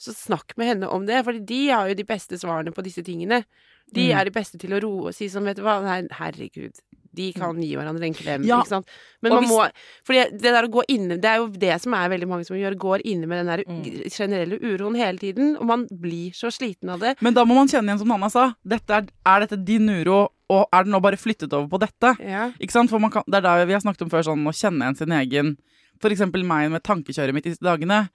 Så 0.03 0.15
snakk 0.17 0.57
med 0.57 0.67
henne 0.67 0.89
om 0.91 1.05
det, 1.07 1.25
for 1.25 1.33
de 1.33 1.69
har 1.69 1.89
jo 1.89 1.95
de 1.95 2.05
beste 2.09 2.35
svarene 2.41 2.73
på 2.75 2.83
disse 2.83 3.03
tingene. 3.07 3.45
De 3.93 4.09
Mm. 4.09 4.19
er 4.19 4.25
de 4.25 4.31
beste 4.31 4.59
til 4.59 4.71
å 4.73 4.81
roe 4.83 5.09
og 5.09 5.15
si 5.15 5.27
sånn, 5.29 5.45
vet 5.45 5.57
du 5.57 5.63
hva, 5.63 5.83
nei, 5.83 6.09
herregud. 6.11 6.73
De 7.15 7.31
kan 7.35 7.55
gi 7.61 7.75
hverandre 7.77 8.07
en 8.07 8.15
klem, 8.15 8.43
Ja. 8.47 8.61
ikke 8.63 8.69
sant. 8.69 8.87
Men 9.21 9.35
man 9.35 9.45
hvis- 9.45 9.51
må 9.53 9.71
For 10.03 10.13
det 10.15 10.41
der 10.41 10.63
å 10.67 10.71
gå 10.73 10.83
inne 10.89 11.21
Det 11.21 11.25
er 11.27 11.37
jo 11.37 11.49
det 11.49 11.81
som 11.83 11.93
er 11.93 12.09
veldig 12.09 12.27
mange 12.27 12.47
som 12.47 12.57
gjør, 12.57 12.75
går 12.75 13.03
inne 13.05 13.27
med 13.29 13.45
den 13.45 13.47
der 13.47 13.65
Mm. 13.69 14.11
generelle 14.11 14.59
uroen 14.59 14.97
hele 14.97 15.19
tiden, 15.19 15.57
og 15.59 15.67
man 15.67 15.87
blir 15.89 16.31
så 16.33 16.49
sliten 16.51 16.89
av 16.89 17.01
det. 17.01 17.21
Men 17.21 17.35
da 17.35 17.45
må 17.45 17.55
man 17.55 17.69
kjenne 17.69 17.85
igjen, 17.93 17.99
som 17.99 18.09
Nanna 18.09 18.31
sa, 18.31 18.55
dette 18.67 18.89
er, 18.91 19.07
er 19.27 19.41
dette 19.47 19.63
din 19.63 19.87
uro, 19.89 20.31
og 20.53 20.69
er 20.77 20.85
det 20.87 20.93
nå 20.95 21.01
bare 21.05 21.19
flyttet 21.21 21.53
over 21.57 21.69
på 21.73 21.81
dette? 21.83 22.12
Ja. 22.21 22.51
Ikke 22.61 22.77
sant? 22.77 22.93
For 22.93 23.01
man 23.03 23.12
kan, 23.15 23.25
det 23.27 23.41
er 23.41 23.47
da 23.49 23.57
vi 23.65 23.73
har 23.77 23.85
snakket 23.85 24.05
om 24.07 24.12
før, 24.12 24.27
sånn 24.29 24.45
å 24.49 24.55
kjenne 24.55 24.85
igjen 24.87 25.01
sin 25.03 25.17
egen 25.19 25.55
eksempel 26.03 26.43
meg 26.43 26.71
med 26.73 26.83
tankekjøret 26.83 27.35
mitt 27.37 27.45
disse 27.47 27.62
dagene. 27.62 28.09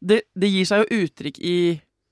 Det, 0.00 0.22
det 0.34 0.48
gir 0.48 0.64
seg 0.70 0.84
jo 0.86 1.02
uttrykk 1.04 1.42
i 1.44 1.56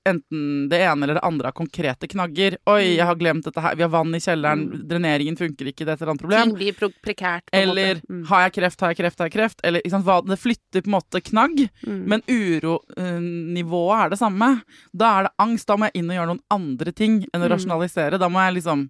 enten 0.05 0.67
det 0.69 0.81
ene 0.83 1.05
eller 1.07 1.15
det 1.17 1.23
andre 1.23 1.47
av 1.49 1.55
konkrete 1.55 2.09
knagger. 2.11 2.57
Oi, 2.67 2.97
jeg 2.97 3.05
har 3.07 3.15
glemt 3.15 3.45
dette 3.47 3.61
her. 3.63 3.73
Vi 3.79 3.85
har 3.85 3.89
vann 3.93 4.11
i 4.13 4.19
kjelleren. 4.19 4.65
Dreneringen 4.89 5.37
funker 5.39 5.69
ikke. 5.71 5.85
Det 5.87 5.93
er 5.93 5.95
et 5.95 6.01
eller 6.03 6.11
annet 6.11 6.23
problem. 6.25 6.49
Ting 6.51 6.57
blir 6.59 6.75
prekært. 7.01 7.45
på 7.47 7.55
Eller. 7.61 8.01
Mm. 8.11 8.25
har 8.27 8.41
jeg 8.43 8.53
kreft, 8.59 8.83
har 8.83 8.91
jeg 8.91 8.99
kreft, 8.99 9.23
har 9.23 9.29
jeg 9.31 9.35
kreft? 9.37 9.63
Eller 9.63 9.79
ikke 9.81 9.93
sant? 9.95 10.05
Hva, 10.09 10.17
det 10.27 10.37
flytter 10.43 10.83
på 10.83 10.91
en 10.91 10.97
måte 10.99 11.23
knagg, 11.31 11.63
Mm. 11.87 12.03
men 12.11 12.21
uronivået 12.27 14.03
er 14.05 14.09
det 14.13 14.19
samme. 14.19 14.49
Da 14.93 15.13
er 15.19 15.23
det 15.29 15.33
angst. 15.39 15.67
Da 15.67 15.77
må 15.77 15.87
jeg 15.89 16.01
inn 16.01 16.09
og 16.11 16.17
gjøre 16.19 16.31
noen 16.33 16.43
andre 16.51 16.91
ting 16.91 17.21
enn 17.33 17.41
å 17.41 17.47
Mm. 17.47 17.53
rasjonalisere. 17.55 18.19
Da 18.19 18.27
må 18.29 18.39
jeg 18.43 18.55
liksom 18.61 18.89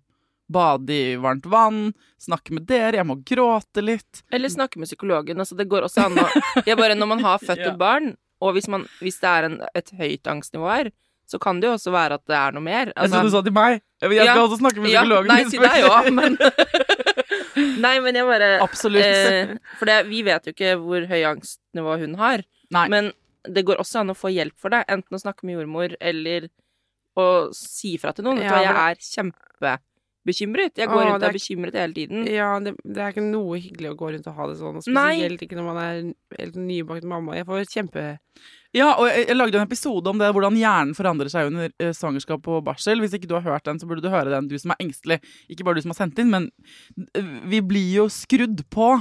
bade 0.51 0.93
i 0.93 1.15
varmt 1.21 1.45
vann, 1.49 1.93
snakke 2.21 2.53
med 2.55 2.65
dere, 2.69 2.99
jeg 2.99 3.07
må 3.07 3.15
gråte 3.25 3.83
litt. 3.83 4.23
Eller 4.33 4.51
snakke 4.51 4.79
med 4.81 4.89
psykologen. 4.89 5.39
Altså, 5.39 5.55
det 5.57 5.69
går 5.71 5.87
også 5.87 6.07
an 6.07 6.19
å 6.19 6.27
jeg 6.67 6.77
bare, 6.79 6.97
Når 6.99 7.09
man 7.09 7.23
har 7.23 7.39
født 7.43 7.63
et 7.63 7.79
barn, 7.79 8.13
og 8.43 8.57
hvis, 8.57 8.67
man, 8.67 8.83
hvis 8.99 9.21
det 9.23 9.29
er 9.29 9.47
en, 9.47 9.57
et 9.73 9.93
høyt 9.97 10.27
angstnivå 10.27 10.69
her, 10.69 10.91
så 11.29 11.39
kan 11.39 11.61
det 11.61 11.69
jo 11.69 11.75
også 11.77 11.93
være 11.93 12.17
at 12.19 12.25
det 12.27 12.35
er 12.35 12.55
noe 12.55 12.63
mer. 12.65 12.91
Jeg 12.91 13.09
trodde 13.09 13.29
du 13.29 13.33
sa 13.33 13.41
til 13.45 13.55
meg. 13.55 13.79
Jeg 14.03 14.11
skal 14.11 14.27
Ja. 14.27 14.35
også 14.43 14.59
snakke 14.59 14.83
med 14.83 14.91
ja, 14.91 15.03
psykologen. 15.05 15.29
Nei, 15.31 15.37
min, 15.39 15.51
til 15.53 15.63
deg 15.63 15.85
òg, 15.87 16.09
men 16.11 16.37
Nei, 17.85 17.93
men 18.03 18.17
jeg 18.19 18.27
bare 18.27 18.49
Absolutt. 18.63 19.03
Eh, 19.05 19.53
for 19.79 19.89
det, 19.89 19.97
vi 20.09 20.19
vet 20.27 20.47
jo 20.49 20.53
ikke 20.55 20.73
hvor 20.81 21.07
høy 21.09 21.21
angstnivå 21.31 21.95
hun 22.03 22.17
har. 22.19 22.43
Nei. 22.75 22.85
Men 22.91 23.13
det 23.47 23.63
går 23.67 23.79
også 23.81 24.03
an 24.03 24.11
å 24.13 24.17
få 24.17 24.31
hjelp 24.33 24.55
for 24.59 24.73
det. 24.75 24.83
Enten 24.91 25.15
å 25.15 25.21
snakke 25.21 25.47
med 25.47 25.57
jordmor 25.57 25.95
eller 26.03 26.49
å 27.19 27.27
si 27.55 27.95
fra 28.01 28.13
til 28.15 28.27
noen. 28.27 28.43
Ja, 28.43 28.59
jeg 28.63 28.73
er 28.73 28.99
er 28.99 29.79
kjempebekymret. 30.23 30.77
Jeg 30.77 30.87
går 30.87 30.95
Åh, 31.01 31.05
rundt 31.11 31.23
og 31.23 31.27
er 31.27 31.29
er- 31.29 31.37
bekymret 31.37 31.73
hele 31.73 31.93
tiden. 31.93 32.25
Ja, 32.31 32.59
det, 32.59 32.73
det 32.83 32.97
er 33.03 33.11
ikke 33.13 33.25
noe 33.31 33.59
hyggelig 33.59 33.91
å 33.91 33.97
gå 33.99 34.11
rundt 34.13 34.27
og 34.27 34.35
ha 34.37 34.47
det 34.47 34.57
sånn, 34.59 34.77
og 34.77 34.87
Nei. 34.87 35.27
ikke 35.29 35.55
når 35.59 35.67
man 35.67 35.77
er 35.83 36.13
helt 36.39 36.55
nybakt 36.55 37.03
mamma. 37.03 37.35
Jeg 37.35 37.45
får 37.45 37.65
kjempe 37.71 38.05
Ja, 38.73 38.95
og 38.97 39.05
jeg, 39.07 39.27
jeg 39.27 39.37
lagde 39.37 39.59
en 39.59 39.67
episode 39.67 40.07
om 40.09 40.17
det, 40.17 40.31
hvordan 40.33 40.55
hjernen 40.57 40.95
forandrer 40.97 41.29
seg 41.29 41.51
under 41.51 41.69
eh, 41.79 41.91
svangerskap 41.93 42.47
og 42.47 42.63
barsel. 42.65 42.99
Hvis 43.03 43.13
ikke 43.13 43.27
du 43.29 43.35
har 43.35 43.45
hørt 43.45 43.65
den, 43.65 43.77
så 43.79 43.85
burde 43.85 44.01
du 44.01 44.09
høre 44.09 44.31
den, 44.33 44.47
du 44.49 44.57
som 44.57 44.71
er 44.73 44.81
engstelig. 44.81 45.19
Ikke 45.49 45.63
bare 45.67 45.75
du 45.77 45.81
som 45.85 45.93
har 45.93 45.99
sendt 45.99 46.17
inn, 46.23 46.31
men 46.33 46.49
eh, 47.13 47.21
vi 47.51 47.61
blir 47.61 47.91
jo 47.99 48.07
skrudd 48.09 48.63
på 48.73 48.95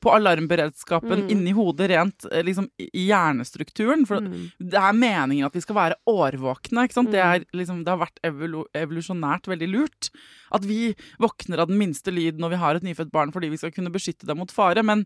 på 0.00 0.12
alarmberedskapen 0.14 1.24
Mm. 1.24 1.30
inni 1.30 1.52
hodet, 1.52 1.88
rent 1.90 2.26
eh, 2.30 2.42
liksom 2.46 2.68
i 2.78 3.08
hjernestrukturen. 3.08 4.06
For 4.06 4.20
mm. 4.22 4.52
det 4.60 4.78
er 4.78 4.92
meningen 4.94 5.46
at 5.46 5.54
vi 5.54 5.60
skal 5.64 5.74
være 5.74 5.98
årvåkne. 6.06 6.84
ikke 6.86 6.94
sant? 6.94 7.10
Det, 7.10 7.18
Mm. 7.18 7.34
er, 7.34 7.44
liksom, 7.52 7.84
det 7.84 7.88
har 7.94 7.98
vært 8.06 8.20
evolu 8.22 8.64
evolusjonært 8.74 9.48
veldig 9.50 9.68
lurt. 9.72 10.10
At 10.52 10.64
vi 10.64 10.94
våkner 11.18 11.58
av 11.58 11.68
den 11.68 11.78
minste 11.78 12.10
lyd 12.14 12.38
når 12.38 12.50
vi 12.50 12.56
har 12.62 12.74
et 12.76 12.82
nyfødt 12.82 13.10
barn 13.12 13.32
fordi 13.32 13.50
vi 13.50 13.56
skal 13.56 13.70
kunne 13.72 13.92
beskytte 13.92 14.26
dem 14.26 14.38
mot 14.38 14.50
fare. 14.50 14.82
Men 14.84 15.04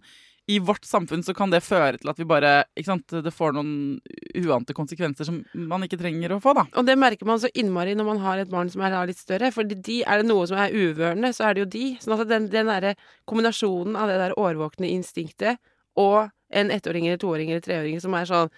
i 0.51 0.59
vårt 0.59 0.85
samfunn 0.85 1.23
så 1.23 1.35
kan 1.37 1.53
det 1.53 1.61
føre 1.63 2.01
til 2.01 2.11
at 2.11 2.19
vi 2.19 2.27
bare 2.27 2.65
sant, 2.83 3.07
Det 3.25 3.31
får 3.31 3.55
noen 3.55 4.01
uante 4.43 4.75
konsekvenser 4.75 5.29
som 5.29 5.39
man 5.55 5.85
ikke 5.87 6.01
trenger 6.01 6.35
å 6.35 6.41
få, 6.43 6.55
da. 6.59 6.65
Og 6.75 6.87
det 6.89 6.97
merker 6.99 7.29
man 7.29 7.39
så 7.43 7.51
innmari 7.55 7.95
når 7.95 8.09
man 8.09 8.23
har 8.25 8.43
et 8.43 8.51
barn 8.51 8.71
som 8.73 8.83
er 8.83 8.97
litt 9.07 9.21
større. 9.21 9.53
For 9.55 9.63
de, 9.63 10.01
er 10.03 10.23
det 10.23 10.27
noe 10.27 10.47
som 10.51 10.59
er 10.59 10.75
uvørende, 10.75 11.31
så 11.37 11.47
er 11.47 11.55
det 11.55 11.65
jo 11.65 11.71
de. 11.77 11.85
Sånn 12.03 12.17
at 12.19 12.27
den, 12.31 12.49
den 12.53 12.71
derre 12.73 12.97
kombinasjonen 13.31 13.99
av 13.99 14.11
det 14.11 14.19
der 14.19 14.39
årvåkne 14.41 14.91
instinktet 14.91 15.63
og 16.01 16.33
en 16.53 16.73
ettåring 16.73 17.07
eller 17.07 17.21
toåring 17.21 17.53
eller 17.53 17.65
treåring 17.65 18.01
som 18.03 18.15
er 18.17 18.29
sånn 18.29 18.51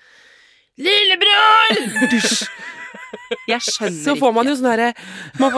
Lillebror! 0.80 2.08
Dusj! 2.10 2.48
Jeg 3.48 3.62
skjønner 3.62 3.94
ikke. 3.94 4.04
Så 4.04 4.14
får 4.18 4.32
man 4.34 4.48
jo 4.48 4.54
sånn 4.58 4.70
herre 4.72 4.90
man, 5.38 5.54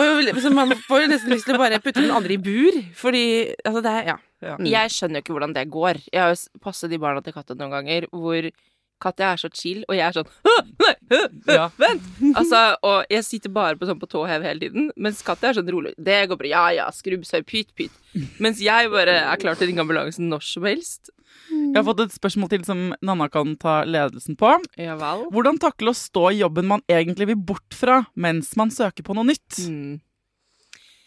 man 0.56 0.74
får 0.86 1.04
jo 1.04 1.10
nesten 1.12 1.32
lyst 1.32 1.46
til 1.48 1.56
å 1.56 1.60
bare 1.60 1.80
putte 1.80 2.02
den 2.02 2.12
andre 2.12 2.36
i 2.36 2.40
bur. 2.40 2.80
Fordi 2.96 3.22
Altså, 3.64 3.82
det 3.84 3.92
er 3.92 4.10
Ja. 4.12 4.16
Mm. 4.42 4.66
Jeg 4.68 4.90
skjønner 4.92 5.20
jo 5.20 5.24
ikke 5.24 5.36
hvordan 5.36 5.54
det 5.56 5.66
går. 5.72 6.00
Jeg 6.12 6.20
har 6.22 6.34
jo 6.34 6.60
passet 6.60 6.90
de 6.92 6.98
barna 7.00 7.22
til 7.24 7.32
Katja 7.36 7.56
noen 7.56 7.72
ganger 7.72 8.08
hvor 8.12 8.50
Katja 9.00 9.32
er 9.34 9.40
så 9.40 9.50
chill, 9.52 9.82
og 9.90 9.96
jeg 9.96 10.06
er 10.06 10.14
sånn 10.16 10.28
«Åh, 10.48 10.68
Nei, 10.80 10.92
hø, 11.12 11.18
hø, 11.48 11.52
Ja. 11.52 11.64
vent! 11.76 12.04
Altså, 12.32 12.60
og 12.82 13.04
jeg 13.12 13.24
sitter 13.26 13.52
bare 13.52 13.76
på 13.76 13.84
sånn 13.88 13.98
på 14.00 14.08
tå 14.08 14.22
hev 14.28 14.42
hele 14.46 14.60
tiden, 14.62 14.86
mens 14.96 15.20
Katja 15.24 15.50
er 15.50 15.58
sånn 15.58 15.68
rolig. 15.68 15.92
Det 16.00 16.16
går 16.30 16.38
bra. 16.40 16.48
Ja 16.48 16.62
ja, 16.72 16.86
skrubbsøy, 16.96 17.42
pyt 17.44 17.74
pyt. 17.76 17.92
Mens 18.40 18.62
jeg 18.64 18.88
bare 18.92 19.18
er 19.20 19.36
klar 19.42 19.54
til 19.58 19.68
å 19.68 19.70
ringe 19.70 19.84
ambulansen 19.84 20.30
når 20.32 20.46
som 20.48 20.64
helst. 20.64 21.10
Jeg 21.50 21.76
har 21.76 21.84
fått 21.84 22.00
et 22.06 22.16
spørsmål 22.16 22.48
til 22.54 22.64
som 22.64 22.80
Nanna 23.04 23.28
kan 23.28 23.52
ta 23.60 23.82
ledelsen 23.84 24.36
på. 24.40 24.54
Ja 24.80 24.96
vel. 24.96 25.26
Hvordan 25.34 25.60
takle 25.60 25.92
å 25.92 25.96
stå 25.96 26.30
i 26.32 26.40
jobben 26.40 26.66
man 26.70 26.80
egentlig 26.88 27.28
vil 27.34 27.36
bort 27.52 27.76
fra, 27.76 28.06
mens 28.16 28.54
man 28.56 28.72
søker 28.72 29.04
på 29.04 29.14
noe 29.18 29.28
nytt? 29.28 29.60
Mm. 29.68 30.00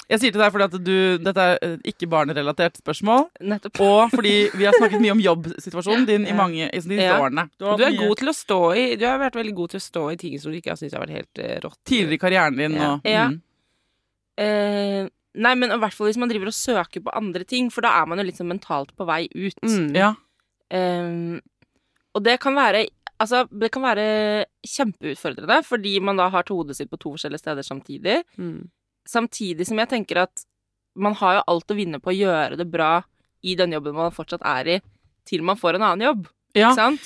Jeg 0.09 0.19
sier 0.23 0.31
til 0.33 0.41
deg 0.41 0.51
fordi 0.55 0.65
at 0.65 0.77
du, 0.81 0.93
dette 1.21 1.43
er 1.45 1.59
eh, 1.61 1.75
ikke 1.91 2.07
barnerelatert 2.09 2.79
spørsmål. 2.81 3.27
Nettopp. 3.45 3.79
Og 3.85 4.09
fordi 4.15 4.31
vi 4.57 4.65
har 4.65 4.73
snakket 4.79 5.03
mye 5.03 5.13
om 5.13 5.21
jobbsituasjonen 5.21 6.07
din 6.11 6.25
i 6.25 6.33
mange 6.33 6.65
i 6.65 6.79
de 6.81 6.97
Ja. 6.97 7.19
årene. 7.21 7.45
Du, 7.59 7.67
Du 7.77 7.83
er 7.85 7.91
mye 7.93 8.07
god 8.07 8.17
til 8.23 8.31
å 8.31 8.33
stå 8.33 8.57
i 8.75 8.95
Du 8.97 9.05
har 9.05 9.19
vært 9.21 9.37
veldig 9.37 9.53
god 9.59 9.69
til 9.75 9.79
å 9.81 9.85
stå 9.85 10.03
i 10.13 10.17
ting 10.17 10.39
som 10.41 10.51
du 10.51 10.57
ikke 10.57 10.73
har 10.73 10.79
syntes 10.81 10.97
har 10.97 11.05
vært 11.05 11.17
helt 11.19 11.43
uh, 11.45 11.59
rått. 11.67 11.77
tidligere 11.85 12.17
i 12.17 12.23
karrieren 12.25 12.57
din 12.57 12.73
Ja. 12.79 12.89
og 12.95 13.05
Ja. 13.05 13.27
mm. 13.29 13.39
Eh, 14.39 15.07
Nei, 15.39 15.51
men 15.55 15.69
i 15.71 15.77
hvert 15.77 15.93
fall 15.93 16.07
hvis 16.09 16.17
man 16.17 16.27
driver 16.31 16.49
og 16.49 16.55
søker 16.57 17.03
på 17.05 17.11
andre 17.15 17.45
ting, 17.45 17.69
for 17.69 17.85
da 17.85 17.91
er 18.01 18.07
man 18.09 18.17
jo 18.17 18.23
litt 18.25 18.39
sånn 18.39 18.49
mentalt 18.49 18.95
på 18.97 19.05
vei 19.05 19.27
ut. 19.29 19.59
Mm. 19.61 19.91
Ja. 19.95 20.15
Ehm, 20.73 21.39
og 22.15 22.23
det 22.25 22.39
kan 22.41 22.55
være 22.57 22.87
Altså, 23.19 23.41
det 23.51 23.67
kan 23.75 23.83
være 23.83 24.45
kjempeutfordrende, 24.63 25.57
fordi 25.67 25.99
man 25.99 26.15
da 26.15 26.29
har 26.31 26.45
hodet 26.47 26.77
sitt 26.77 26.87
på 26.89 26.95
to 26.97 27.11
forskjellige 27.17 27.41
steder 27.41 27.65
samtidig. 27.67 28.21
Mm. 28.39 28.69
Samtidig 29.09 29.65
som 29.69 29.79
jeg 29.81 29.89
tenker 29.89 30.15
at 30.27 30.45
man 30.99 31.15
har 31.17 31.39
jo 31.39 31.45
alt 31.53 31.71
å 31.71 31.77
vinne 31.77 31.99
på 32.03 32.11
å 32.11 32.17
gjøre 32.17 32.57
det 32.59 32.67
bra 32.69 32.99
i 33.41 33.55
den 33.57 33.73
jobben 33.73 33.95
man 33.95 34.11
fortsatt 34.13 34.43
er 34.45 34.67
i, 34.75 34.77
til 35.27 35.43
man 35.47 35.57
får 35.59 35.73
en 35.77 35.85
annen 35.87 36.05
jobb. 36.09 36.27
ja. 36.53 36.69
Ikke 36.69 36.81
sant? 36.81 37.01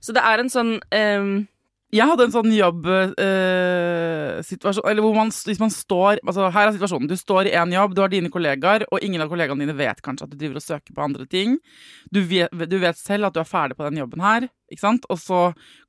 Så 0.00 0.12
det 0.16 0.22
er 0.24 0.38
en 0.40 0.52
sånn 0.52 0.72
um 0.80 1.46
Jeg 1.92 2.06
hadde 2.08 2.24
en 2.24 2.32
sånn 2.32 2.52
jobbsituasjon 2.54 4.86
Eller 4.88 5.02
hvor 5.04 5.14
man, 5.16 5.28
hvis 5.28 5.60
man 5.60 5.70
står 5.74 6.18
altså 6.22 6.50
Her 6.54 6.68
er 6.68 6.72
situasjonen. 6.76 7.08
Du 7.10 7.16
står 7.18 7.46
i 7.50 7.56
én 7.58 7.72
jobb, 7.74 7.94
du 7.94 8.00
har 8.00 8.08
dine 8.12 8.30
kollegaer, 8.32 8.80
og 8.88 9.02
ingen 9.04 9.22
av 9.24 9.28
kollegaene 9.32 9.62
dine 9.66 9.76
vet 9.76 10.00
kanskje 10.04 10.24
at 10.24 10.32
du 10.32 10.36
driver 10.38 10.56
og 10.60 10.64
søker 10.64 10.92
på 10.94 11.04
andre 11.04 11.24
ting. 11.26 11.58
Du 12.14 12.20
vet, 12.22 12.48
du 12.70 12.78
vet 12.80 12.96
selv 12.96 13.24
at 13.28 13.34
du 13.34 13.40
er 13.42 13.50
ferdig 13.50 13.76
på 13.76 13.84
den 13.88 14.00
jobben 14.00 14.20
her, 14.24 14.40
ikke 14.70 14.80
sant? 14.84 15.04
og 15.10 15.18
så 15.18 15.40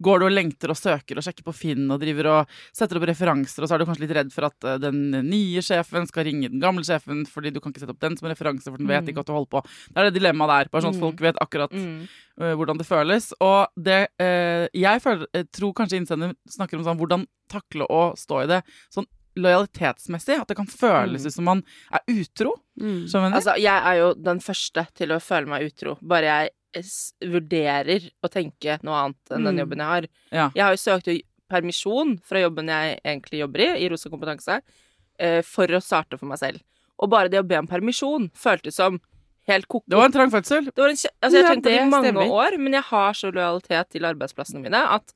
går 0.01 0.19
du 0.19 0.25
og 0.25 0.33
lengter 0.33 0.69
og 0.73 0.77
søker 0.79 1.17
og 1.17 1.23
sjekker 1.25 1.43
på 1.45 1.53
Finn 1.55 1.89
og 1.93 1.99
driver 2.01 2.29
og 2.31 2.47
setter 2.73 2.97
opp 2.97 3.05
referanser, 3.09 3.61
og 3.63 3.69
så 3.69 3.75
er 3.75 3.79
du 3.83 3.85
kanskje 3.85 4.05
litt 4.07 4.15
redd 4.17 4.31
for 4.33 4.47
at 4.49 4.67
eh, 4.67 4.77
den 4.81 5.11
nye 5.29 5.61
sjefen 5.61 6.07
skal 6.09 6.25
ringe 6.25 6.49
den 6.49 6.59
gamle 6.63 6.83
sjefen, 6.83 7.23
fordi 7.29 7.51
du 7.53 7.59
kan 7.61 7.71
ikke 7.71 7.83
sette 7.85 7.93
opp 7.95 8.01
den 8.01 8.17
som 8.17 8.27
referanse, 8.31 8.65
for 8.71 8.77
den 8.81 8.87
vet 8.89 9.03
Mm. 9.05 9.09
ikke 9.13 9.19
at 9.23 9.29
du 9.31 9.33
holder 9.33 9.51
på. 9.53 9.61
Det 9.93 9.97
er 9.97 10.09
det 10.09 10.17
dilemmaet 10.21 10.49
der. 10.65 10.69
Bare 10.73 10.81
sånn 10.81 10.95
at 10.95 10.99
Mm. 11.01 11.05
folk 11.05 11.21
vet 11.21 11.35
akkurat 11.41 11.71
mm, 11.71 12.07
øh, 12.41 12.53
hvordan 12.57 12.77
det 12.77 12.87
føles. 12.87 13.33
Og 13.41 13.67
det 13.77 14.07
eh, 14.19 14.67
Jeg 14.73 15.01
føler, 15.01 15.25
tror 15.51 15.73
kanskje 15.73 15.97
innsender 16.01 16.35
snakker 16.49 16.77
om 16.77 16.83
sånn 16.85 16.97
hvordan 16.97 17.25
takle 17.49 17.85
å 17.89 18.15
stå 18.17 18.43
i 18.43 18.47
det 18.47 18.63
sånn 18.93 19.05
lojalitetsmessig. 19.37 20.39
At 20.41 20.47
det 20.47 20.57
kan 20.57 20.67
føles 20.67 21.21
Mm. 21.23 21.27
ut 21.27 21.33
som 21.33 21.45
man 21.45 21.63
er 21.91 21.99
utro. 22.07 22.55
Mm. 22.79 23.05
Altså, 23.33 23.55
jeg 23.57 23.83
er 23.83 23.95
jo 23.99 24.13
den 24.13 24.39
første 24.39 24.87
til 24.95 25.09
å 25.09 25.19
føle 25.21 25.47
meg 25.47 25.63
utro. 25.71 25.97
Bare 26.01 26.23
jeg 26.23 26.49
vurderer 27.31 28.09
å 28.23 28.29
tenke 28.31 28.79
noe 28.83 28.95
annet 29.05 29.31
enn 29.35 29.43
den 29.45 29.55
Mm. 29.55 29.59
jobben 29.65 29.77
jeg 29.77 29.87
har. 29.87 30.07
Ja. 30.31 30.51
Jeg 30.55 30.63
har 30.63 30.71
jo 30.71 30.77
søkt 30.77 31.07
jo 31.07 31.19
permisjon 31.49 32.19
fra 32.23 32.39
jobben 32.39 32.67
jeg 32.67 32.99
egentlig 33.03 33.39
jobber 33.41 33.59
i, 33.59 33.85
i 33.85 33.89
Rosa 33.89 34.09
kompetanse, 34.09 34.61
eh, 35.19 35.41
for 35.41 35.67
å 35.67 35.81
starte 35.83 36.17
for 36.17 36.25
meg 36.27 36.37
selv. 36.39 36.61
Og 36.99 37.09
bare 37.09 37.29
det 37.29 37.39
å 37.39 37.47
be 37.47 37.57
om 37.57 37.67
permisjon 37.67 38.29
føltes 38.33 38.73
som 38.75 38.99
helt 39.47 39.67
ko-ko. 39.67 39.83
det 39.89 39.97
var 39.97 40.05
en 40.05 40.11
trang 40.11 40.31
fødsel. 40.31 40.65
Det 40.65 40.77
var 40.77 40.89
en 40.89 40.95
altså, 40.95 41.09
jeg 41.21 41.33
Ja, 41.33 41.47
har 41.47 41.55
tenkt 41.55 41.63
på 41.63 41.69
det 41.69 41.77
det 41.77 41.81
i 41.81 41.89
mange 41.89 42.11
stemmer. 42.11 42.29
år, 42.29 42.57
men 42.59 42.73
jeg 42.73 42.83
har 42.83 43.13
så 43.13 43.31
lojalitet 43.33 43.89
til 43.89 44.01
arbeidsplassene 44.03 44.61
mine 44.61 44.73
at 44.87 45.13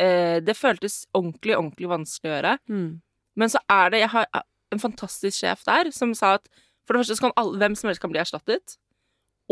eh, 0.00 0.40
det 0.40 0.56
føltes 0.56 1.06
ordentlig, 1.14 1.56
ordentlig 1.56 1.88
vanskelig 1.88 2.30
å 2.30 2.42
gjøre. 2.42 2.58
Mm. 2.68 3.00
Men 3.38 3.52
så 3.52 3.62
er 3.70 3.94
det 3.94 4.02
Jeg 4.02 4.12
har 4.16 4.26
en 4.74 4.82
fantastisk 4.82 5.38
sjef 5.38 5.62
der 5.68 5.92
som 5.94 6.12
sa 6.16 6.34
at 6.38 6.48
for 6.84 6.96
det 6.96 7.02
første 7.04 7.18
så 7.18 7.26
kan 7.26 7.36
alle, 7.40 7.58
hvem 7.60 7.74
som 7.76 7.88
helst 7.88 8.02
kan 8.02 8.12
bli 8.12 8.20
erstattet. 8.20 8.76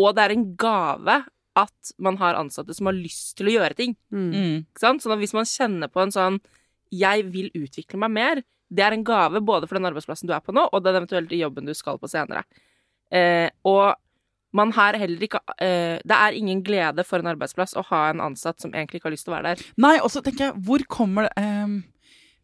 Og 0.01 0.15
det 0.17 0.25
er 0.25 0.35
en 0.35 0.47
gave 0.61 1.23
at 1.57 1.93
man 2.03 2.19
har 2.21 2.37
ansatte 2.37 2.75
som 2.77 2.89
har 2.91 2.97
lyst 2.97 3.37
til 3.39 3.49
å 3.51 3.55
gjøre 3.59 3.77
ting. 3.77 3.97
Mm. 4.13 4.29
Mm. 4.29 4.57
Ikke 4.65 4.83
sant? 4.83 5.05
Sånn 5.05 5.15
at 5.17 5.23
hvis 5.23 5.37
man 5.37 5.49
kjenner 5.49 5.93
på 5.93 6.03
en 6.03 6.13
sånn 6.13 6.41
'jeg 6.93 7.27
vil 7.33 7.51
utvikle 7.55 7.99
meg 7.99 8.11
mer', 8.11 8.43
det 8.69 8.83
er 8.85 8.93
en 8.93 9.05
gave 9.05 9.41
både 9.41 9.69
for 9.69 9.79
den 9.79 9.87
arbeidsplassen 9.89 10.27
du 10.27 10.35
er 10.35 10.41
på 10.41 10.53
nå, 10.53 10.69
og 10.73 10.83
den 10.83 10.97
eventuelle 10.99 11.39
jobben 11.39 11.67
du 11.67 11.75
skal 11.75 11.99
på 11.99 12.11
senere. 12.11 12.45
Eh, 13.11 13.49
og 13.65 13.95
man 14.53 14.73
har 14.73 14.97
heller 14.99 15.21
ikke 15.23 15.39
eh, 15.63 16.01
Det 16.03 16.17
er 16.17 16.35
ingen 16.35 16.63
glede 16.65 17.05
for 17.07 17.19
en 17.23 17.31
arbeidsplass 17.31 17.77
å 17.79 17.85
ha 17.87 18.09
en 18.11 18.21
ansatt 18.21 18.59
som 18.61 18.73
egentlig 18.73 18.99
ikke 18.99 19.11
har 19.11 19.15
lyst 19.15 19.29
til 19.29 19.35
å 19.35 19.37
være 19.37 19.55
der. 19.55 19.67
Nei, 19.77 19.99
og 20.01 20.11
så 20.11 20.23
tenker 20.25 20.49
jeg, 20.49 20.55
hvor 20.67 20.83
kommer 20.89 21.29
det, 21.29 21.33
ehm, 21.37 21.85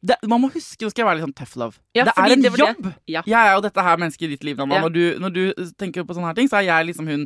det 0.02 0.16
Man 0.26 0.42
må 0.42 0.48
huske, 0.50 0.82
nå 0.82 0.90
skal 0.90 1.04
jeg 1.04 1.08
være 1.08 1.18
litt 1.20 1.26
sånn 1.28 1.36
tough 1.38 1.58
love. 1.60 1.78
Ja, 1.94 2.06
det 2.08 2.14
er 2.18 2.34
en 2.34 2.42
det 2.42 2.50
jobb! 2.58 2.88
Ja. 3.06 3.22
Jeg 3.22 3.38
er 3.38 3.52
jo 3.54 3.62
dette 3.62 3.84
her 3.86 4.00
mennesket 4.02 4.26
i 4.26 4.30
ditt 4.34 4.46
liv, 4.46 4.58
Nanna. 4.58 4.80
Ja. 4.80 4.82
Når, 4.86 4.94
du, 4.96 5.02
når 5.22 5.34
du 5.36 5.68
tenker 5.78 6.06
på 6.08 6.16
sånne 6.16 6.32
her 6.32 6.38
ting, 6.38 6.50
så 6.50 6.58
er 6.58 6.66
jeg 6.66 6.88
liksom 6.90 7.10
hun 7.10 7.22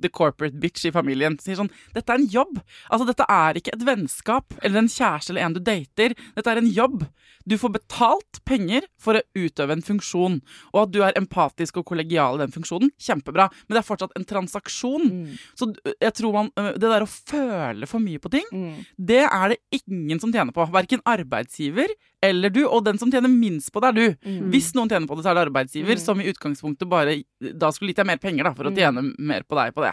the 0.00 0.08
corporate 0.08 0.58
bitch 0.60 0.84
i 0.86 0.92
familien. 0.94 1.38
Sier 1.40 1.56
sånn 1.56 1.70
Dette 1.94 2.10
er 2.14 2.18
en 2.22 2.28
jobb. 2.28 2.60
Altså, 2.90 3.06
dette 3.06 3.24
er 3.28 3.54
ikke 3.60 3.74
et 3.74 3.84
vennskap 3.86 4.54
eller 4.62 4.78
en 4.82 4.88
kjæreste 4.88 5.30
eller 5.30 5.42
en 5.46 5.52
du 5.54 5.60
dater. 5.60 6.14
Dette 6.36 6.46
er 6.52 6.56
en 6.62 6.70
jobb. 6.72 7.06
Du 7.48 7.56
får 7.56 7.72
betalt 7.78 8.40
penger 8.44 8.82
for 9.00 9.14
å 9.16 9.22
utøve 9.34 9.72
en 9.72 9.82
funksjon. 9.82 10.40
Og 10.74 10.82
at 10.82 10.90
du 10.92 11.00
er 11.02 11.16
empatisk 11.16 11.78
og 11.80 11.86
kollegial 11.88 12.36
i 12.36 12.42
den 12.44 12.52
funksjonen, 12.52 12.90
kjempebra. 13.00 13.48
Men 13.68 13.74
det 13.76 13.80
er 13.80 13.88
fortsatt 13.88 14.12
en 14.18 14.24
transaksjon. 14.28 15.06
Mm. 15.08 15.38
Så 15.56 15.70
jeg 16.00 16.12
tror 16.14 16.32
man 16.32 16.50
Det 16.58 16.80
der 16.80 17.02
å 17.04 17.08
føle 17.08 17.86
for 17.88 17.98
mye 18.00 18.18
på 18.18 18.30
ting, 18.30 18.44
Mm. 18.52 18.84
det 18.98 19.24
er 19.30 19.48
det 19.48 19.58
ingen 19.88 20.18
som 20.20 20.32
tjener 20.32 20.52
på. 20.52 20.66
Verken 20.70 21.00
arbeidsgiver 21.06 21.88
eller 22.22 22.50
du. 22.50 22.64
Og 22.68 22.84
den 22.84 22.98
som 22.98 23.10
tjener 23.10 23.28
minst 23.30 23.72
på 23.72 23.80
det, 23.80 23.88
er 23.88 23.92
du. 23.92 24.16
Mm. 24.28 24.50
Hvis 24.52 24.72
noen 24.74 24.88
tjener 24.90 25.06
på 25.06 25.16
det, 25.16 25.24
så 25.24 25.30
er 25.30 25.34
det 25.38 25.46
arbeidsgiver, 25.52 25.94
Mm. 25.96 26.00
som 26.04 26.20
i 26.20 26.24
utgangspunktet 26.32 26.88
bare 26.88 27.22
Da 27.40 27.70
skulle 27.70 27.90
gitt 27.90 27.96
deg 27.96 28.06
mer 28.06 28.16
penger 28.18 28.44
da, 28.44 28.52
for 28.52 28.64
å 28.64 28.70
Mm. 28.72 28.76
tjene 28.76 29.14
mer 29.18 29.42
på 29.42 29.54
deg 29.56 29.74
på 29.74 29.82
det. 29.84 29.87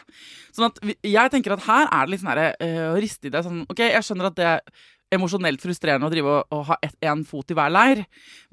Sånn 0.56 0.70
at 0.70 0.82
jeg 1.06 1.34
tenker 1.34 1.56
at 1.56 1.66
her 1.68 1.88
er 1.90 2.06
det 2.06 2.14
litt 2.14 2.24
sånn 2.24 2.34
herre 2.34 2.50
øh, 2.64 2.82
å 2.94 3.00
riste 3.02 3.30
i 3.30 3.34
det 3.34 3.44
sånn 3.46 3.64
OK, 3.70 3.84
jeg 3.86 4.06
skjønner 4.06 4.32
at 4.32 4.40
det 4.40 4.50
er 4.50 4.84
emosjonelt 5.16 5.62
frustrerende 5.62 6.08
å 6.08 6.14
drive 6.14 6.34
og, 6.34 6.56
og 6.56 6.66
ha 6.72 6.80
én 6.84 7.24
fot 7.28 7.52
i 7.54 7.58
hver 7.58 7.72
leir, 7.74 8.04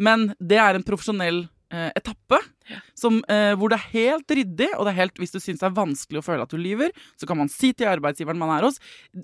men 0.03 0.31
det 0.39 0.61
er 0.61 0.79
en 0.79 0.85
profesjonell 0.87 1.47
eh, 1.73 1.89
etappe 1.99 2.39
som, 2.99 3.19
eh, 3.33 3.55
hvor 3.59 3.73
det 3.73 3.79
er 3.81 3.89
helt 3.95 4.35
ryddig, 4.37 4.69
og 4.77 4.87
det 4.87 4.93
er 4.93 5.01
helt, 5.01 5.17
hvis 5.21 5.35
du 5.35 5.41
syns 5.41 5.63
det 5.63 5.69
er 5.71 5.79
vanskelig 5.79 6.21
å 6.21 6.27
føle 6.27 6.45
at 6.45 6.53
du 6.53 6.61
lyver, 6.61 6.93
så 7.19 7.29
kan 7.29 7.41
man 7.41 7.51
si 7.53 7.73
til 7.73 7.91
arbeidsgiveren 7.91 8.41
man 8.41 8.53
er 8.57 8.69
hos 8.69 8.79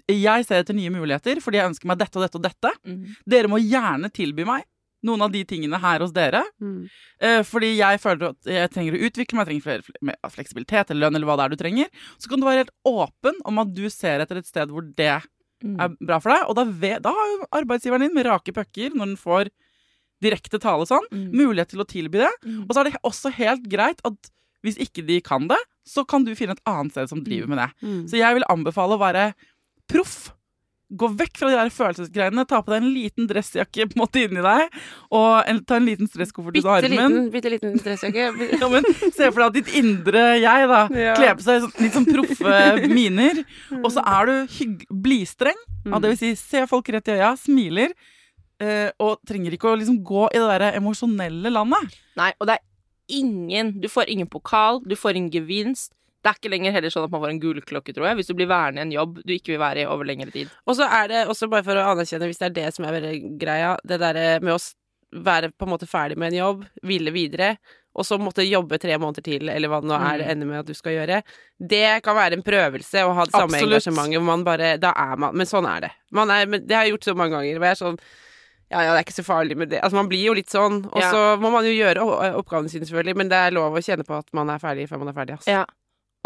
Jeg 0.09 0.47
ser 0.49 0.63
etter 0.63 0.77
nye 0.77 0.93
muligheter 0.95 1.43
fordi 1.45 1.61
jeg 1.61 1.73
ønsker 1.75 1.91
meg 1.91 2.01
dette 2.01 2.19
og 2.19 2.27
dette 2.27 2.41
og 2.41 2.49
dette. 2.49 2.75
Mm. 2.89 3.05
Dere 3.29 3.53
må 3.53 3.61
gjerne 3.63 4.11
tilby 4.15 4.49
meg 4.49 4.67
noen 5.07 5.23
av 5.23 5.31
de 5.31 5.45
tingene 5.45 5.79
her 5.79 6.01
hos 6.03 6.11
dere. 6.13 6.43
Mm. 6.61 6.89
Eh, 7.23 7.43
fordi 7.47 7.77
jeg 7.79 8.01
føler 8.03 8.31
at 8.33 8.49
jeg 8.51 8.71
trenger 8.75 8.97
å 8.97 9.03
utvikle 9.09 9.37
meg, 9.39 9.47
jeg 9.47 9.63
trenger 9.63 9.67
flere, 9.67 9.83
fle- 9.87 10.31
fleksibilitet 10.35 10.91
eller 10.91 11.07
lønn 11.07 11.17
eller 11.17 11.27
hva 11.31 11.37
det 11.39 11.45
er 11.45 11.55
du 11.55 11.57
trenger. 11.63 11.89
Så 12.19 12.29
kan 12.29 12.41
du 12.41 12.47
være 12.49 12.65
helt 12.65 12.75
åpen 12.85 13.39
om 13.45 13.59
at 13.63 13.73
du 13.75 13.85
ser 13.91 14.21
etter 14.25 14.37
et 14.43 14.47
sted 14.47 14.69
hvor 14.75 14.83
det 14.97 15.23
Mm. 15.59 15.75
er 15.83 15.89
bra 16.07 16.21
for 16.23 16.31
deg. 16.31 16.43
Og 16.49 16.55
da, 16.55 16.63
ved, 16.65 17.03
da 17.03 17.11
har 17.11 17.27
jo 17.33 17.47
arbeidsgiveren 17.51 18.01
din 18.07 18.15
med 18.15 18.27
rake 18.27 18.53
pucker, 18.55 18.91
når 18.95 19.07
den 19.07 19.17
får 19.19 19.49
direkte 20.23 20.59
tale 20.63 20.87
sånn, 20.87 21.03
Mm. 21.11 21.33
mulighet 21.35 21.69
til 21.71 21.81
å 21.83 21.87
tilby 21.87 22.19
det. 22.23 22.31
Mm. 22.47 22.61
Og 22.63 22.71
så 22.75 22.81
er 22.81 22.85
det 22.91 23.03
også 23.03 23.33
helt 23.35 23.69
greit 23.69 24.01
at 24.05 24.31
hvis 24.63 24.79
ikke 24.79 25.05
de 25.07 25.21
kan 25.21 25.49
det, 25.49 25.59
så 25.87 26.07
kan 26.07 26.23
du 26.23 26.33
finne 26.37 26.53
et 26.55 26.63
annet 26.65 26.93
sted 26.93 27.09
som 27.09 27.25
driver 27.25 27.49
med 27.49 27.59
det. 27.59 27.71
Mm. 27.83 28.05
Så 28.07 28.19
jeg 28.19 28.35
vil 28.35 28.45
anbefale 28.49 28.95
å 28.95 29.03
være 29.03 29.35
proff. 29.89 30.33
Gå 30.91 31.09
vekk 31.21 31.37
fra 31.37 31.49
de 31.51 31.57
der 31.59 31.69
følelsesgreiene. 31.69 32.47
Ta 32.49 32.63
på 32.65 32.73
deg 32.73 32.79
en 32.81 32.93
liten 32.95 33.27
dressjakke 33.29 33.85
på 33.91 33.97
en 33.99 34.01
måte 34.01 34.23
inni 34.25 34.41
deg, 34.41 34.77
og 35.13 35.49
en, 35.51 35.59
ta 35.69 35.77
en 35.77 35.85
liten 35.85 36.09
stresskoffert 36.09 36.57
ut 36.57 36.65
av 36.65 36.79
armen. 36.79 36.95
liten, 36.97 37.31
bitte 37.35 37.51
liten 37.53 37.75
dressjakke. 37.77 38.29
Ja, 38.63 38.69
men 38.73 38.87
Se 39.13 39.29
for 39.29 39.43
deg 39.43 39.47
at 39.51 39.57
ditt 39.59 39.73
indre 39.77 40.23
jeg 40.41 40.69
da 40.71 40.81
Ja. 40.97 41.15
kler 41.19 41.35
på 41.37 41.45
seg 41.45 41.61
sånn- 41.67 41.77
litt 41.85 41.93
sånn 41.99 42.09
proffe 42.09 42.89
miner, 42.89 43.43
og 43.83 43.91
så 43.93 44.01
er 44.01 44.31
du 44.33 44.87
blidstreng. 45.05 45.61
Ja, 45.85 45.99
det 46.01 46.15
vil 46.15 46.21
si, 46.23 46.33
se 46.41 46.65
folk 46.71 46.89
rett 46.93 47.09
i 47.13 47.19
øya, 47.19 47.35
smiler, 47.37 47.93
eh, 48.61 48.89
og 48.99 49.21
trenger 49.29 49.53
ikke 49.59 49.69
å 49.75 49.77
liksom 49.79 50.01
gå 50.05 50.25
i 50.33 50.39
det 50.41 50.49
der 50.57 50.81
emosjonelle 50.81 51.53
landet. 51.53 51.95
Nei, 52.17 52.33
og 52.41 52.49
det 52.49 52.57
er 52.59 52.65
ingen 53.21 53.81
Du 53.81 53.89
får 53.89 54.09
ingen 54.09 54.27
pokal, 54.29 54.81
du 54.85 54.97
får 54.97 55.17
ingen 55.17 55.31
gevinst. 55.33 55.93
Det 56.29 56.35
er 56.35 56.41
ikke 56.43 56.51
lenger 56.53 56.75
heller 56.77 56.93
sånn 56.93 57.05
at 57.09 57.11
man 57.15 57.23
får 57.25 57.31
en 57.33 57.41
gullklokke, 57.41 57.95
tror 57.97 58.07
jeg, 58.11 58.17
hvis 58.21 58.29
du 58.29 58.35
blir 58.37 58.51
værende 58.51 58.83
i 58.83 58.85
en 58.85 58.93
jobb 58.93 59.23
du 59.25 59.33
ikke 59.33 59.55
vil 59.55 59.63
være 59.63 59.81
i 59.81 59.89
over 59.89 60.05
lengre 60.05 60.31
tid. 60.35 60.51
Og 60.69 60.77
så 60.77 60.85
er 60.85 61.09
det 61.09 61.25
også 61.33 61.49
bare 61.49 61.65
for 61.65 61.81
å 61.81 61.87
anerkjenne, 61.95 62.29
hvis 62.29 62.39
det 62.43 62.51
er 62.51 62.57
det 62.61 62.75
som 62.77 62.85
er 62.85 62.93
veldig 63.01 63.39
greia, 63.41 63.77
det 63.89 63.99
derre 64.03 64.27
med 64.45 64.53
å 64.59 64.61
være 65.25 65.49
på 65.57 65.65
en 65.65 65.73
måte 65.73 65.89
ferdig 65.89 66.19
med 66.21 66.35
en 66.35 66.39
jobb, 66.43 66.67
ville 66.85 67.11
videre, 67.15 67.55
og 67.99 68.05
så 68.05 68.19
måtte 68.21 68.45
jobbe 68.45 68.77
tre 68.79 68.95
måneder 69.01 69.25
til, 69.25 69.49
eller 69.49 69.73
hva 69.73 69.81
det 69.81 69.89
nå 69.89 69.97
er 69.97 70.19
det 70.21 70.27
Mm. 70.27 70.31
ender 70.35 70.47
med 70.47 70.59
at 70.61 70.67
du 70.67 70.75
skal 70.75 70.93
gjøre. 70.93 71.23
Det 71.59 72.03
kan 72.05 72.15
være 72.15 72.37
en 72.37 72.43
prøvelse 72.45 73.03
å 73.09 73.15
ha 73.17 73.25
det 73.25 73.33
samme 73.33 73.57
Absolutt. 73.57 73.73
engasjementet, 73.81 74.19
hvor 74.21 74.29
man 74.29 74.45
bare 74.45 74.77
Da 74.79 74.93
er 74.95 75.17
man 75.17 75.35
Men 75.35 75.47
sånn 75.47 75.67
er 75.67 75.81
det. 75.81 75.91
Man 76.13 76.31
er, 76.31 76.45
men 76.47 76.67
det 76.67 76.77
har 76.77 76.85
jeg 76.85 76.93
gjort 76.93 77.05
så 77.09 77.17
mange 77.17 77.33
ganger, 77.33 77.57
hvor 77.59 77.65
jeg 77.67 77.75
er 77.79 77.85
sånn 77.87 77.99
ja, 78.71 78.83
ja, 78.85 78.93
det 78.93 78.99
er 79.01 79.05
ikke 79.09 79.25
så 79.25 79.25
farlig 79.25 79.57
med 79.57 79.71
det. 79.71 79.81
Altså, 79.81 79.97
man 79.97 80.09
blir 80.11 80.23
jo 80.27 80.35
litt 80.35 80.51
sånn, 80.53 80.85
og 80.93 81.01
Ja. 81.01 81.11
så 81.11 81.41
må 81.41 81.51
man 81.51 81.65
jo 81.65 81.71
gjøre 81.73 82.05
oppgavene 82.37 82.69
sine, 82.69 82.85
selvfølgelig, 82.85 83.17
men 83.17 83.29
det 83.31 83.37
er 83.39 83.51
lov 83.57 83.73
å 83.73 83.81
kjenne 83.81 84.05
på 84.05 84.19
at 84.19 84.27
man 84.35 84.51
er 84.51 84.59
ferdig 84.59 84.87
før 84.91 84.99
man 84.99 85.09
er 85.09 85.15
ferdig, 85.17 85.39
altså. 85.39 85.49
Ja. 85.49 85.65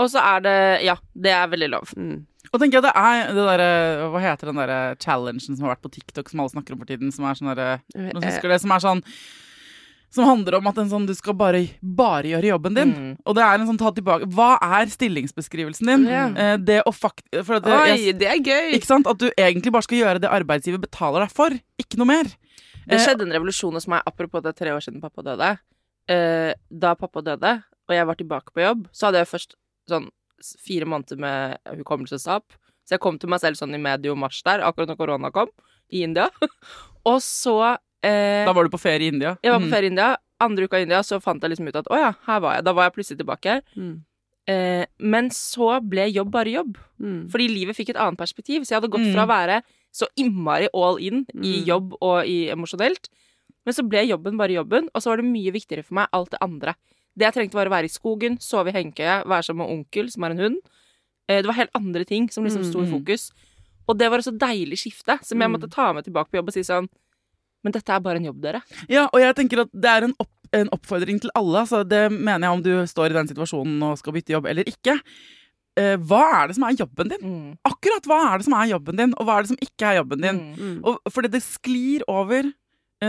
Og 0.01 0.09
så 0.11 0.23
er 0.25 0.41
det 0.45 0.57
Ja, 0.87 0.97
det 1.15 1.33
er 1.37 1.49
veldig 1.53 1.71
lov. 1.75 1.93
Mm. 1.97 2.23
Og 2.53 2.59
tenker 2.61 2.81
jeg 2.81 2.85
det 2.89 2.93
er 2.97 3.31
det 3.33 3.45
derre 3.47 4.09
Hva 4.13 4.21
heter 4.21 4.51
den 4.51 4.59
derre 4.61 4.81
challengen 5.01 5.41
som 5.41 5.61
har 5.65 5.75
vært 5.77 5.85
på 5.87 5.93
TikTok, 5.95 6.29
som 6.33 6.41
alle 6.43 6.53
snakker 6.53 6.75
om 6.75 6.81
for 6.83 6.91
tiden, 6.91 7.13
som 7.15 7.25
er 7.29 7.39
sånn 7.39 7.53
derre 7.53 7.71
Noen 7.95 8.23
Eh, 8.23 8.29
husker 8.31 8.49
det? 8.53 8.61
Som 8.65 8.73
er 8.75 8.83
sånn 8.85 9.03
Som 10.13 10.27
handler 10.29 10.59
om 10.59 10.67
at 10.69 10.77
en 10.83 10.91
sånn, 10.91 11.07
du 11.09 11.15
skal 11.17 11.33
bare, 11.33 11.63
bare 11.81 12.29
gjøre 12.29 12.51
jobben 12.51 12.75
din. 12.77 12.91
Mm. 12.93 13.13
Og 13.25 13.37
det 13.39 13.45
er 13.47 13.55
en 13.57 13.65
sånn 13.71 13.79
ta 13.81 13.93
tilbake 13.97 14.27
Hva 14.35 14.59
er 14.61 14.91
stillingsbeskrivelsen 14.93 15.89
din? 15.89 16.05
Eh, 16.13 16.57
det 16.61 16.83
å 16.85 16.93
fakt... 16.93 17.25
Det, 17.33 17.41
Oi, 17.49 17.97
jeg, 17.97 18.19
det 18.21 18.29
er 18.29 18.43
gøy! 18.45 18.75
ikke 18.77 18.91
sant? 18.91 19.09
At 19.09 19.17
du 19.23 19.31
egentlig 19.31 19.73
bare 19.73 19.87
skal 19.89 20.03
gjøre 20.03 20.21
det 20.21 20.29
arbeidsgiver 20.29 20.83
betaler 20.83 21.25
deg 21.25 21.33
for. 21.33 21.57
Ikke 21.81 21.97
noe 22.01 22.11
mer. 22.13 22.29
Det 22.83 22.99
Eh, 22.99 23.01
skjedde 23.07 23.25
en 23.25 23.33
revolusjon 23.33 23.73
hos 23.79 23.87
meg, 23.89 24.03
apropos 24.05 24.43
det 24.45 24.53
tre 24.59 24.73
år 24.75 24.83
siden 24.85 25.01
pappa 25.01 25.23
døde. 25.25 25.53
Eh, 26.11 26.53
da 26.69 26.93
pappa 26.99 27.23
døde, 27.25 27.53
og 27.89 27.95
jeg 27.95 28.07
var 28.11 28.19
tilbake 28.19 28.53
på 28.53 28.61
jobb, 28.65 28.89
så 28.93 29.07
hadde 29.09 29.21
jeg 29.23 29.29
først 29.31 29.55
sånn 29.91 30.09
fire 30.65 30.87
måneder 30.91 31.19
med 31.23 31.59
hukommelsestap. 31.79 32.53
Så 32.85 32.97
jeg 32.97 33.01
kom 33.05 33.19
til 33.19 33.31
meg 33.31 33.41
selv 33.41 33.55
sånn 33.61 33.75
i 33.75 33.79
medio 33.83 34.15
mars 34.19 34.41
der, 34.43 34.61
akkurat 34.67 34.89
når 34.91 34.99
korona 34.99 35.31
kom, 35.35 35.49
i 35.93 36.03
India. 36.03 36.29
og 37.11 37.21
så 37.23 37.57
eh, 38.03 38.45
Da 38.47 38.53
var 38.53 38.65
du 38.67 38.73
på 38.75 38.81
ferie 38.83 39.07
i 39.07 39.13
India. 39.15 39.37
Jeg 39.43 39.53
var 39.55 39.61
på 39.63 39.69
Mm. 39.69 39.75
ferie 39.77 39.87
i 39.91 39.93
India, 39.95 40.17
andre 40.43 40.65
uka 40.67 40.81
i 40.81 40.83
India 40.89 41.03
så 41.07 41.21
fant 41.23 41.43
jeg 41.43 41.53
liksom 41.55 41.69
ut 41.71 41.77
at 41.79 41.87
å 41.93 41.99
ja, 42.01 42.13
her 42.27 42.41
var 42.43 42.57
jeg. 42.57 42.65
Da 42.67 42.73
var 42.75 42.89
jeg 42.89 42.97
plutselig 42.97 43.21
tilbake. 43.23 43.61
Mm. 43.79 43.93
Eh, 44.51 44.85
men 44.99 45.29
så 45.31 45.77
ble 45.87 46.09
jobb 46.11 46.33
bare 46.35 46.51
jobb. 46.51 46.75
Mm. 46.99 47.29
Fordi 47.31 47.47
livet 47.53 47.79
fikk 47.79 47.93
et 47.95 48.01
annet 48.03 48.19
perspektiv. 48.19 48.65
Så 48.67 48.75
jeg 48.75 48.81
hadde 48.81 48.91
gått 48.91 49.07
fra 49.15 49.23
å 49.23 49.31
være 49.31 49.61
så 49.95 50.09
innmari 50.19 50.67
all 50.75 50.99
in 50.99 51.23
i 51.39 51.61
Mm. 51.63 51.67
jobb 51.69 51.95
og 52.01 52.27
i 52.27 52.49
emosjonelt. 52.51 53.07
Men 53.65 53.75
så 53.77 53.87
ble 53.87 54.03
jobben 54.09 54.37
bare 54.37 54.51
jobben, 54.59 54.89
og 54.93 54.99
så 55.03 55.13
var 55.13 55.19
det 55.23 55.31
mye 55.31 55.53
viktigere 55.55 55.85
for 55.87 55.95
meg 55.95 56.09
alt 56.13 56.31
det 56.35 56.41
andre. 56.43 56.75
Det 57.19 57.27
jeg 57.27 57.35
trengte, 57.35 57.55
var 57.55 57.67
å 57.69 57.75
være 57.75 57.85
i 57.85 57.93
skogen, 57.93 58.39
sove 58.41 58.69
i 58.73 58.73
hengekøye, 58.73 59.25
være 59.29 59.43
sammen 59.45 59.67
med 59.67 59.73
onkel, 59.77 60.11
som 60.11 60.25
er 60.25 60.31
en 60.31 60.39
hund. 60.39 60.57
Eh, 61.29 61.43
det 61.43 61.47
var 61.47 61.59
helt 61.59 61.75
andre 61.77 62.05
ting 62.09 62.31
som 62.33 62.45
liksom 62.45 62.65
sto 62.65 62.81
i 62.81 62.87
Mm. 62.89 62.93
fokus. 62.95 63.31
Og 63.89 63.99
det 63.99 64.09
var 64.11 64.19
et 64.19 64.25
så 64.25 64.33
deilig 64.39 64.79
skifte, 64.79 65.19
som 65.25 65.39
jeg 65.39 65.49
Mm. 65.51 65.53
måtte 65.61 65.71
ta 65.71 65.93
med 65.93 66.05
tilbake 66.05 66.31
på 66.31 66.37
jobb 66.41 66.49
og 66.49 66.53
si 66.55 66.61
sånn 66.61 66.89
Men 67.65 67.71
dette 67.71 67.91
er 67.95 68.01
bare 68.01 68.17
en 68.17 68.25
jobb, 68.25 68.41
dere. 68.41 68.61
Ja, 68.89 69.05
og 69.13 69.21
jeg 69.21 69.37
tenker 69.37 69.61
at 69.61 69.71
det 69.73 69.85
er 69.89 70.03
en, 70.03 70.15
opp, 70.19 70.31
en 70.53 70.69
oppfordring 70.71 71.21
til 71.21 71.31
alle. 71.37 71.61
Altså, 71.61 71.87
det 71.87 72.11
mener 72.11 72.41
jeg 72.41 72.51
om 72.51 72.61
du 72.63 72.87
står 72.91 73.11
i 73.11 73.13
den 73.15 73.29
situasjonen 73.29 73.81
og 73.85 73.99
skal 73.99 74.13
bytte 74.15 74.33
jobb 74.35 74.47
eller 74.47 74.65
ikke. 74.65 75.01
Eh, 75.77 75.97
hva 75.97 76.43
er 76.43 76.49
det 76.49 76.57
som 76.57 76.65
er 76.65 76.75
jobben 76.75 77.09
din? 77.09 77.23
Mm. 77.23 77.59
Akkurat 77.65 78.03
hva 78.03 78.35
er 78.35 78.39
det 78.39 78.45
som 78.47 78.55
er 78.55 78.67
jobben 78.75 78.97
din, 78.97 79.15
og 79.17 79.25
hva 79.29 79.39
er 79.39 79.43
det 79.43 79.49
som 79.53 79.57
ikke 79.63 79.87
er 79.93 80.03
jobben 80.03 80.21
din? 80.21 80.41
Mm. 80.41 80.57
Mm. 80.59 80.81
Og 80.85 80.99
fordi 81.09 81.31
det 81.31 81.43
sklir 81.45 82.03
over 82.09 82.53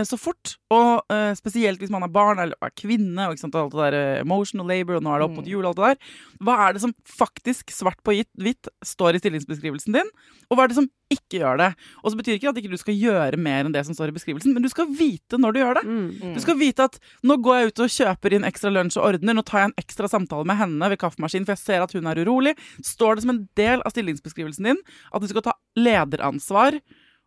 så 0.02 0.16
fort, 0.18 0.56
og 0.74 1.04
uh, 1.12 1.30
spesielt 1.38 1.78
hvis 1.78 1.90
man 1.94 2.02
er 2.02 2.10
barn 2.10 2.40
eller 2.42 2.58
er 2.58 2.72
kvinne, 2.74 3.28
og 3.30 3.36
alt 3.38 3.70
det 3.70 3.70
der 3.78 3.94
eh, 3.94 4.20
emotional 4.24 4.66
labor, 4.66 4.96
og 4.98 5.04
nå 5.06 5.12
er 5.14 5.20
det 5.22 5.28
opp 5.28 5.36
mot 5.36 5.44
Mm. 5.46 5.50
jul, 5.52 5.64
og 5.64 5.70
alt 5.70 5.76
det 5.78 5.86
der. 5.92 6.18
Hva 6.42 6.56
er 6.66 6.72
det 6.74 6.82
som 6.82 6.94
faktisk, 7.06 7.70
svart 7.70 8.02
på 8.02 8.10
hvitt, 8.34 8.66
står 8.82 9.14
i 9.14 9.20
stillingsbeskrivelsen 9.22 9.92
din, 9.94 10.10
og 10.50 10.56
hva 10.58 10.64
er 10.64 10.72
det 10.72 10.78
som 10.80 10.88
ikke 11.12 11.38
gjør 11.38 11.58
det? 11.60 11.68
Og 12.02 12.10
så 12.10 12.18
betyr 12.18 12.34
ikke 12.40 12.48
at 12.50 12.56
ikke 12.58 12.72
du 12.72 12.80
skal 12.80 12.96
gjøre 12.98 13.38
mer 13.38 13.62
enn 13.68 13.72
det 13.76 13.84
som 13.86 13.94
står 13.94 14.10
i 14.10 14.16
beskrivelsen, 14.16 14.54
men 14.56 14.64
du 14.64 14.68
skal 14.72 14.88
vite 14.90 15.38
når 15.38 15.52
du 15.54 15.58
gjør 15.60 15.78
det. 15.78 15.84
Mm. 15.86 16.34
Du 16.34 16.40
skal 16.42 16.58
vite 16.58 16.88
at 16.88 16.98
nå 17.22 17.36
går 17.44 17.60
jeg 17.60 17.66
ut 17.70 17.84
og 17.84 17.94
kjøper 17.94 18.34
inn 18.34 18.48
ekstra 18.48 18.72
lunsj 18.74 18.98
og 18.98 19.06
ordner, 19.12 19.36
nå 19.38 19.44
tar 19.46 19.60
jeg 19.62 19.70
en 19.70 19.78
ekstra 19.84 20.10
samtale 20.10 20.48
med 20.48 20.58
henne 20.58 20.90
ved 20.90 20.98
kaffemaskinen, 20.98 21.46
for 21.46 21.54
jeg 21.54 21.62
ser 21.62 21.84
at 21.86 21.92
hun 21.94 22.06
er 22.10 22.18
urolig. 22.24 22.56
Står 22.82 23.14
det 23.20 23.26
som 23.28 23.34
en 23.36 23.44
del 23.54 23.84
av 23.84 23.94
stillingsbeskrivelsen 23.94 24.64
din 24.72 24.82
at 25.12 25.22
du 25.22 25.28
skal 25.30 25.44
ta 25.46 25.54
lederansvar 25.78 26.80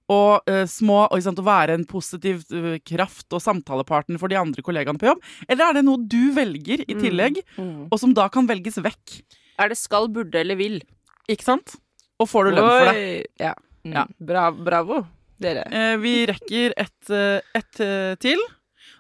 og 0.09 0.47
uh, 0.47 0.63
små, 0.69 1.01
og, 1.11 1.21
sant, 1.23 1.39
å 1.39 1.45
være 1.45 1.75
en 1.75 1.85
positiv 1.85 2.45
uh, 2.53 2.77
kraft 2.87 3.33
og 3.35 3.41
samtalepartner 3.43 4.19
for 4.21 4.31
de 4.31 4.37
andre 4.39 4.63
kollegaene 4.63 4.99
på 5.01 5.09
jobb? 5.09 5.21
Eller 5.49 5.65
er 5.69 5.73
det 5.79 5.83
noe 5.87 5.99
du 5.99 6.31
velger 6.35 6.85
i 6.87 6.93
Mm. 6.95 7.01
tillegg, 7.03 7.41
Mm. 7.57 7.87
og 7.91 7.99
som 7.99 8.13
da 8.13 8.29
kan 8.29 8.47
velges 8.47 8.77
vekk? 8.79 9.21
Er 9.59 9.69
det 9.69 9.77
skal, 9.77 10.07
burde 10.07 10.35
eller 10.39 10.55
vil? 10.55 10.81
Ikke 11.27 11.43
sant? 11.43 11.75
Og 12.19 12.27
får 12.29 12.45
du 12.45 12.55
lønn 12.55 12.69
for 12.71 12.93
det? 12.93 13.25
Ja. 13.39 13.53
Mm. 13.85 13.93
Ja. 13.93 14.05
Bra, 14.19 14.51
bravo, 14.51 15.05
dere. 15.39 15.67
Uh, 15.71 15.97
vi 16.01 16.25
rekker 16.25 16.73
et, 16.77 17.09
eh, 17.09 17.41
et 17.55 17.71
til. 18.19 18.39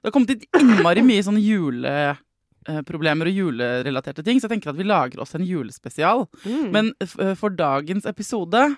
Det 0.03 0.11
har 0.11 0.11
kommet 0.11 0.29
inn 0.35 0.45
innmari 0.59 1.01
mye 1.03 1.23
sånne 1.25 1.41
juleproblemer 2.67 3.29
og 3.29 3.37
julerelaterte 3.37 4.23
ting, 4.25 4.39
så 4.39 4.47
jeg 4.47 4.57
tenker 4.57 4.71
at 4.71 4.79
vi 4.79 4.87
lager 4.87 5.21
oss 5.23 5.35
en 5.35 5.45
julespesial. 5.45 6.25
Mm. 6.43 6.67
Men 6.73 6.93
eh, 7.03 7.33
for 7.35 7.49
dagens 7.49 8.05
episode 8.05 8.75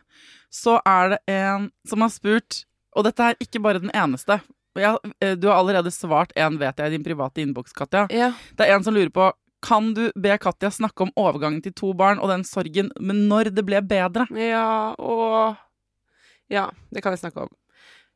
så 0.49 0.79
er 0.85 1.15
det 1.15 1.19
en 1.33 1.69
som 1.87 2.01
har 2.01 2.13
spurt, 2.13 2.63
og 2.95 3.05
dette 3.05 3.21
er 3.31 3.37
ikke 3.41 3.61
bare 3.61 3.81
den 3.81 3.93
eneste. 3.93 4.39
Jeg, 4.77 4.97
eh, 5.21 5.35
du 5.35 5.49
har 5.49 5.59
allerede 5.59 5.91
svart 5.91 6.33
en, 6.35 6.57
vet 6.61 6.77
jeg, 6.77 6.87
i 6.87 6.97
din 6.97 7.05
private 7.05 7.41
innboks, 7.41 7.73
Katja. 7.73 8.07
ja. 8.13 8.33
Det 8.55 8.67
er 8.67 8.75
en 8.75 8.85
som 8.85 8.95
lurer 8.95 9.13
på 9.13 9.31
kan 9.65 9.93
du 9.93 10.05
be 10.15 10.37
Katja 10.39 10.69
snakke 10.71 11.03
om 11.03 11.09
overgangen 11.19 11.59
til 11.61 11.73
to 11.75 11.89
barn 11.93 12.21
og 12.23 12.29
den 12.31 12.45
sorgen, 12.47 12.93
men 12.99 13.25
når 13.27 13.51
det 13.51 13.65
ble 13.67 13.81
bedre? 13.83 14.29
ja, 14.35 14.95
og 14.97 15.57
Ja, 16.49 16.69
det 16.89 17.03
kan 17.03 17.13
jeg 17.13 17.19
snakke 17.19 17.43
om. 17.43 17.49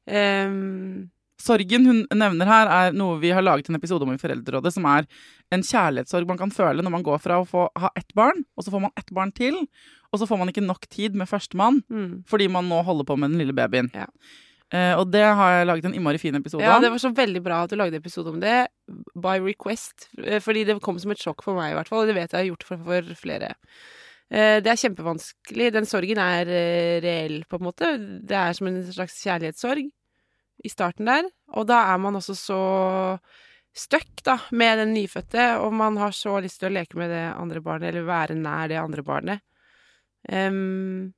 Ehm, 0.09 1.11
Sorgen 1.44 1.88
hun 1.89 1.98
nevner 2.16 2.48
her, 2.48 2.70
er 2.72 2.96
noe 2.96 3.18
vi 3.20 3.34
har 3.36 3.44
laget 3.44 3.68
en 3.68 3.76
episode 3.80 4.06
om 4.06 4.14
i 4.14 4.20
Foreldrerådet, 4.22 4.72
som 4.76 4.86
er 4.88 5.08
en 5.52 5.66
kjærlighetssorg 5.66 6.30
man 6.30 6.39
kan 6.39 6.54
føle 6.56 6.86
når 6.86 6.94
man 6.96 7.04
går 7.04 7.20
fra 7.24 7.41
å 7.41 7.48
få 7.48 7.66
ha 7.84 7.91
ett 8.00 8.16
barn, 8.16 8.46
og 8.56 8.64
så 8.64 8.72
får 8.72 8.86
man 8.86 8.96
ett 9.00 9.12
barn 9.16 9.34
til, 9.36 9.60
og 10.14 10.22
så 10.22 10.30
får 10.30 10.39
man 10.39 10.54
ikke 10.54 10.64
nok 10.64 10.88
tid 10.94 11.18
med 11.20 11.28
førstemann 11.28 11.82
mm. 11.91 12.10
fordi 12.30 12.48
man 12.54 12.70
nå 12.72 12.80
holder 12.88 13.08
på 13.10 13.18
med 13.20 13.34
den 13.34 13.44
lille 13.44 13.56
babyen. 13.58 13.91
Ja. 13.98 14.08
Eh, 14.74 14.94
og 14.98 15.12
det 15.14 15.22
har 15.22 15.52
jeg 15.58 15.68
laget 15.70 15.86
en 15.89 15.98
innmari 15.98 16.18
fin 16.22 16.38
episode 16.39 16.64
Ja, 16.64 16.78
om. 16.80 16.86
det 16.86 16.89
var 16.94 17.02
så 17.02 17.12
veldig 17.14 17.41
bra 17.46 17.60
at 17.66 17.74
du 17.74 17.78
lagde 17.78 18.00
episode 18.00 18.32
om 18.32 18.39
det, 18.41 18.56
by 19.14 19.36
request. 19.44 20.08
Eh, 20.18 20.39
Fordi 20.41 20.64
det 20.66 20.80
kom 20.82 20.98
som 21.02 21.14
et 21.14 21.22
sjokk 21.22 21.44
for 21.46 21.60
meg, 21.60 21.74
i 21.74 21.76
hvert 21.78 21.91
fall. 21.91 22.02
Og 22.06 22.10
det 22.10 22.16
vet 22.18 22.32
jeg 22.34 22.39
har 22.39 22.48
gjort 22.48 22.66
for, 22.66 22.82
for 22.88 23.12
flere. 23.20 23.52
Eh, 24.34 24.58
Det 24.66 24.72
er 24.72 24.80
kjempevanskelig. 24.82 25.68
Den 25.76 25.86
sorgen 25.86 26.22
er 26.24 26.50
eh, 26.50 27.02
reell, 27.06 27.44
på 27.46 27.60
en 27.60 27.68
måte. 27.68 27.91
Det 28.26 28.39
er 28.39 28.58
som 28.58 28.72
en 28.72 28.80
slags 28.96 29.20
kjærlighetssorg 29.22 29.91
i 30.64 30.72
starten 30.72 31.09
der. 31.09 31.28
Og 31.57 31.68
da 31.70 31.82
er 31.93 31.99
man 32.01 32.20
også 32.20 32.36
så 32.38 32.61
stuck, 33.74 34.22
da, 34.26 34.38
med 34.53 34.78
den 34.84 34.93
nyfødte, 34.93 35.47
og 35.64 35.74
man 35.74 35.97
har 35.97 36.14
så 36.16 36.38
lyst 36.43 36.61
til 36.61 36.70
å 36.70 36.76
leke 36.76 36.97
med 36.99 37.09
det 37.14 37.24
andre 37.32 37.61
barnet, 37.64 37.89
eller 37.89 38.05
være 38.07 38.38
nær 38.38 38.70
det 38.70 38.78
andre 38.82 39.03
barnet. 39.05 39.43
Um, 40.30 41.11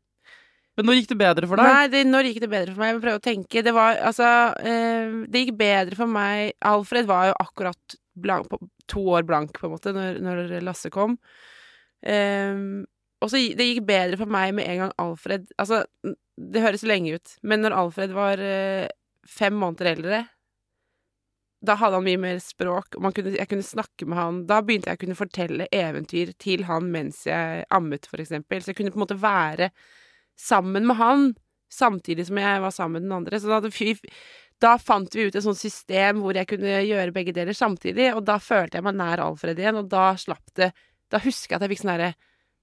Men 0.75 0.87
nå 0.87 0.95
gikk 0.95 1.11
det 1.11 1.19
bedre 1.19 1.49
for 1.51 1.59
deg? 1.59 1.67
Nei, 1.67 1.89
det, 1.91 2.05
når 2.07 2.29
gikk 2.29 2.39
det 2.45 2.51
bedre 2.51 2.73
for 2.73 2.81
meg? 2.81 2.89
Jeg 2.89 2.97
må 2.97 3.03
prøve 3.03 3.19
å 3.19 3.25
tenke. 3.27 3.61
Det 3.63 3.73
var 3.75 3.99
altså 4.09 4.31
eh, 4.65 5.13
Det 5.31 5.43
gikk 5.43 5.53
bedre 5.59 5.99
for 5.99 6.09
meg 6.09 6.55
Alfred 6.65 7.07
var 7.07 7.29
jo 7.29 7.37
akkurat 7.43 7.95
blank, 8.15 8.49
på, 8.49 8.59
to 8.91 9.03
år 9.13 9.27
blank, 9.27 9.53
på 9.59 9.69
en 9.69 9.75
måte, 9.75 9.93
når, 9.95 10.19
når 10.23 10.57
Lasse 10.65 10.91
kom. 10.91 11.15
Ehm, 12.05 12.85
og 13.23 13.31
så 13.31 13.39
det 13.57 13.69
gikk 13.69 13.85
bedre 13.87 14.19
for 14.19 14.31
meg 14.31 14.51
med 14.57 14.67
en 14.69 14.83
gang 14.83 14.91
Alfred 15.01 15.47
Altså, 15.61 15.83
det 16.35 16.63
høres 16.63 16.83
lenge 16.87 17.15
ut, 17.15 17.37
men 17.47 17.63
når 17.63 17.75
Alfred 17.79 18.15
var 18.15 18.41
eh, 18.43 18.87
fem 19.29 19.55
måneder 19.57 19.91
eldre 19.95 20.23
da 21.65 21.75
hadde 21.79 21.99
han 21.99 22.05
mye 22.05 22.21
mer 22.21 22.39
språk, 22.43 22.97
og 22.99 23.15
kunne, 23.15 23.35
jeg 23.35 23.49
kunne 23.49 23.65
snakke 23.65 24.07
med 24.09 24.19
han. 24.19 24.41
Da 24.49 24.61
begynte 24.65 24.91
jeg 24.91 24.99
å 24.99 25.03
kunne 25.05 25.17
fortelle 25.17 25.69
eventyr 25.73 26.33
til 26.41 26.65
han 26.69 26.89
mens 26.93 27.23
jeg 27.27 27.65
ammet, 27.73 28.07
for 28.09 28.21
eksempel. 28.21 28.61
Så 28.61 28.71
jeg 28.71 28.79
kunne 28.79 28.93
på 28.93 28.99
en 28.99 29.05
måte 29.05 29.19
være 29.21 29.71
sammen 30.39 30.87
med 30.87 30.99
han, 30.99 31.29
samtidig 31.71 32.27
som 32.27 32.39
jeg 32.39 32.63
var 32.63 32.75
sammen 32.75 32.99
med 32.99 33.07
den 33.07 33.15
andre. 33.17 33.39
Så 33.41 33.49
da, 33.49 33.61
da 34.63 34.75
fant 34.81 35.15
vi 35.15 35.27
ut 35.27 35.37
et 35.37 35.45
sånt 35.45 35.59
system 35.59 36.21
hvor 36.23 36.37
jeg 36.37 36.49
kunne 36.51 36.83
gjøre 36.85 37.15
begge 37.15 37.33
deler 37.35 37.57
samtidig, 37.57 38.11
og 38.13 38.25
da 38.27 38.37
følte 38.41 38.79
jeg 38.79 38.87
meg 38.87 38.99
nær 38.99 39.23
Alfred 39.25 39.59
igjen, 39.61 39.81
og 39.81 39.89
da 39.91 40.11
slapp 40.19 40.53
det 40.59 40.73
Da 41.13 41.19
husker 41.21 41.53
jeg 41.53 41.59
at 41.59 41.63
jeg 41.63 41.75
fikk 41.75 41.83
sånn 41.83 41.91
herre 41.93 42.13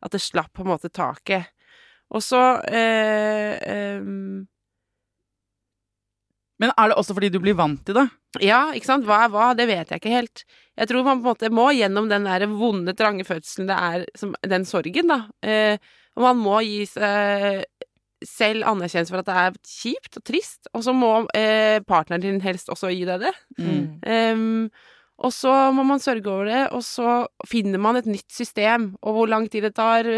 At 0.03 0.15
det 0.15 0.19
slapp 0.19 0.51
på 0.53 0.65
en 0.65 0.73
måte 0.73 0.91
taket. 0.91 1.53
Og 2.13 2.21
så 2.27 2.41
eh, 2.67 3.55
ehm, 3.71 4.43
Men 6.63 6.71
er 6.79 6.93
det 6.93 6.99
også 7.01 7.17
fordi 7.17 7.33
du 7.35 7.41
blir 7.43 7.59
vant 7.59 7.81
til 7.87 7.99
det? 7.99 8.07
Ja, 8.45 8.69
ikke 8.77 8.89
sant. 8.89 9.07
Hva 9.09 9.25
er 9.25 9.33
hva? 9.33 9.49
Det 9.59 9.67
vet 9.69 9.91
jeg 9.91 10.01
ikke 10.01 10.15
helt. 10.15 10.45
Jeg 10.79 10.89
tror 10.89 11.05
man 11.05 11.19
på 11.21 11.27
en 11.27 11.33
måte 11.33 11.51
må 11.53 11.67
gjennom 11.75 12.07
den 12.09 12.29
der 12.29 12.47
vonde, 12.49 12.95
trange 12.97 13.27
fødselen 13.29 13.69
det 13.69 13.79
er, 13.91 14.07
som, 14.19 14.37
den 14.47 14.65
sorgen, 14.69 15.11
da. 15.11 15.19
Eh, 15.45 15.77
og 16.17 16.27
man 16.29 16.41
må 16.41 16.61
gi 16.65 16.85
seg 16.89 17.65
selv 18.23 18.69
anerkjennelse 18.71 19.11
for 19.11 19.25
at 19.25 19.29
det 19.29 19.37
er 19.43 19.61
kjipt 19.67 20.19
og 20.21 20.25
trist, 20.29 20.71
og 20.71 20.85
så 20.87 20.95
må 20.95 21.13
eh, 21.37 21.83
partneren 21.83 22.23
din 22.23 22.43
helst 22.45 22.71
også 22.73 22.93
gi 22.93 23.03
deg 23.09 23.25
det. 23.27 23.33
Mm. 23.59 23.87
Um, 24.07 24.69
og 25.23 25.31
så 25.35 25.53
må 25.75 25.85
man 25.87 26.03
sørge 26.03 26.31
over 26.31 26.49
det, 26.51 26.63
og 26.75 26.83
så 26.87 27.23
finner 27.47 27.83
man 27.83 27.99
et 27.99 28.09
nytt 28.11 28.31
system. 28.33 28.93
Og 29.03 29.17
hvor 29.17 29.31
lang 29.31 29.47
tid 29.51 29.69
det 29.69 29.75
tar 29.77 30.09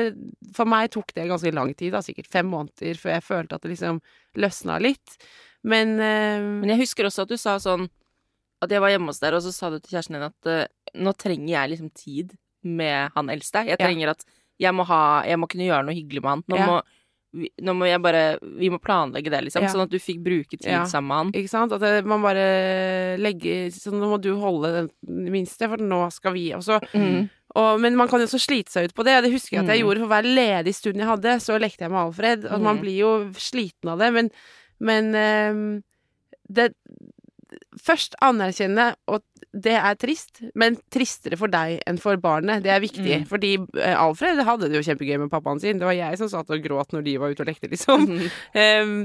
For 0.57 0.69
meg 0.71 0.93
tok 0.95 1.13
det 1.17 1.27
ganske 1.29 1.53
lang 1.53 1.75
tid, 1.77 1.93
da, 1.93 2.01
sikkert 2.05 2.31
fem 2.31 2.49
måneder, 2.49 2.97
før 3.01 3.17
jeg 3.17 3.27
følte 3.27 3.59
at 3.59 3.67
det 3.67 3.75
liksom 3.75 4.01
løsna 4.41 4.79
litt. 4.81 5.19
Men, 5.65 5.95
uh, 5.99 6.61
Men 6.61 6.69
jeg 6.75 6.83
husker 6.85 7.05
også 7.09 7.23
at 7.25 7.29
du 7.33 7.37
sa 7.41 7.57
sånn 7.59 7.89
At 8.62 8.71
jeg 8.71 8.81
var 8.81 8.91
hjemme 8.93 9.07
hos 9.09 9.19
deg, 9.21 9.33
og 9.35 9.43
så 9.43 9.53
sa 9.53 9.71
du 9.71 9.79
til 9.81 9.97
kjæresten 9.97 10.17
din 10.19 10.23
at 10.29 10.47
uh, 10.47 10.67
nå 11.01 11.12
trenger 11.17 11.49
jeg 11.49 11.71
liksom 11.75 11.91
tid 11.95 12.35
med 12.65 13.11
han 13.15 13.29
eldste. 13.29 13.65
Jeg 13.67 13.77
Ja. 13.79 13.87
trenger 13.87 14.09
at 14.15 14.25
jeg 14.59 14.73
må 14.73 14.85
ha 14.87 15.23
Jeg 15.27 15.37
må 15.39 15.49
kunne 15.49 15.67
gjøre 15.69 15.85
noe 15.85 15.95
hyggelig 15.97 16.23
med 16.23 16.31
han. 16.31 16.45
Nå, 16.49 16.57
Ja. 16.57 16.67
må, 16.67 16.83
nå 17.67 17.73
må 17.75 17.89
jeg 17.89 18.01
bare 18.01 18.39
Vi 18.43 18.69
må 18.71 18.79
planlegge 18.81 19.29
det, 19.31 19.41
liksom. 19.45 19.62
Ja. 19.62 19.69
Sånn 19.73 19.83
at 19.83 19.91
du 19.91 19.99
fikk 19.99 20.23
bruke 20.23 20.57
tid 20.57 20.71
Ja. 20.71 20.85
sammen 20.85 21.09
med 21.09 21.17
han. 21.17 21.33
Ikke 21.43 21.51
sant? 21.51 21.73
At 21.73 21.81
det, 21.81 22.05
man 22.07 22.23
bare 22.23 23.17
legger 23.19 23.71
Sånn, 23.75 23.99
nå 24.01 24.09
må 24.12 24.21
du 24.21 24.35
holde 24.39 24.89
den 25.05 25.31
minste, 25.33 25.69
for 25.69 25.77
nå 25.83 26.11
skal 26.12 26.33
vi 26.33 26.51
også 26.53 26.81
Mm. 26.95 27.29
og, 27.57 27.81
Men 27.81 27.97
man 27.97 28.09
kan 28.09 28.21
jo 28.21 28.27
også 28.27 28.41
slite 28.41 28.71
seg 28.71 28.85
ut 28.89 28.95
på 28.95 29.05
det. 29.05 29.23
Det 29.25 29.33
husker 29.33 29.57
jeg 29.59 29.65
at 29.69 29.75
jeg 29.77 29.83
Mm. 29.83 29.87
gjorde 29.89 30.01
for 30.01 30.09
hver 30.09 30.25
ledig 30.35 30.75
stund 30.75 30.97
jeg 30.97 31.07
hadde. 31.07 31.41
Så 31.41 31.59
lekte 31.61 31.81
jeg 31.85 31.91
med 31.91 32.01
Alfred. 32.07 32.45
Og 32.53 32.61
man 32.62 32.77
Mm. 32.79 32.83
blir 32.83 32.97
jo 32.99 33.31
sliten 33.35 33.91
av 33.91 33.99
det. 33.99 34.12
Men, 34.12 34.31
men 34.85 35.14
ehm, 35.18 35.66
det 36.49 36.72
Først 37.78 38.16
anerkjenne 38.24 38.85
at 39.11 39.22
det 39.55 39.74
er 39.76 39.97
trist, 39.99 40.41
men 40.59 40.74
tristere 40.91 41.37
for 41.39 41.51
deg 41.51 41.76
enn 41.87 41.99
for 42.03 42.18
barnet. 42.22 42.64
Det 42.64 42.70
er 42.72 42.80
viktig. 42.82 43.18
Mm. 43.20 43.26
Fordi 43.30 43.51
eh, 43.78 43.95
Alfred 43.99 44.41
hadde 44.47 44.70
det 44.70 44.78
jo 44.80 44.85
kjempegøy 44.87 45.20
med 45.22 45.30
pappaen 45.30 45.61
sin. 45.62 45.78
Det 45.78 45.87
var 45.87 45.95
jeg 45.95 46.18
som 46.18 46.30
satt 46.32 46.51
og 46.55 46.64
gråt 46.64 46.95
når 46.95 47.05
de 47.07 47.14
var 47.22 47.35
ute 47.35 47.45
og 47.45 47.51
lekte, 47.51 47.70
liksom. 47.70 48.07
Mm. 48.14 48.24
Um, 48.59 48.97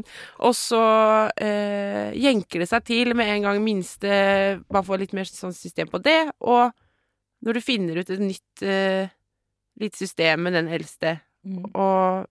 og 0.45 0.55
så 0.57 0.81
uh, 1.29 2.09
jenker 2.17 2.63
det 2.63 2.69
seg 2.71 2.85
til 2.87 3.13
med 3.17 3.29
en 3.35 3.45
gang 3.47 3.61
minste 3.65 4.09
Man 4.69 4.85
får 4.85 5.03
litt 5.03 5.13
mer 5.17 5.29
sånn 5.29 5.53
system 5.53 5.89
på 5.91 6.01
det. 6.05 6.19
Og 6.41 6.73
når 7.45 7.59
du 7.59 7.65
finner 7.65 8.01
ut 8.01 8.09
et 8.13 8.21
nytt 8.23 8.65
uh, 8.65 9.09
litt 9.81 9.97
system 9.97 10.45
med 10.47 10.57
den 10.57 10.71
eldste, 10.73 11.19
Mm. 11.39 11.69
og 11.71 12.25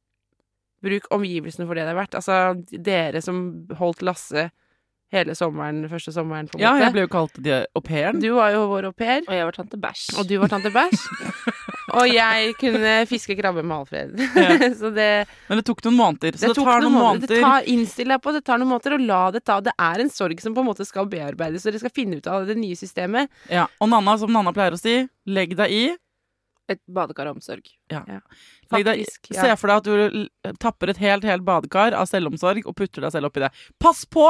bruk 0.84 1.08
omgivelsene 1.14 1.66
for 1.66 1.74
det 1.78 1.84
det 1.88 1.94
er 1.94 1.98
verdt. 1.98 2.14
Altså, 2.20 2.38
dere 2.84 3.22
som 3.24 3.42
holdt 3.80 4.02
Lasse 4.06 4.50
hele 5.12 5.32
sommeren, 5.32 5.86
første 5.88 6.12
sommeren, 6.12 6.50
på 6.50 6.58
en 6.58 6.62
Ja, 6.66 6.74
måte. 6.74 6.82
jeg 6.84 6.92
ble 6.92 7.02
jo 7.06 7.08
kalt 7.08 7.38
de 7.40 7.52
au 7.74 7.80
pairen. 7.80 8.18
Du 8.20 8.28
var 8.36 8.50
jo 8.52 8.66
vår 8.68 8.90
au 8.90 8.92
pair, 8.92 9.22
Og 9.24 9.32
jeg 9.32 9.46
var 9.48 9.52
tante 9.56 9.78
Bæsj. 9.80 10.18
og 10.18 10.28
du 10.28 10.34
var 10.42 10.48
tante 10.52 10.68
Bæsj. 10.70 11.06
og 11.96 12.04
jeg 12.12 12.52
kunne 12.60 13.06
fiske 13.08 13.36
krabbe 13.38 13.62
med 13.64 13.76
Alfred. 13.78 14.18
Ja. 14.36 14.68
så 14.80 14.90
det, 14.92 15.26
Men 15.48 15.62
det 15.62 15.64
tok 15.64 15.80
noen 15.86 15.96
måneder. 15.96 16.36
Så 16.36 16.44
det, 16.44 16.50
det, 16.52 16.56
tok 16.60 16.68
tar 16.68 16.84
noen 16.84 16.92
måneder. 16.98 17.26
Det 17.32 17.40
tar, 17.40 17.64
innstill 17.72 18.12
deg 18.12 18.20
på 18.20 18.34
det 18.36 18.44
tar 18.44 18.60
noen 18.60 18.68
måneder, 18.74 18.98
og 18.98 19.06
la 19.08 19.22
det 19.32 19.42
ta. 19.48 19.56
Det 19.64 19.72
er 19.80 20.04
en 20.04 20.12
sorg 20.12 20.44
som 20.44 20.52
på 20.52 20.60
en 20.60 20.68
måte 20.68 20.84
skal 20.84 21.08
bearbeides, 21.08 21.64
og 21.64 21.72
dere 21.72 21.80
skal 21.86 21.94
finne 21.96 22.20
ut 22.20 22.28
av 22.28 22.44
det 22.46 22.58
nye 22.60 22.76
systemet. 22.76 23.32
Ja. 23.48 23.64
Og 23.80 23.88
Nanna, 23.88 24.18
som 24.20 24.28
Nanna 24.36 24.52
pleier 24.52 24.76
å 24.76 24.80
si, 24.82 24.98
legg 25.24 25.56
deg 25.56 25.72
i. 25.72 25.86
Et 26.68 26.80
badekar 26.92 27.26
av 27.30 27.36
omsorg. 27.38 27.64
Legg 27.90 28.06
deg, 28.84 28.98
Faktisk, 29.00 29.30
Se 29.32 29.56
for 29.56 29.70
deg 29.72 29.76
at 29.78 29.84
du 29.88 30.52
tapper 30.60 30.90
et 30.92 30.98
helt, 31.00 31.24
helt 31.24 31.44
badekar 31.46 31.94
av 31.96 32.04
selvomsorg 32.10 32.66
og 32.68 32.76
putter 32.76 33.06
deg 33.06 33.14
selv 33.14 33.30
oppi 33.30 33.40
det. 33.40 33.48
Pass 33.80 34.04
på 34.04 34.26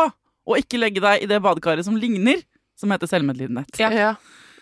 å 0.49 0.57
ikke 0.61 0.78
legge 0.78 1.03
deg 1.03 1.24
i 1.24 1.26
det 1.30 1.41
badekaret 1.43 1.84
som 1.84 1.97
ligner, 1.99 2.45
som 2.78 2.91
heter 2.95 3.11
selvmedlidenhet. 3.11 3.74
Ja. 3.82 3.91
Ja, 3.91 4.12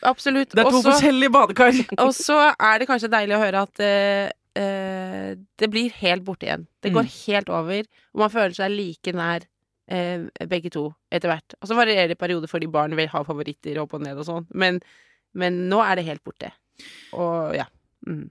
absolutt. 0.08 0.50
Det 0.56 0.64
er 0.64 0.70
to 0.70 0.80
Også- 0.80 0.94
forskjellige 0.94 1.30
badekar. 1.36 1.76
Og 2.06 2.14
så 2.16 2.38
er 2.56 2.78
det 2.80 2.88
kanskje 2.88 3.12
deilig 3.12 3.36
å 3.36 3.42
høre 3.44 3.62
at 3.68 3.84
eh, 3.84 4.30
eh, 4.56 5.34
det 5.60 5.68
blir 5.70 5.92
helt 6.00 6.24
borte 6.24 6.48
igjen. 6.48 6.64
Det 6.82 6.94
går 6.96 7.04
Mm. 7.04 7.12
helt 7.26 7.48
over, 7.52 7.84
og 8.14 8.24
man 8.24 8.30
føler 8.32 8.54
seg 8.56 8.72
like 8.72 9.12
nær 9.12 9.44
uh, 9.92 10.26
begge 10.48 10.70
to 10.72 10.88
etter 11.12 11.28
hvert. 11.30 11.54
Og 11.60 11.68
så 11.68 11.76
varierer 11.76 12.08
det 12.08 12.16
i 12.16 12.22
perioder 12.24 12.48
fordi 12.50 12.66
barn 12.72 12.96
vil 12.96 13.06
ha 13.12 13.22
favoritter 13.22 13.78
opp 13.84 13.92
og 13.94 14.02
ned 14.02 14.16
og 14.18 14.24
sånn, 14.26 14.46
men, 14.50 14.80
men 15.34 15.68
nå 15.70 15.78
er 15.84 15.96
det 16.00 16.06
helt 16.08 16.24
borte. 16.24 16.50
Og 17.16 17.56
ja. 17.56 17.68
Mm. 18.06 18.26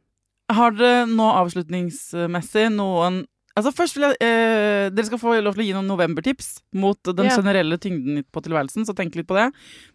Har 0.55 0.75
dere 0.77 1.05
nå 1.09 1.25
avslutningsmessig 1.41 2.69
noen 2.75 3.23
Altså 3.55 3.71
Først 3.71 3.95
vil 3.97 4.09
jeg 4.09 4.17
eh, 4.19 4.87
Dere 4.91 5.07
skal 5.07 5.21
få 5.21 5.35
lov 5.39 5.55
til 5.55 5.63
å 5.63 5.67
gi 5.69 5.75
noen 5.77 5.87
novembertips 5.87 6.49
mot 6.75 6.99
den 7.07 7.29
yeah. 7.29 7.37
generelle 7.39 7.77
tyngden 7.81 8.25
på 8.27 8.43
tilværelsen, 8.43 8.83
så 8.83 8.95
tenk 8.97 9.15
litt 9.15 9.29
på 9.29 9.37
det. 9.37 9.45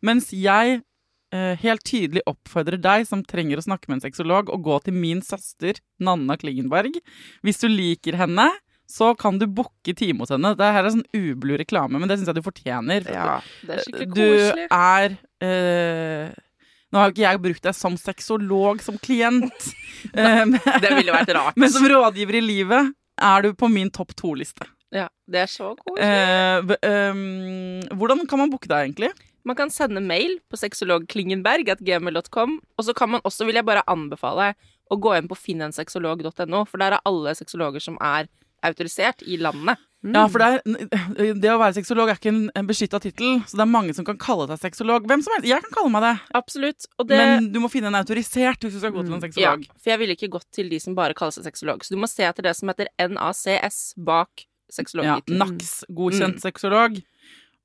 Mens 0.06 0.30
jeg 0.32 0.78
eh, 0.80 1.60
helt 1.60 1.84
tydelig 1.84 2.24
oppfordrer 2.30 2.80
deg 2.80 3.04
som 3.08 3.20
trenger 3.20 3.60
å 3.60 3.66
snakke 3.66 3.90
med 3.90 3.98
en 3.98 4.06
sexolog, 4.06 4.48
å 4.48 4.56
gå 4.64 4.80
til 4.86 4.96
min 4.96 5.20
søster 5.24 5.76
Nanna 6.00 6.38
Klingenberg. 6.40 6.96
Hvis 7.44 7.60
du 7.60 7.68
liker 7.68 8.16
henne, 8.22 8.48
så 8.90 9.12
kan 9.14 9.38
du 9.38 9.46
booke 9.46 9.94
time 9.94 10.24
hos 10.24 10.32
henne. 10.34 10.54
Det 10.58 10.72
her 10.74 10.86
er 10.86 10.94
sånn 10.96 11.06
ublu 11.14 11.54
reklame, 11.60 12.00
men 12.00 12.10
det 12.10 12.18
syns 12.18 12.32
jeg 12.32 12.40
du 12.40 12.46
fortjener. 12.46 13.04
for 13.06 13.18
ja. 13.20 13.36
Det 13.68 13.76
er 13.76 13.84
skikkelig 13.84 14.08
koselig. 14.16 14.64
du 14.66 14.78
er 14.80 15.18
eh, 15.46 16.38
Nå 16.90 16.98
har 16.98 17.08
jo 17.08 17.14
ikke 17.14 17.26
jeg 17.26 17.42
brukt 17.44 17.66
deg 17.68 17.76
som 17.76 17.96
sexolog, 18.00 18.82
som 18.82 18.98
klient. 18.98 19.70
eh, 20.14 20.42
Det 20.82 20.92
ville 20.96 21.14
vært 21.14 21.32
rart. 21.36 21.58
men 21.60 21.72
som 21.72 21.86
rådgiver 21.86 22.40
i 22.40 22.44
livet 22.44 22.94
er 23.20 23.44
du 23.44 23.52
på 23.54 23.68
min 23.70 23.90
topp 23.94 24.14
to-liste. 24.18 24.66
Ja, 24.90 25.06
det 25.30 25.44
er 25.44 25.50
så 25.50 25.74
koselig. 25.78 26.02
Eh, 26.02 26.76
ehm, 26.88 27.82
hvordan 27.94 28.24
kan 28.26 28.42
man 28.42 28.50
booke 28.50 28.70
deg, 28.70 28.88
egentlig? 28.88 29.12
Man 29.46 29.56
kan 29.56 29.70
sende 29.72 30.02
mail 30.04 30.38
på 30.50 30.58
sexologklingenberg.gmail.com, 30.60 32.58
og 32.58 32.84
så 32.84 32.94
kan 32.96 33.14
man 33.14 33.22
også, 33.24 33.46
vil 33.48 33.60
jeg 33.60 33.68
bare 33.68 33.86
anbefale, 33.88 34.52
å 34.90 34.98
gå 34.98 35.14
inn 35.16 35.30
på 35.30 35.38
finnensexolog.no, 35.38 36.64
for 36.66 36.82
der 36.82 36.96
er 36.96 37.06
alle 37.06 37.36
sexologer 37.38 37.82
som 37.84 37.96
er 38.02 38.26
autorisert 38.66 39.22
i 39.22 39.38
landet. 39.40 39.78
Ja, 40.00 40.22
for 40.32 40.40
det, 40.40 40.46
er, 40.64 41.34
det 41.36 41.50
å 41.52 41.58
være 41.60 41.74
sexolog 41.76 42.08
er 42.08 42.16
ikke 42.16 42.30
en, 42.32 42.44
en 42.56 42.68
beskytta 42.68 42.96
tittel, 43.04 43.42
så 43.44 43.58
det 43.58 43.64
er 43.66 43.68
mange 43.68 43.92
som 43.92 44.06
kan 44.08 44.16
kalle 44.20 44.46
deg 44.48 44.60
sexolog. 44.62 45.04
Hvem 45.10 45.20
som 45.26 45.34
helst. 45.36 45.48
Jeg 45.50 45.60
kan 45.66 45.74
kalle 45.74 45.92
meg 45.92 46.06
det, 46.06 46.12
Absolutt. 46.40 46.86
Det 47.04 47.18
men 47.20 47.50
du 47.52 47.58
må 47.60 47.68
finne 47.68 47.90
en 47.92 47.98
autorisert 48.00 48.64
hvis 48.64 48.78
du 48.78 48.80
skal 48.80 48.94
gå 48.94 49.04
til 49.04 49.18
en 49.18 49.26
ja, 49.36 49.52
for 49.76 49.92
jeg 49.92 50.00
ville 50.00 50.16
ikke 50.16 50.30
gått 50.32 50.48
til 50.56 50.70
de 50.72 50.80
som 50.80 50.96
bare 50.96 51.16
kaller 51.18 51.36
seg 51.36 51.50
sexolog. 51.50 51.84
Så 51.84 51.92
du 51.92 52.00
må 52.00 52.08
se 52.08 52.24
etter 52.24 52.48
det 52.48 52.54
som 52.56 52.72
heter 52.72 52.88
NACS 52.96 53.82
bak 54.00 54.46
Ja, 55.04 55.18
NACS, 55.26 55.82
godkjent 55.90 55.96
godkjent 55.98 56.44
sexolog. 56.46 57.00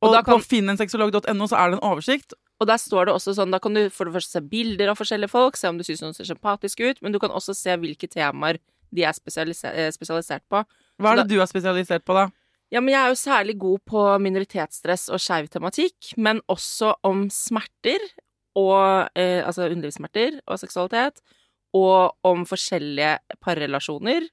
Og 0.03 0.09
Og, 0.11 0.25
kan- 0.25 0.35
på 0.35 0.43
finnensexolog.no 0.43 1.47
så 1.47 1.55
er 1.55 1.71
det 1.71 1.79
en 1.79 1.87
oversikt. 1.87 2.33
Og 2.59 2.67
der 2.67 2.79
står 2.79 3.07
det 3.07 3.15
også 3.15 3.33
sånn, 3.35 3.51
da 3.51 3.59
kan 3.59 3.73
du 3.73 3.89
for 3.89 4.05
det 4.07 4.13
første 4.15 4.39
se 4.39 4.41
bilder 4.41 4.91
av 4.91 4.97
forskjellige 4.99 5.31
folk, 5.31 5.55
se 5.55 5.67
om 5.67 5.77
du 5.77 5.83
syns 5.83 6.01
noen 6.03 6.15
ser 6.15 6.27
sympatisk 6.27 6.79
ut, 6.83 7.01
men 7.01 7.11
du 7.11 7.19
kan 7.19 7.31
også 7.31 7.55
se 7.55 7.75
hvilke 7.79 8.07
temaer 8.11 8.59
de 8.95 9.03
er 9.03 9.15
spesialise 9.15 9.71
eh, 9.71 9.91
spesialisert 9.91 10.43
på. 10.51 10.63
Hva 11.01 11.11
er 11.13 11.23
det 11.23 11.27
du 11.33 11.39
er 11.41 11.49
spesialisert 11.49 12.05
på, 12.07 12.13
da? 12.15 12.27
Ja, 12.73 12.81
men 12.81 12.93
jeg 12.93 13.01
er 13.03 13.11
jo 13.13 13.19
særlig 13.19 13.57
god 13.61 13.79
på 13.85 14.03
minoritetsstress 14.23 15.09
og 15.13 15.19
skeiv 15.21 15.47
tematikk, 15.53 16.13
men 16.17 16.41
også 16.49 16.95
om 17.03 17.27
smerter 17.29 17.99
og 18.55 19.09
eh, 19.19 19.43
Altså 19.45 19.67
underlivssmerter 19.69 20.39
og 20.47 20.57
seksualitet, 20.59 21.19
og 21.75 22.15
om 22.23 22.45
forskjellige 22.47 23.17
parrelasjoner, 23.43 24.29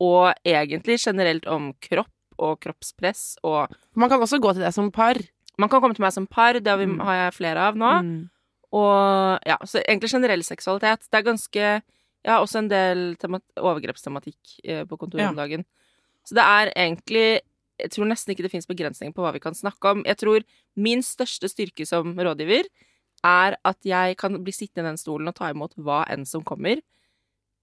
og 0.00 0.32
egentlig 0.46 0.98
generelt 1.02 1.46
om 1.50 1.72
kropp 1.82 2.12
og 2.38 2.60
kroppspress 2.60 3.38
og 3.42 3.72
Man 3.96 4.08
kan 4.12 4.20
også 4.20 4.38
gå 4.38 4.52
til 4.54 4.62
deg 4.62 4.72
som 4.76 4.90
par. 4.92 5.16
Man 5.58 5.68
kan 5.72 5.80
komme 5.80 5.94
til 5.96 6.02
meg 6.04 6.12
som 6.12 6.26
par, 6.28 6.52
det 6.60 6.68
har, 6.68 6.76
vi, 6.78 6.86
Mm. 6.86 7.00
har 7.00 7.14
jeg 7.24 7.34
flere 7.34 7.58
av 7.70 7.74
nå. 7.76 7.92
Mm. 8.04 8.30
Og 8.76 9.38
ja, 9.46 9.56
så 9.64 9.80
egentlig 9.82 10.10
generell 10.12 10.42
seksualitet. 10.44 11.08
Det 11.10 11.18
er 11.18 11.22
ganske 11.32 11.82
Jeg 12.26 12.32
har 12.34 12.40
også 12.42 12.58
en 12.58 12.68
del 12.68 13.16
overgrepstematikk 13.56 14.60
eh, 14.64 14.84
på 14.84 14.98
kontoret 14.98 15.22
Ja. 15.22 15.28
om 15.30 15.36
dagen. 15.36 15.64
Så 16.26 16.36
det 16.38 16.42
er 16.42 16.72
egentlig 16.74 17.28
Jeg 17.76 17.92
tror 17.92 18.08
nesten 18.08 18.32
ikke 18.32 18.46
det 18.46 18.50
fins 18.54 18.66
begrensninger 18.68 19.12
på 19.12 19.20
hva 19.20 19.34
vi 19.34 19.42
kan 19.42 19.54
snakke 19.54 19.90
om. 19.92 20.04
Jeg 20.08 20.16
tror 20.16 20.44
min 20.80 21.02
største 21.04 21.50
styrke 21.52 21.84
som 21.84 22.14
rådgiver 22.16 22.64
er 23.26 23.56
at 23.68 23.76
jeg 23.84 24.16
kan 24.16 24.38
bli 24.44 24.54
sittende 24.54 24.86
i 24.86 24.94
den 24.94 25.00
stolen 25.00 25.28
og 25.28 25.36
ta 25.36 25.50
imot 25.52 25.76
hva 25.76 26.06
enn 26.08 26.24
som 26.24 26.44
kommer. 26.46 26.80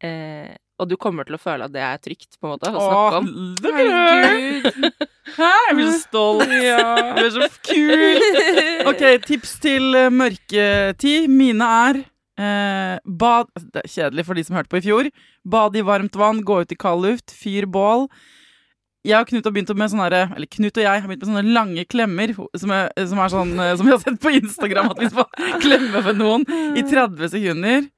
Eh, 0.04 0.54
og 0.82 0.90
du 0.90 0.96
kommer 1.00 1.26
til 1.28 1.38
å 1.38 1.42
føle 1.42 1.68
at 1.68 1.74
det 1.74 1.82
er 1.86 2.00
trygt, 2.02 2.36
på 2.38 2.48
en 2.48 2.54
måte, 2.56 2.70
å 2.70 2.82
snakke 2.84 3.20
om. 3.22 3.28
Åh, 3.32 3.76
herregud! 3.78 4.88
Hæ, 5.38 5.50
jeg 5.68 5.76
blir 5.78 5.88
så 5.88 6.00
stolt. 6.02 6.52
Jeg 6.52 7.14
blir 7.18 7.30
så 7.34 7.48
kul. 7.64 8.90
Ok, 8.92 9.04
tips 9.30 9.54
til 9.64 9.98
eh, 9.98 10.10
mørketid. 10.14 11.30
Mine 11.32 11.70
er 11.88 12.02
eh, 12.04 12.98
bad 13.06 13.50
Det 13.56 13.86
er 13.86 13.94
kjedelig 13.96 14.28
for 14.28 14.38
de 14.38 14.46
som 14.46 14.58
hørte 14.60 14.74
på 14.74 14.82
i 14.82 14.86
fjor. 14.86 15.10
Bad 15.56 15.78
i 15.80 15.86
varmt 15.86 16.18
vann, 16.20 16.44
gå 16.46 16.60
ut 16.66 16.76
i 16.76 16.80
kald 16.80 17.06
luft, 17.06 17.34
fyr 17.38 17.70
bål. 17.70 18.10
Jeg 19.04 19.20
og 19.20 19.28
Knut 19.28 19.44
har 19.44 19.52
begynt 19.52 19.74
med 19.76 19.90
sånne 19.92 20.06
her- 20.10 20.36
Eller 20.36 20.48
Knut 20.48 20.78
og 20.78 20.84
jeg 20.84 21.02
har 21.02 21.08
begynt 21.10 21.26
med 21.26 21.32
sånne 21.34 21.54
lange 21.54 21.84
klemmer. 21.86 22.36
Som 22.56 22.72
er, 22.72 22.90
som 23.06 23.20
er 23.20 23.28
sånn 23.34 23.52
eh, 23.60 23.76
Som 23.76 23.86
vi 23.86 23.92
har 23.92 24.00
sett 24.00 24.20
på 24.24 24.32
Instagram, 24.42 24.92
at 24.94 25.00
vi 25.04 25.10
skal 25.10 25.60
klemme 25.60 26.04
for 26.06 26.14
noen 26.14 26.46
i 26.78 26.82
30 26.88 27.28
sekunder. 27.36 27.90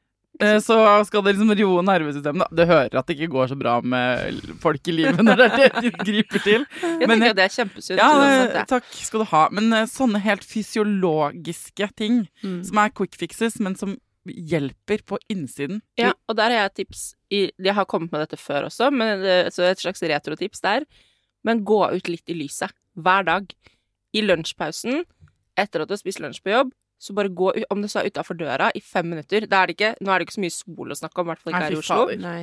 Eh, 0.41 0.57
Så 0.59 0.75
skal 1.07 1.21
det 1.23 1.35
liksom 1.37 1.53
roe 1.55 1.83
nervesystemet. 1.85 2.49
Det 2.51 2.65
Du 2.65 2.71
hører 2.73 2.97
at 2.99 3.05
det 3.07 3.15
ikke 3.15 3.29
går 3.31 3.47
så 3.53 3.55
bra 3.57 3.77
med 3.81 4.41
folk 4.59 4.81
i 4.91 4.91
livet 4.97 5.21
når 5.23 5.37
det 5.39 5.45
er 5.45 5.55
det 5.69 5.83
de 5.85 5.91
griper 6.09 6.43
til. 6.43 6.65
Jeg 6.81 7.07
Men 7.07 7.21
tenker 7.21 7.29
at 7.29 7.35
det 7.37 7.45
er 7.45 7.53
kjempesunt. 7.55 8.01
Ja, 8.01 8.65
takk 8.67 8.83
skal 8.91 9.19
du 9.23 9.25
ha. 9.31 9.45
Men 9.55 9.71
eh, 9.71 9.85
sånne 9.87 10.19
helt 10.25 10.43
fysiologiske 10.43 11.87
ting, 11.95 12.27
Mm. 12.43 12.63
som 12.65 12.77
er 12.77 12.89
quick 12.89 13.15
fixes, 13.15 13.59
men 13.59 13.75
som 13.75 13.97
hjelper 14.25 15.03
på 15.05 15.19
innsiden 15.29 15.81
Ja, 15.99 16.13
og 16.29 16.37
der 16.39 16.49
har 16.49 16.57
jeg 16.57 16.71
et 16.71 16.77
tips 16.81 17.03
i, 17.29 17.41
Jeg 17.61 17.75
har 17.77 17.85
kommet 17.85 18.11
med 18.13 18.23
dette 18.23 18.39
før 18.39 18.69
også, 18.69 18.91
men 18.93 19.21
så 19.53 19.67
et 19.69 19.81
slags 19.81 20.01
retrotips 20.01 20.63
der. 20.65 20.85
Men 21.45 21.65
gå 21.65 21.81
ut 21.93 22.09
litt 22.09 22.29
i 22.31 22.37
lyset. 22.37 22.73
Hver 22.95 23.27
dag. 23.27 23.53
I 24.15 24.21
lunsjpausen, 24.23 25.03
etter 25.59 25.83
at 25.83 25.89
du 25.89 25.93
har 25.93 25.99
spist 25.99 26.21
lunsj 26.23 26.39
på 26.41 26.53
jobb, 26.53 26.69
så 27.01 27.13
bare 27.13 27.31
gå 27.35 27.49
ut, 27.57 27.65
om 27.73 27.81
det 27.83 27.89
så 27.91 27.99
er 28.01 28.09
utafor 28.09 28.37
døra, 28.39 28.69
i 28.75 28.81
fem 28.81 29.09
minutter. 29.11 29.43
Er 29.43 29.67
det 29.67 29.75
ikke, 29.75 29.91
nå 29.99 30.13
er 30.13 30.21
det 30.21 30.29
ikke 30.29 30.37
så 30.37 30.43
mye 30.45 30.55
sol 30.55 30.93
å 30.93 30.97
snakke 30.97 31.21
om, 31.21 31.27
i 31.27 31.33
hvert 31.33 31.43
fall 31.43 31.53
ikke 31.53 31.63
her 31.65 31.75
i 31.75 31.79
Oslo. 31.81 32.05
Nei. 32.23 32.37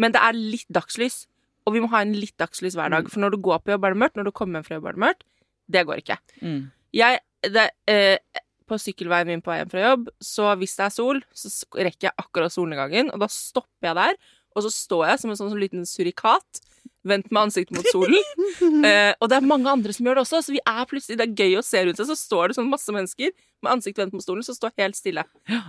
Men 0.00 0.14
det 0.16 0.22
er 0.24 0.38
litt 0.38 0.70
dagslys. 0.72 1.26
Og 1.68 1.74
vi 1.76 1.82
må 1.84 1.90
ha 1.92 2.00
en 2.00 2.14
litt 2.16 2.32
dagslys 2.40 2.78
hver 2.78 2.88
dag. 2.94 3.10
For 3.12 3.20
når 3.20 3.36
du 3.36 3.42
går 3.44 3.60
på 3.60 3.74
jobb, 3.74 3.84
er 3.84 3.94
det 3.94 4.00
mørkt. 4.00 4.16
Når 4.16 4.30
du 4.30 4.32
kommer 4.40 4.58
hjem 4.58 4.66
fra 4.70 4.78
jobb, 4.78 4.88
er 4.88 4.96
det 4.96 5.04
mørkt. 5.04 5.26
Det 5.68 5.82
går 5.90 6.00
ikke. 6.00 6.16
Mm. 6.40 6.60
Jeg, 6.96 7.20
det, 7.44 7.66
eh, 7.92 8.40
på 8.68 8.78
sykkelveien 8.80 9.30
min 9.30 9.42
på 9.44 9.52
vei 9.52 9.60
hjem 9.62 9.72
fra 9.72 9.84
jobb, 9.84 10.08
så 10.22 10.50
hvis 10.60 10.76
det 10.78 10.86
er 10.86 10.94
sol, 10.94 11.22
så 11.32 11.52
rekker 11.78 12.10
jeg 12.10 12.16
akkurat 12.20 12.54
solnedgangen, 12.54 13.12
og 13.14 13.22
da 13.24 13.30
stopper 13.32 13.90
jeg 13.90 13.98
der, 13.98 14.18
og 14.56 14.64
så 14.66 14.72
står 14.74 15.04
jeg 15.12 15.22
som 15.22 15.32
en 15.32 15.40
sånn, 15.40 15.52
sånn 15.54 15.62
liten 15.62 15.88
surikat, 15.88 16.62
vendt 17.08 17.30
med 17.32 17.42
ansiktet 17.48 17.76
mot 17.76 17.88
solen. 17.92 18.18
eh, 18.88 19.12
og 19.18 19.30
det 19.30 19.38
er 19.38 19.48
mange 19.48 19.70
andre 19.70 19.94
som 19.96 20.08
gjør 20.08 20.20
det 20.20 20.24
også, 20.26 20.42
så 20.44 20.54
vi 20.54 20.62
er 20.62 20.88
plutselig, 20.90 21.18
det 21.20 21.28
er 21.28 21.36
gøy 21.44 21.58
å 21.60 21.64
se 21.66 21.84
rundt 21.84 22.00
seg, 22.00 22.10
så 22.10 22.18
står 22.18 22.50
det 22.50 22.58
sånn 22.58 22.72
masse 22.72 22.94
mennesker 22.94 23.34
med 23.64 23.72
ansiktet 23.72 24.04
vendt 24.04 24.14
mot 24.14 24.22
stolen, 24.22 24.44
så 24.46 24.54
står 24.54 24.70
helt 24.78 24.94
stille. 24.94 25.24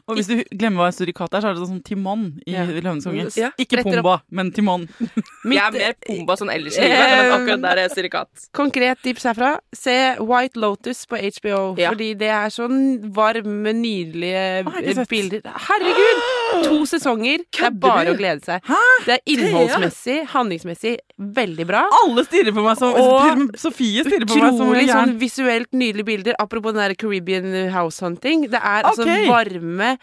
Og 0.06 0.20
hvis 0.20 0.30
du 0.30 0.36
glemmer 0.52 0.84
hva 0.84 0.90
en 0.92 0.96
surikat 0.96 1.34
er, 1.34 1.42
så 1.42 1.50
er 1.50 1.58
det 1.58 1.70
sånn 1.70 1.82
Timon 1.86 2.26
i 2.46 2.54
Ja. 2.54 2.66
Løvenes. 2.70 3.38
Ja, 3.40 3.50
Ikke 3.58 3.82
pomba, 3.82 3.96
Pumba, 3.98 4.16
men 4.30 4.52
Timon. 4.54 4.86
jeg 5.50 5.62
er 5.64 5.74
mer 5.74 5.96
Pumba 6.06 6.38
sånn 6.38 6.52
ellers 6.54 6.78
i 6.78 6.86
livet, 6.86 7.16
men 7.16 7.34
akkurat 7.40 7.64
der 7.66 7.82
er 7.86 7.94
surikat. 7.94 8.46
Konkret 8.54 9.02
tips 9.06 9.26
herfra. 9.32 9.56
Se 9.74 9.96
White 10.22 10.62
Lotus 10.62 11.06
på 11.10 11.18
HBO. 11.18 11.62
Ja. 11.82 11.94
Fordi 11.96 12.12
det 12.20 12.30
er 12.30 12.54
sånn 12.54 12.78
varme, 13.16 13.74
nydelige 13.74 14.46
Å, 14.70 14.76
eh, 14.84 15.04
bilder. 15.10 15.50
Herregud! 15.70 16.26
To 16.70 16.82
sesonger. 16.90 17.44
Det 17.54 17.66
er 17.68 17.74
bare 17.78 18.10
du? 18.10 18.16
å 18.16 18.18
glede 18.18 18.46
seg. 18.46 18.64
Hæ? 18.66 18.80
Det 19.06 19.18
er 19.18 19.34
innholdsmessig, 19.34 20.20
handlingsmessig 20.34 20.96
veldig 21.18 21.66
bra. 21.68 21.82
Alle 22.04 22.24
stirrer 22.28 22.54
på 22.56 22.64
meg 22.64 22.78
som 22.80 22.94
Og 22.94 23.56
Sofie 23.60 24.04
stirrer 24.06 24.26
på 24.30 24.36
meg 24.40 24.54
som 24.58 24.68
Utrolig 24.70 24.88
sånn 24.92 25.16
visuelt 25.20 25.72
nydelige 25.74 26.06
bilder. 26.06 26.36
Apropos 26.40 26.74
den 26.76 26.82
der 26.84 26.96
Caribbean 26.96 27.70
house 27.74 28.00
hunting. 28.06 28.48
Det 28.50 28.60
er 28.62 28.84
altså 28.84 29.06
varme 29.28 29.98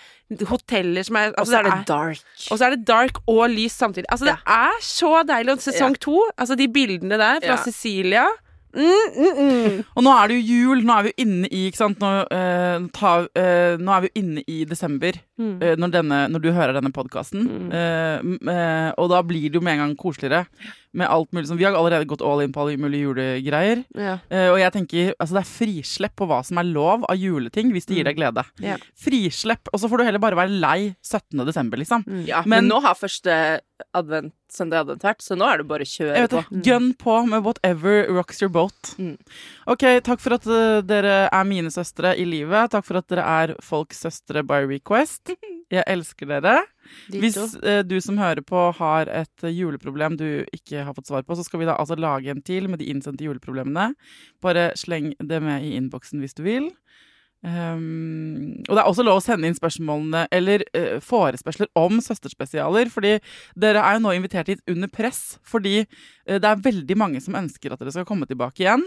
hoteller 0.51 1.05
som 1.07 1.17
er 1.17 1.29
Og 1.31 1.39
altså, 1.45 1.53
så 1.53 1.59
er 1.59 1.63
det 1.63 1.73
er- 1.73 1.85
dark. 1.85 2.19
og 2.51 2.59
så 2.59 2.65
er 2.67 2.71
det 2.77 2.85
dark 2.87 3.21
og 3.29 3.51
lys 3.51 3.73
samtidig. 3.73 4.07
Altså, 4.11 4.25
det 4.25 4.39
er 4.47 4.81
så 4.81 5.23
deilig. 5.27 5.53
Og 5.53 5.59
sesong 5.59 5.99
to, 6.01 6.19
altså 6.39 6.57
de 6.57 6.69
bildene 6.69 7.17
der 7.17 7.41
fra 7.41 7.55
Ja. 7.57 7.63
Cecilia 7.63 8.27
Mm, 8.77 8.83
mm, 9.17 9.39
mm. 9.41 9.85
Og 9.97 10.03
nå 10.05 10.11
er 10.13 10.29
det 10.29 10.35
jo 10.37 10.53
jul, 10.53 10.83
nå 10.85 10.93
er 10.99 11.03
vi 11.07 11.13
jo 11.17 11.25
inne 11.25 11.49
i 11.49 11.71
ikke 11.71 11.79
sant? 11.79 11.99
Nå, 11.99 12.11
uh, 12.29 12.87
ta, 12.93 13.13
uh, 13.25 13.77
nå 13.81 13.89
er 13.95 14.01
vi 14.05 14.11
jo 14.11 14.21
inne 14.21 14.43
i 14.47 14.65
desember 14.69 15.13
Mm. 15.39 15.63
eh, 15.63 15.77
når, 15.77 15.91
denne, 15.93 16.19
når 16.33 16.41
du 16.41 16.51
hører 16.53 16.73
denne 16.73 16.93
podkasten. 16.93 17.71
Eh, 17.73 18.93
og 18.97 19.11
da 19.11 19.19
blir 19.23 19.51
det 19.51 19.55
jo 19.55 19.61
med 19.61 19.75
en 19.75 19.83
gang 19.83 19.97
koseligere 19.97 20.47
med 20.97 21.11
alt 21.13 21.33
mulig 21.37 21.49
sånn. 21.51 21.61
Vi 21.61 21.67
har 21.67 21.77
allerede 21.77 22.09
gått 22.09 22.25
all 22.25 22.43
in 22.45 22.55
på 22.55 22.65
alle 22.65 22.79
mulige 22.81 23.07
julegreier. 23.11 23.85
Ja. 23.97 24.17
Uh, 24.33 24.49
og 24.55 24.59
jeg 24.63 24.75
tenker, 24.79 25.13
altså 25.21 25.39
det 25.39 25.43
er 25.43 25.51
frislepp 25.51 26.17
på 26.17 26.29
hva 26.31 26.41
som 26.47 26.61
er 26.63 26.69
lov 26.71 27.05
av 27.11 27.21
juleting, 27.21 27.73
hvis 27.75 27.89
det 27.89 27.99
gir 27.99 28.09
deg 28.09 28.19
glede. 28.19 28.47
Ja. 28.65 28.79
Frislepp, 28.99 29.71
og 29.73 29.83
så 29.83 29.91
får 29.93 30.03
du 30.03 30.07
heller 30.09 30.23
bare 30.23 30.39
være 30.39 30.57
lei 30.63 30.79
17. 31.05 31.45
desember, 31.47 31.81
liksom. 31.83 32.07
Ja, 32.29 32.43
men, 32.47 32.65
Men- 32.67 32.73
nå 32.73 32.81
har 32.85 32.97
første 32.99 33.61
advent, 33.97 34.33
søndag 34.53 34.87
advent 34.87 35.05
vært, 35.05 35.21
så 35.25 35.37
nå 35.37 35.47
er 35.51 35.59
det 35.61 35.69
bare 35.69 35.85
å 35.85 35.91
kjøre 35.91 36.15
Jeg 36.17 36.29
vet 36.29 36.37
på. 36.37 36.63
Gun 36.65 36.95
på 36.95 37.17
med 37.29 37.45
whatever 37.45 38.07
rocks 38.09 38.41
your 38.41 38.49
boat. 38.53 38.95
Mm. 38.97 39.19
Ok, 39.67 39.85
takk 40.07 40.23
for 40.23 40.37
at 40.39 40.47
eh, 40.47 40.81
dere 40.87 41.29
er 41.29 41.45
mine 41.49 41.73
søstre 41.75 42.15
i 42.17 42.25
livet. 42.25 42.71
Takk 42.73 42.87
for 42.87 43.01
at 43.03 43.09
dere 43.13 43.27
er 43.27 43.55
folks 43.61 44.01
søstre 44.07 44.45
by 44.47 44.65
request. 44.71 45.35
Jeg 45.73 45.83
elsker 45.91 46.29
dere. 46.31 46.61
Hvis 47.11 47.37
eh, 47.59 47.81
du 47.83 47.97
som 48.05 48.21
hører 48.21 48.45
på 48.47 48.69
har 48.79 49.11
et 49.11 49.43
eh, 49.47 49.55
juleproblem 49.55 50.15
du 50.21 50.29
ikke 50.55 50.85
har 50.87 50.95
fått 50.95 51.11
svar 51.11 51.27
på, 51.27 51.35
så 51.35 51.43
skal 51.47 51.65
vi 51.65 51.67
da 51.67 51.75
altså 51.75 51.99
lage 51.99 52.31
en 52.31 52.43
til 52.47 52.69
med 52.71 52.79
de 52.79 52.91
innsendte 52.93 53.27
juleproblemene. 53.27 53.91
Bare 54.45 54.71
sleng 54.79 55.13
det 55.19 55.43
med 55.43 55.67
i 55.67 55.75
innboksen 55.81 56.23
hvis 56.23 56.39
du 56.39 56.45
vil. 56.47 56.71
Um, 57.47 58.57
og 58.65 58.73
det 58.75 58.81
er 58.81 58.89
også 58.89 59.05
lov 59.07 59.21
å 59.21 59.23
sende 59.23 59.47
inn 59.47 59.55
spørsmålene 59.55 60.25
eller 60.35 60.65
uh, 60.75 60.97
forespørsler 61.05 61.69
om 61.79 62.01
søsterspesialer. 62.03 62.89
fordi 62.91 63.13
dere 63.55 63.83
er 63.85 63.99
jo 63.99 64.03
nå 64.03 64.15
invitert 64.17 64.49
hit 64.51 64.63
under 64.73 64.91
press, 64.91 65.37
fordi 65.47 65.85
uh, 65.85 66.39
det 66.41 66.49
er 66.49 66.65
veldig 66.65 66.97
mange 66.99 67.21
som 67.23 67.37
ønsker 67.39 67.75
at 67.75 67.83
dere 67.83 67.93
skal 67.95 68.09
komme 68.09 68.27
tilbake 68.27 68.65
igjen. 68.65 68.87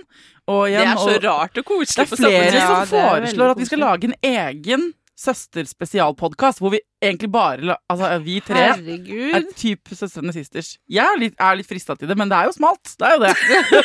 Og 0.49 0.65
Det 0.67 0.81
er 0.81 0.95
så 0.95 1.13
og, 1.13 1.23
rart 1.23 1.61
og 1.61 1.71
det 1.85 2.03
er 2.03 2.11
flere. 2.15 2.55
Ja, 2.55 2.65
som 2.65 2.97
det 2.97 3.03
er 3.03 3.11
foreslår 3.11 3.53
at 3.53 3.61
vi 3.61 3.69
skal 3.69 3.85
lage 3.85 4.09
en 4.09 4.17
egen 4.33 4.89
søsterspesialpodkast, 5.19 6.61
hvor 6.63 6.71
vi 6.73 6.79
egentlig 7.03 7.29
bare 7.33 7.75
Altså, 7.89 8.09
vi 8.23 8.39
tre 8.45 8.59
er 8.59 8.73
Herregud. 8.77 9.49
typ 9.59 9.91
Søstrene 9.93 10.33
Sisters. 10.35 10.77
Jeg 10.89 11.03
er 11.05 11.19
litt, 11.19 11.35
er 11.39 11.57
litt 11.59 11.67
frista 11.67 11.95
til 11.99 12.07
det, 12.09 12.17
men 12.19 12.31
det 12.31 12.37
er 12.39 12.49
jo 12.49 12.55
smalt. 12.55 12.93
Det 12.99 13.07
er 13.07 13.17
jo 13.17 13.23
det. 13.25 13.33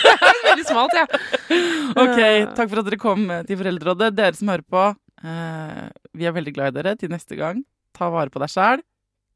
Veldig 0.49 0.67
smalt, 0.69 0.97
ja. 0.99 1.07
Ok, 1.99 2.21
Takk 2.55 2.71
for 2.71 2.83
at 2.83 2.91
dere 2.91 3.01
kom 3.03 3.27
til 3.49 3.61
Foreldrerådet. 3.61 4.13
Dere 4.19 4.39
som 4.39 4.53
hører 4.53 4.67
på, 4.71 4.85
eh, 5.25 5.89
vi 6.15 6.29
er 6.29 6.37
veldig 6.37 6.55
glad 6.57 6.75
i 6.75 6.79
dere. 6.83 6.97
Til 7.01 7.11
neste 7.15 7.39
gang, 7.41 7.65
ta 7.97 8.11
vare 8.15 8.31
på 8.31 8.43
deg 8.43 8.53
sjæl. 8.55 8.85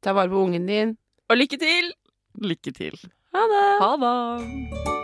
Ta 0.03 0.15
vare 0.15 0.31
på 0.31 0.45
ungen 0.45 0.67
din. 0.69 0.95
Og 1.29 1.37
lykke 1.41 1.59
til! 1.61 1.91
Lykke 2.39 2.71
til. 2.75 2.95
Ha 3.35 3.45
det. 3.51 3.67
Ha 3.83 3.91
det! 4.05 4.98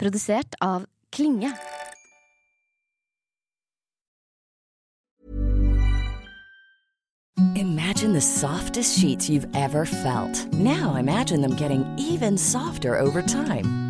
Produsert 0.00 0.54
av 0.60 0.86
Klinge. 1.12 1.52
Imagine 7.54 8.14
the 8.14 8.20
softest 8.20 8.98
sheets 8.98 9.28
you've 9.28 9.46
ever 9.54 9.84
felt. 9.84 10.46
Now 10.54 10.94
imagine 10.94 11.42
them 11.42 11.54
getting 11.54 11.84
even 11.98 12.38
softer 12.38 12.98
over 12.98 13.20
time. 13.20 13.89